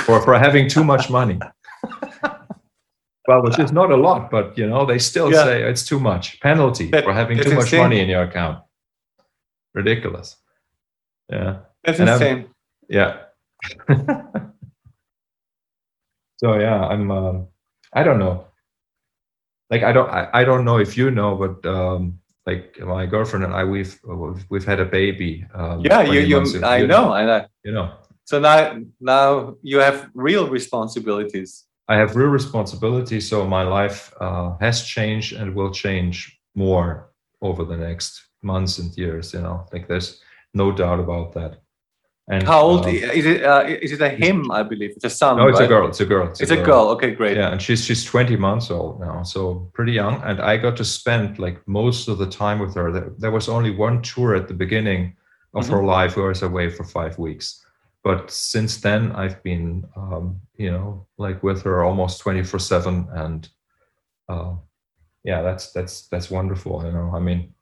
[0.07, 1.39] for for having too much money
[3.29, 5.45] well which is not a lot but you know they still Yeah.
[5.45, 8.63] say it's too much penalty That- for having too much money in your account
[9.75, 10.37] ridiculous
[11.31, 12.47] yeah That's And I'm- insane.
[12.89, 13.11] yeah
[16.41, 17.49] so yeah i'm um,
[17.93, 18.45] i don't know
[19.71, 23.45] like i don't I, I don't know if you know but um like my girlfriend
[23.45, 26.65] and i we've we've, we've had a baby um, Yeah, you 20 you.
[26.65, 27.13] I know.
[27.13, 27.47] I know.
[27.65, 27.91] you know
[28.27, 31.65] So now now you have real responsibilities.
[31.89, 37.65] I have real responsibility, so my life uh, has changed and will change more over
[37.65, 39.33] the next months and years.
[39.33, 40.21] You know, like there's
[40.53, 41.61] no doubt about that.
[42.29, 43.45] And How old um, is it?
[43.45, 44.51] Uh, is it a him?
[44.51, 45.37] I believe it's a son.
[45.37, 45.87] no, it's a girl.
[45.87, 46.27] It's a girl.
[46.29, 46.89] It's a girl.
[46.95, 47.37] Okay, great.
[47.37, 50.21] Yeah, and she's she's 20 months old now, so pretty young.
[50.25, 52.91] And I got to spend like most of the time with her.
[52.91, 55.15] There, there was only one tour at the beginning
[55.55, 55.71] of Mhm.
[55.71, 57.63] her life where I was away for five weeks.
[58.07, 63.49] But since then, I've been, um, you know, like with her almost 24 seven, and
[64.29, 64.55] uh,
[65.25, 66.85] yeah, that's that's that's wonderful.
[66.85, 67.53] You know, I mean,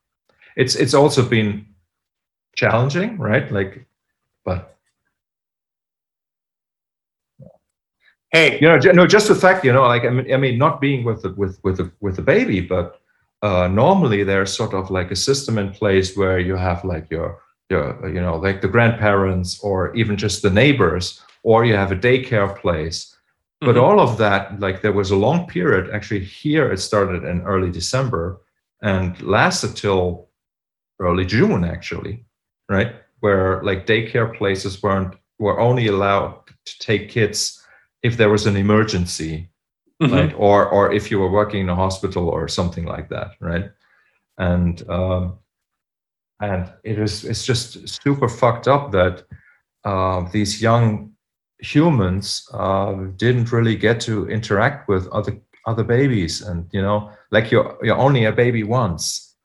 [0.54, 1.64] it's it's also been
[2.54, 3.50] challenging, right?
[3.50, 3.86] Like,
[4.44, 4.76] but
[8.30, 10.78] Hey, you know no just the fact you know like i mean, I mean not
[10.80, 13.00] being with the with with the with the baby but
[13.42, 17.43] uh normally there's sort of like a system in place where you have like your
[17.70, 22.54] you know like the grandparents or even just the neighbors or you have a daycare
[22.58, 23.16] place
[23.60, 23.82] but Mhm.
[23.82, 27.70] all of that like there was a long period actually here it started in early
[27.70, 28.40] december
[28.82, 30.28] and lasted till
[31.00, 32.24] early june actually
[32.68, 36.34] right where like daycare places weren't were only allowed
[36.66, 37.62] to take kids
[38.02, 39.48] if there was an emergency
[40.02, 40.12] Mhm.
[40.12, 43.70] right or or if you were working in a hospital or something like that right
[44.38, 45.38] and um
[46.40, 49.24] and it is it's just super fucked up that
[49.84, 51.12] uh, these young
[51.60, 57.50] humans uh, didn't really get to interact with other other babies and you know like
[57.50, 59.36] you're you're only a baby once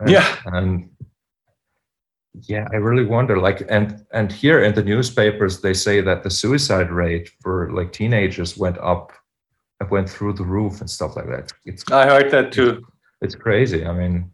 [0.00, 0.10] right?
[0.10, 0.36] Yeah.
[0.46, 0.90] and
[2.42, 6.30] yeah i really wonder like and and here in the newspapers they say that the
[6.30, 9.12] suicide rate for like teenagers went up
[9.80, 12.84] it went through the roof and stuff like that it's I heard that too.
[13.22, 14.30] it's crazy i mean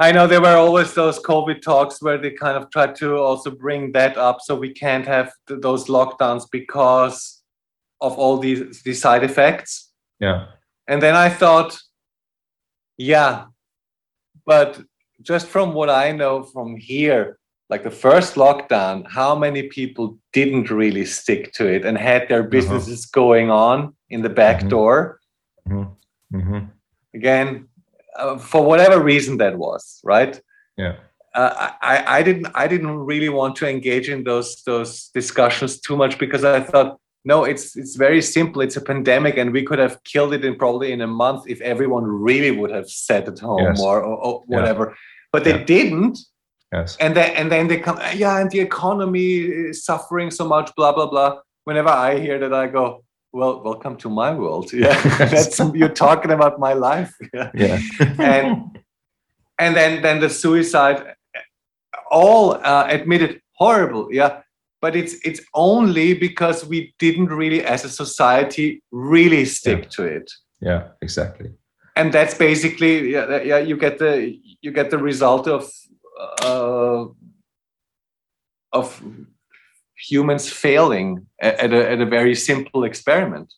[0.00, 3.50] I know there were always those COVID talks where they kind of tried to also
[3.50, 7.42] bring that up, so we can't have th- those lockdowns because
[8.00, 9.92] of all these these side effects.
[10.20, 10.46] yeah
[10.86, 11.78] And then I thought,
[12.96, 13.46] yeah,
[14.46, 14.80] but
[15.20, 17.38] just from what I know from here,
[17.70, 22.42] like the first lockdown, how many people didn't really stick to it and had their
[22.42, 24.68] businesses going on in the back Mhm.
[24.70, 25.20] door?
[26.32, 26.64] hmm
[27.14, 27.68] Again,
[28.16, 30.40] uh, for whatever reason that was, right?
[30.76, 30.94] yeah
[31.34, 35.96] uh, I, I didn't I didn't really want to engage in those those discussions too
[35.96, 39.78] much because I thought no it's it's very simple it's a pandemic and we could
[39.78, 43.38] have killed it in probably in a month if everyone really would have sat at
[43.40, 43.80] home Yes.
[43.80, 44.56] or, or, or Yeah.
[44.56, 44.96] whatever
[45.32, 45.64] but they Yeah.
[45.64, 46.18] didn't
[46.72, 49.30] yes and then and then they come yeah and the economy
[49.70, 51.30] is suffering so much blah blah blah
[51.64, 54.72] whenever I hear that I go well welcome to my world.
[54.72, 55.00] Yeah.
[55.18, 57.14] That's you're talking about my life.
[57.34, 57.50] Yeah.
[57.54, 57.78] Yeah.
[58.18, 58.78] And
[59.58, 61.14] and then then the suicide
[62.10, 64.42] all uh, admitted horrible yeah.
[64.80, 69.88] But it's it's only because we didn't really as a society really stick Yeah.
[69.90, 70.32] to it.
[70.60, 71.50] Yeah exactly.
[71.96, 75.68] And that's basically yeah, yeah you get the you get the result of
[76.42, 77.06] uh,
[78.72, 79.02] of
[79.98, 83.52] humans failing at, a, at a very simple experiment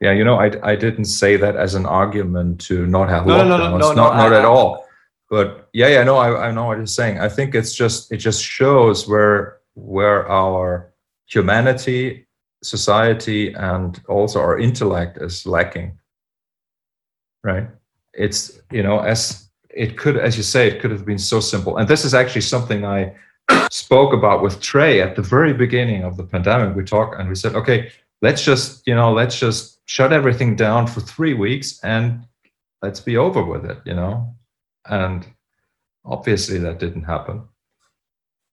[0.00, 3.34] Yeah, you know, I, I didn't say that as an argument to not have no,
[3.34, 4.84] lockdowns, no, no, no, not no, not I- at all.
[5.28, 7.18] But yeah, yeah, no, I, I know what you're saying.
[7.18, 10.92] I think it's just it just shows where where our
[11.26, 12.28] humanity,
[12.62, 15.98] society, and also our intellect is lacking.
[17.42, 17.66] Right?
[18.14, 21.76] It's you know, as it could, as you say, it could have been so simple.
[21.78, 23.14] And this is actually something I
[23.70, 26.76] spoke about with Trey at the very beginning of the pandemic.
[26.76, 27.90] We talked and we said, okay,
[28.22, 32.26] let's just you know let's just shut everything down for three weeks and
[32.82, 34.34] let's be over with it you know
[34.88, 35.26] and
[36.04, 37.42] obviously that didn't happen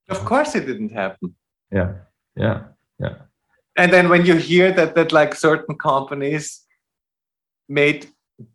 [0.08, 1.34] of course it didn't happen
[1.72, 1.92] yeah
[2.36, 2.62] yeah
[2.98, 3.16] Yeah.
[3.76, 6.62] and then when you hear that that like certain companies
[7.68, 8.06] made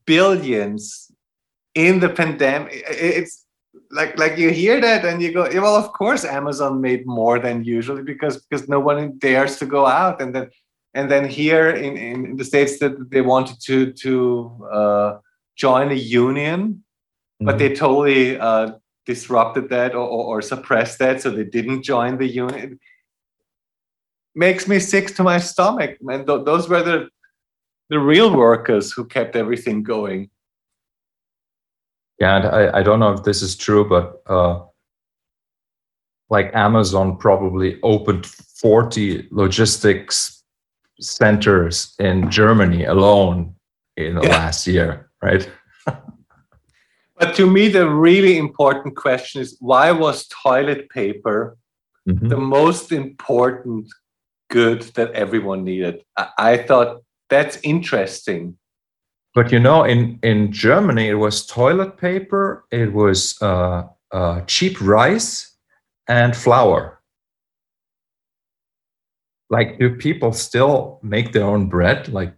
[0.05, 1.11] billions
[1.75, 3.45] in the pandemic it's
[3.91, 7.39] like like you hear that and you go "Yeah, well of course amazon made more
[7.39, 10.21] than usually because because no one dares to go out.
[10.21, 10.49] And then
[10.93, 14.13] and then here in in the states that they wanted to to
[14.71, 15.17] uh,
[15.55, 16.83] join a union
[17.41, 17.59] but Mhm.
[17.59, 18.73] they totally uh,
[19.05, 22.77] disrupted that or, or, or suppressed that so they didn't join the union.
[24.35, 26.25] Makes me sick to my stomach man.
[26.25, 27.09] Th- those were the
[27.89, 30.29] the real workers who kept everything going
[32.19, 34.61] yeah and I, I don't know if this is true but uh
[36.29, 40.43] like amazon probably opened 40 logistics
[40.99, 43.55] centers in germany alone
[43.97, 44.29] in the Yeah.
[44.29, 45.49] last year right
[47.17, 51.57] but to me the really important question is why was toilet paper
[52.07, 52.29] Mhm.
[52.29, 53.87] the most important
[54.49, 58.57] good that everyone needed i, I thought that's interesting
[59.35, 64.81] But you know, in in Germany, it was toilet paper, it was uh, uh, cheap
[64.81, 65.55] rice,
[66.07, 66.99] and flour.
[69.51, 72.07] Like, do people still make their own bread?
[72.09, 72.33] Like,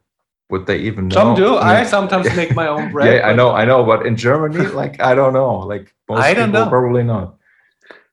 [0.49, 1.15] would they even know?
[1.15, 3.84] some do i sometimes make my own bread yeah, I know, I know.
[3.84, 5.59] But in Germany, like, I don't know.
[5.59, 6.69] Like, most I don't people know.
[6.69, 7.38] probably not.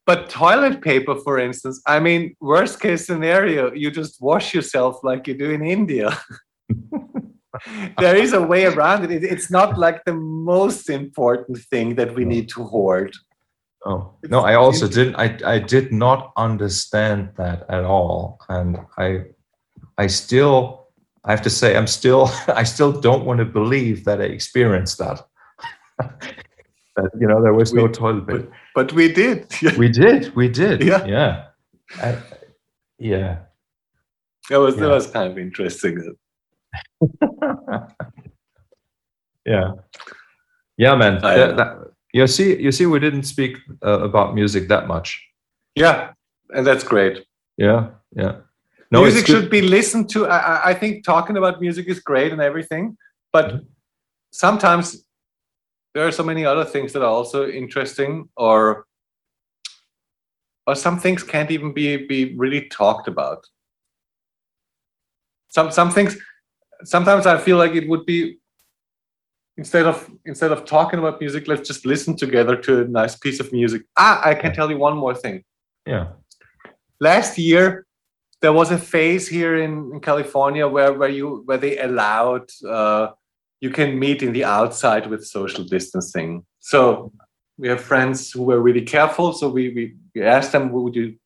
[0.06, 5.26] But toilet paper, for instance, I mean, worst case scenario, you just wash yourself like
[5.28, 6.18] you do in India.
[7.98, 9.10] there is a way around it.
[9.10, 13.12] It- It's not like the most important thing that we need to hoard.
[13.86, 15.16] Oh no, I also didn't.
[15.16, 19.08] I I did not understand that at all, and I
[20.04, 20.88] I still
[21.24, 22.22] I have to say I'm still
[22.62, 25.18] I still don't want to believe that I experienced that.
[26.96, 28.52] that you know there was no toilet paper.
[28.74, 29.46] But we did.
[29.78, 30.82] We did, we did.
[30.82, 31.04] Yeah.
[31.06, 31.44] yeah,
[32.02, 32.16] I,
[32.98, 33.36] yeah.
[34.50, 35.94] That was that was kind of interesting.
[39.46, 39.72] yeah,
[40.76, 41.24] yeah, man.
[41.24, 41.76] I That, that,
[42.12, 45.22] You see, you see, we didn't speak uh, about music that much.
[45.74, 46.12] Yeah,
[46.50, 47.24] and that's great.
[47.56, 48.36] Yeah, yeah.
[48.90, 50.26] No, music should be listened to.
[50.26, 52.96] I, I think talking about music is great and everything,
[53.32, 53.64] but mm-hmm.
[54.32, 55.04] sometimes
[55.94, 58.86] there are so many other things that are also interesting, or
[60.66, 63.44] or some things can't even be be really talked about.
[65.48, 66.16] Some some things.
[66.84, 68.38] Sometimes I feel like it would be
[69.56, 73.40] instead of instead of talking about music, let's just listen together to a nice piece
[73.40, 73.82] of music.
[73.96, 75.44] Ah, I can tell you one more thing.
[75.86, 76.08] Yeah.
[77.00, 77.86] Last year,
[78.40, 83.08] there was a phase here in, in California where where you where they allowed uh,
[83.60, 86.44] you can meet in the outside with social distancing.
[86.60, 87.12] So
[87.56, 89.32] we have friends who were really careful.
[89.32, 91.16] So we we, we asked them, would you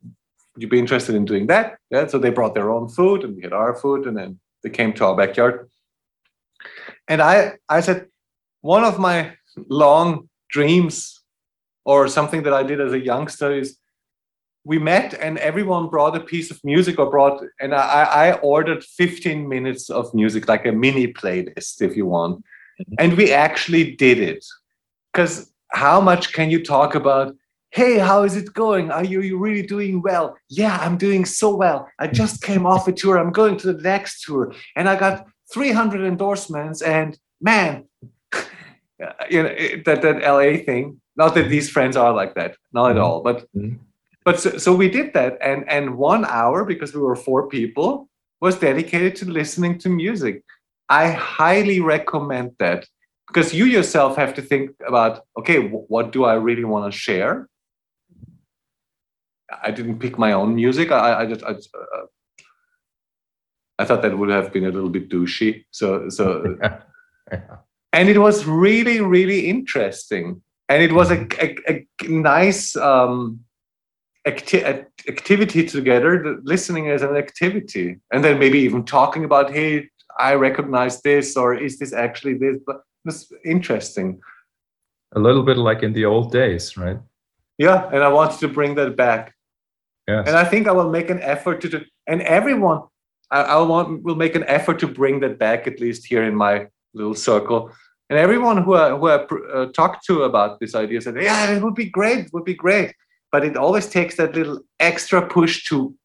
[0.55, 1.77] would you be interested in doing that?
[1.91, 2.07] Yeah.
[2.07, 4.93] So they brought their own food and we had our food, and then they came
[4.95, 5.69] to our backyard.
[7.09, 8.07] And I I said,
[8.61, 9.33] one of my
[9.69, 11.23] long dreams
[11.85, 13.77] or something that I did as a youngster is
[14.65, 18.85] we met and everyone brought a piece of music or brought and I, I ordered
[18.85, 22.95] 15 minutes of music like a mini playlist if you want mm-hmm.
[22.99, 24.45] and we actually did it
[25.13, 27.35] because how much can you talk about
[27.73, 28.91] hey how is it going?
[28.91, 30.37] Are you, you really doing well?
[30.49, 31.89] Yeah i'm doing so well.
[31.99, 33.19] I just came off a tour.
[33.19, 34.55] I'm going to the next tour.
[34.77, 37.85] And i got 300 endorsements and man
[39.31, 39.55] you know
[39.85, 43.05] that that la thing not that these friends are like that not at mm-hmm.
[43.05, 43.77] all but mm-hmm.
[44.25, 45.39] but so, so we did that.
[45.41, 48.09] And and one hour because we were four people
[48.41, 50.43] was dedicated to listening to music.
[50.89, 52.87] I highly recommend that
[53.29, 57.49] because you yourself have to think about okay what do i really want to share
[59.63, 62.07] i didn't pick my own music i, I just I, uh,
[63.79, 66.57] I thought that would have been a little bit douchey so so
[67.93, 73.41] and it was really really interesting and it was a, a, a nice um,
[74.27, 79.89] acti- activity together, listening as an activity, and then maybe even talking about, hey,
[80.19, 82.59] I recognize this, or is this actually this?
[82.67, 84.21] But it's interesting.
[85.15, 86.99] A little bit like in the old days, right?
[87.59, 89.35] Yeah, and I wanted to bring that back.
[90.09, 90.27] Yes.
[90.27, 92.83] And I think I will make an effort to do, and everyone,
[93.31, 96.35] I, I want will make an effort to bring that back at least here in
[96.35, 97.71] my little circle.
[98.11, 99.25] And everyone who I, who I
[99.55, 102.27] uh, talked to about this idea said, "Yeah, it would be great.
[102.27, 102.95] It would be great."
[103.33, 105.97] but it always takes that little extra push to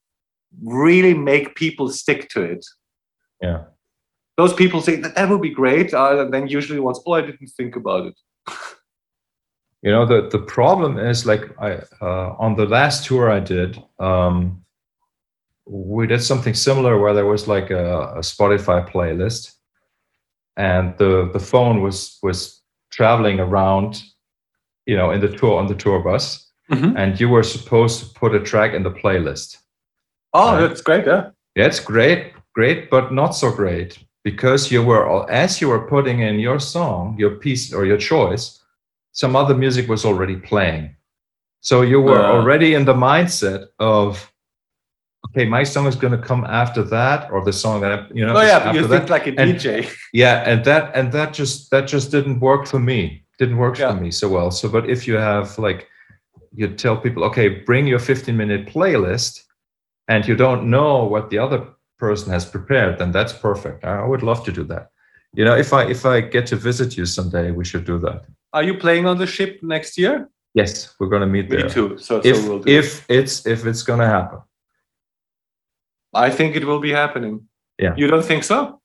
[0.63, 2.65] really make people stick to it.
[3.41, 3.65] Yeah.
[4.37, 7.21] Those people say that that would be great, uh, and then usually once, oh, I
[7.21, 8.17] didn't think about it.
[9.81, 13.81] You know, the the problem is like I uh, on the last tour I did,
[13.99, 14.63] um,
[15.65, 19.53] we did something similar where there was like a, a Spotify playlist,
[20.55, 24.01] and the the phone was was traveling around,
[24.85, 26.97] you know, in the tour on the tour bus mm-hmm.
[26.97, 29.57] and you were supposed to put a track in the playlist.
[30.33, 31.05] Oh, that's great.
[31.05, 31.29] Yeah.
[31.55, 36.19] Yeah, it's great, great, but not so great because you were as you were putting
[36.19, 38.59] in your song, your piece or your choice,
[39.18, 40.95] some other music was already playing.
[41.61, 44.31] So you were uh, already in the mindset of
[45.30, 48.38] okay, my song is going to come after that, or the song that you know.
[48.38, 49.77] Oh yeah, you think like a DJ.
[49.77, 53.26] And, yeah, and that and that just that just didn't work for me.
[53.39, 53.91] Didn't work yeah.
[53.91, 54.52] for me so well.
[54.52, 55.88] So, but if you have like
[56.53, 59.41] you tell people, okay, bring your 15 minute playlist,
[60.07, 61.65] and you don't know what the other
[61.98, 63.84] person has prepared, then that's perfect.
[63.84, 64.91] I would love to do that.
[65.34, 68.26] You know, if I if I get to visit you someday, we should do that.
[68.57, 70.31] Are you playing on the ship next year?
[70.55, 71.65] Yes, we're going to meet Me there.
[71.67, 71.97] Me too.
[71.99, 73.19] So, if, so we'll if it.
[73.19, 74.39] it's if it's going to happen,
[76.11, 77.47] I think it will be happening.
[77.77, 77.93] Yeah.
[77.95, 78.81] You don't think so?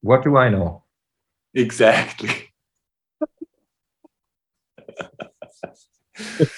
[0.00, 0.84] What do I know?
[1.52, 2.48] Exactly.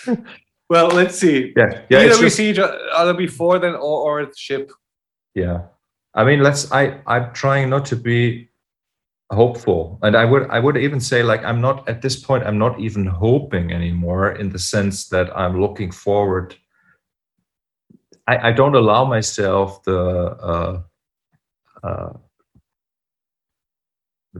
[0.68, 1.52] well, let's see.
[1.56, 1.98] Yeah, yeah.
[1.98, 4.70] Either we just, see each other before then, or or the ship.
[5.34, 5.62] Yeah,
[6.14, 6.70] I mean, let's.
[6.70, 8.50] I I'm trying not to be
[9.34, 12.44] hopeful, and I would I would even say like I'm not at this point.
[12.44, 16.56] I'm not even hoping anymore in the sense that I'm looking forward.
[18.26, 20.00] I I don't allow myself the.
[20.00, 20.82] Uh,
[21.82, 22.12] uh,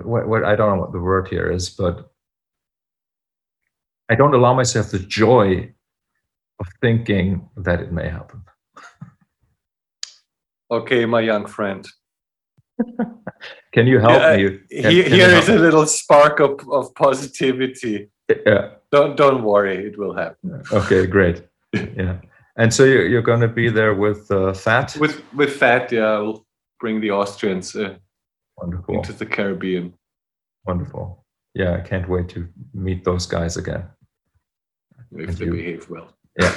[0.03, 2.11] what, what I don't know what the word here is, but
[4.09, 5.73] I don't allow myself the joy
[6.61, 8.43] of thinking that it may happen.
[10.71, 11.87] Okay, my young friend.
[13.75, 14.43] Can you help yeah, me?
[14.43, 18.09] Can, here, can here is a little spark of, of positivity.
[18.47, 18.71] Yeah.
[18.93, 20.63] Don't don't worry, it will happen.
[20.73, 21.43] Okay, great.
[21.73, 22.19] yeah.
[22.57, 24.97] And so you're, you're going to be there with uh, Fat?
[25.01, 26.21] With with Fat, yeah.
[26.21, 26.47] We'll
[26.79, 27.97] bring the Austrians uh,
[28.57, 28.95] Wonderful.
[28.95, 29.93] into the Caribbean.
[30.67, 31.25] Wonderful.
[31.55, 33.85] yeah, I can't wait to meet those guys again.
[35.13, 35.53] If Thank they you.
[35.53, 36.09] behave well.
[36.41, 36.55] Yeah.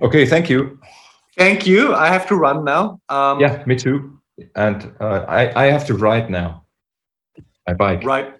[0.00, 0.78] Okay, thank you.
[1.36, 1.94] Thank you.
[1.94, 3.00] I have to run now.
[3.08, 4.21] Um, Yeah, me too.
[4.56, 6.64] And uh, I I have to ride now.
[7.66, 8.02] My bike.
[8.04, 8.34] Right.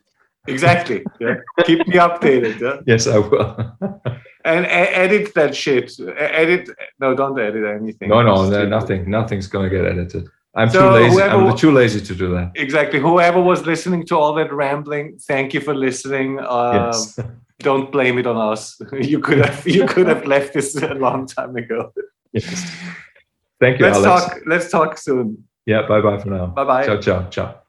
[0.49, 1.05] Exactly.
[1.21, 1.37] Yeah.
[1.65, 2.61] Keep me updated.
[2.61, 2.81] Yeah.
[2.87, 3.77] Yes, I will.
[4.45, 5.93] And edit that shit.
[6.19, 6.69] Edit.
[6.99, 8.09] No, don't edit anything.
[8.09, 9.09] no, no, no, nothing.
[9.09, 10.27] Nothing's gonna get edited.
[10.57, 11.15] I'm So too lazy.
[11.15, 12.51] whoever- I'm too lazy to do that.
[12.57, 12.99] Exactly.
[12.99, 16.41] Whoever was listening to all that rambling, thank you for listening.
[16.41, 17.21] Uh, yes.
[17.61, 18.81] Don't blame it on us.
[19.13, 21.93] You could have you could have left this a long time ago.
[22.33, 22.67] yes.
[23.61, 24.25] Thank you, Let's Alex.
[24.25, 24.39] talk.
[24.47, 25.45] Let's talk soon.
[25.67, 25.87] Yeah.
[25.87, 26.47] Bye, bye for now.
[26.47, 26.87] Bye bye.
[26.87, 27.63] Ciao, ciao, ciao.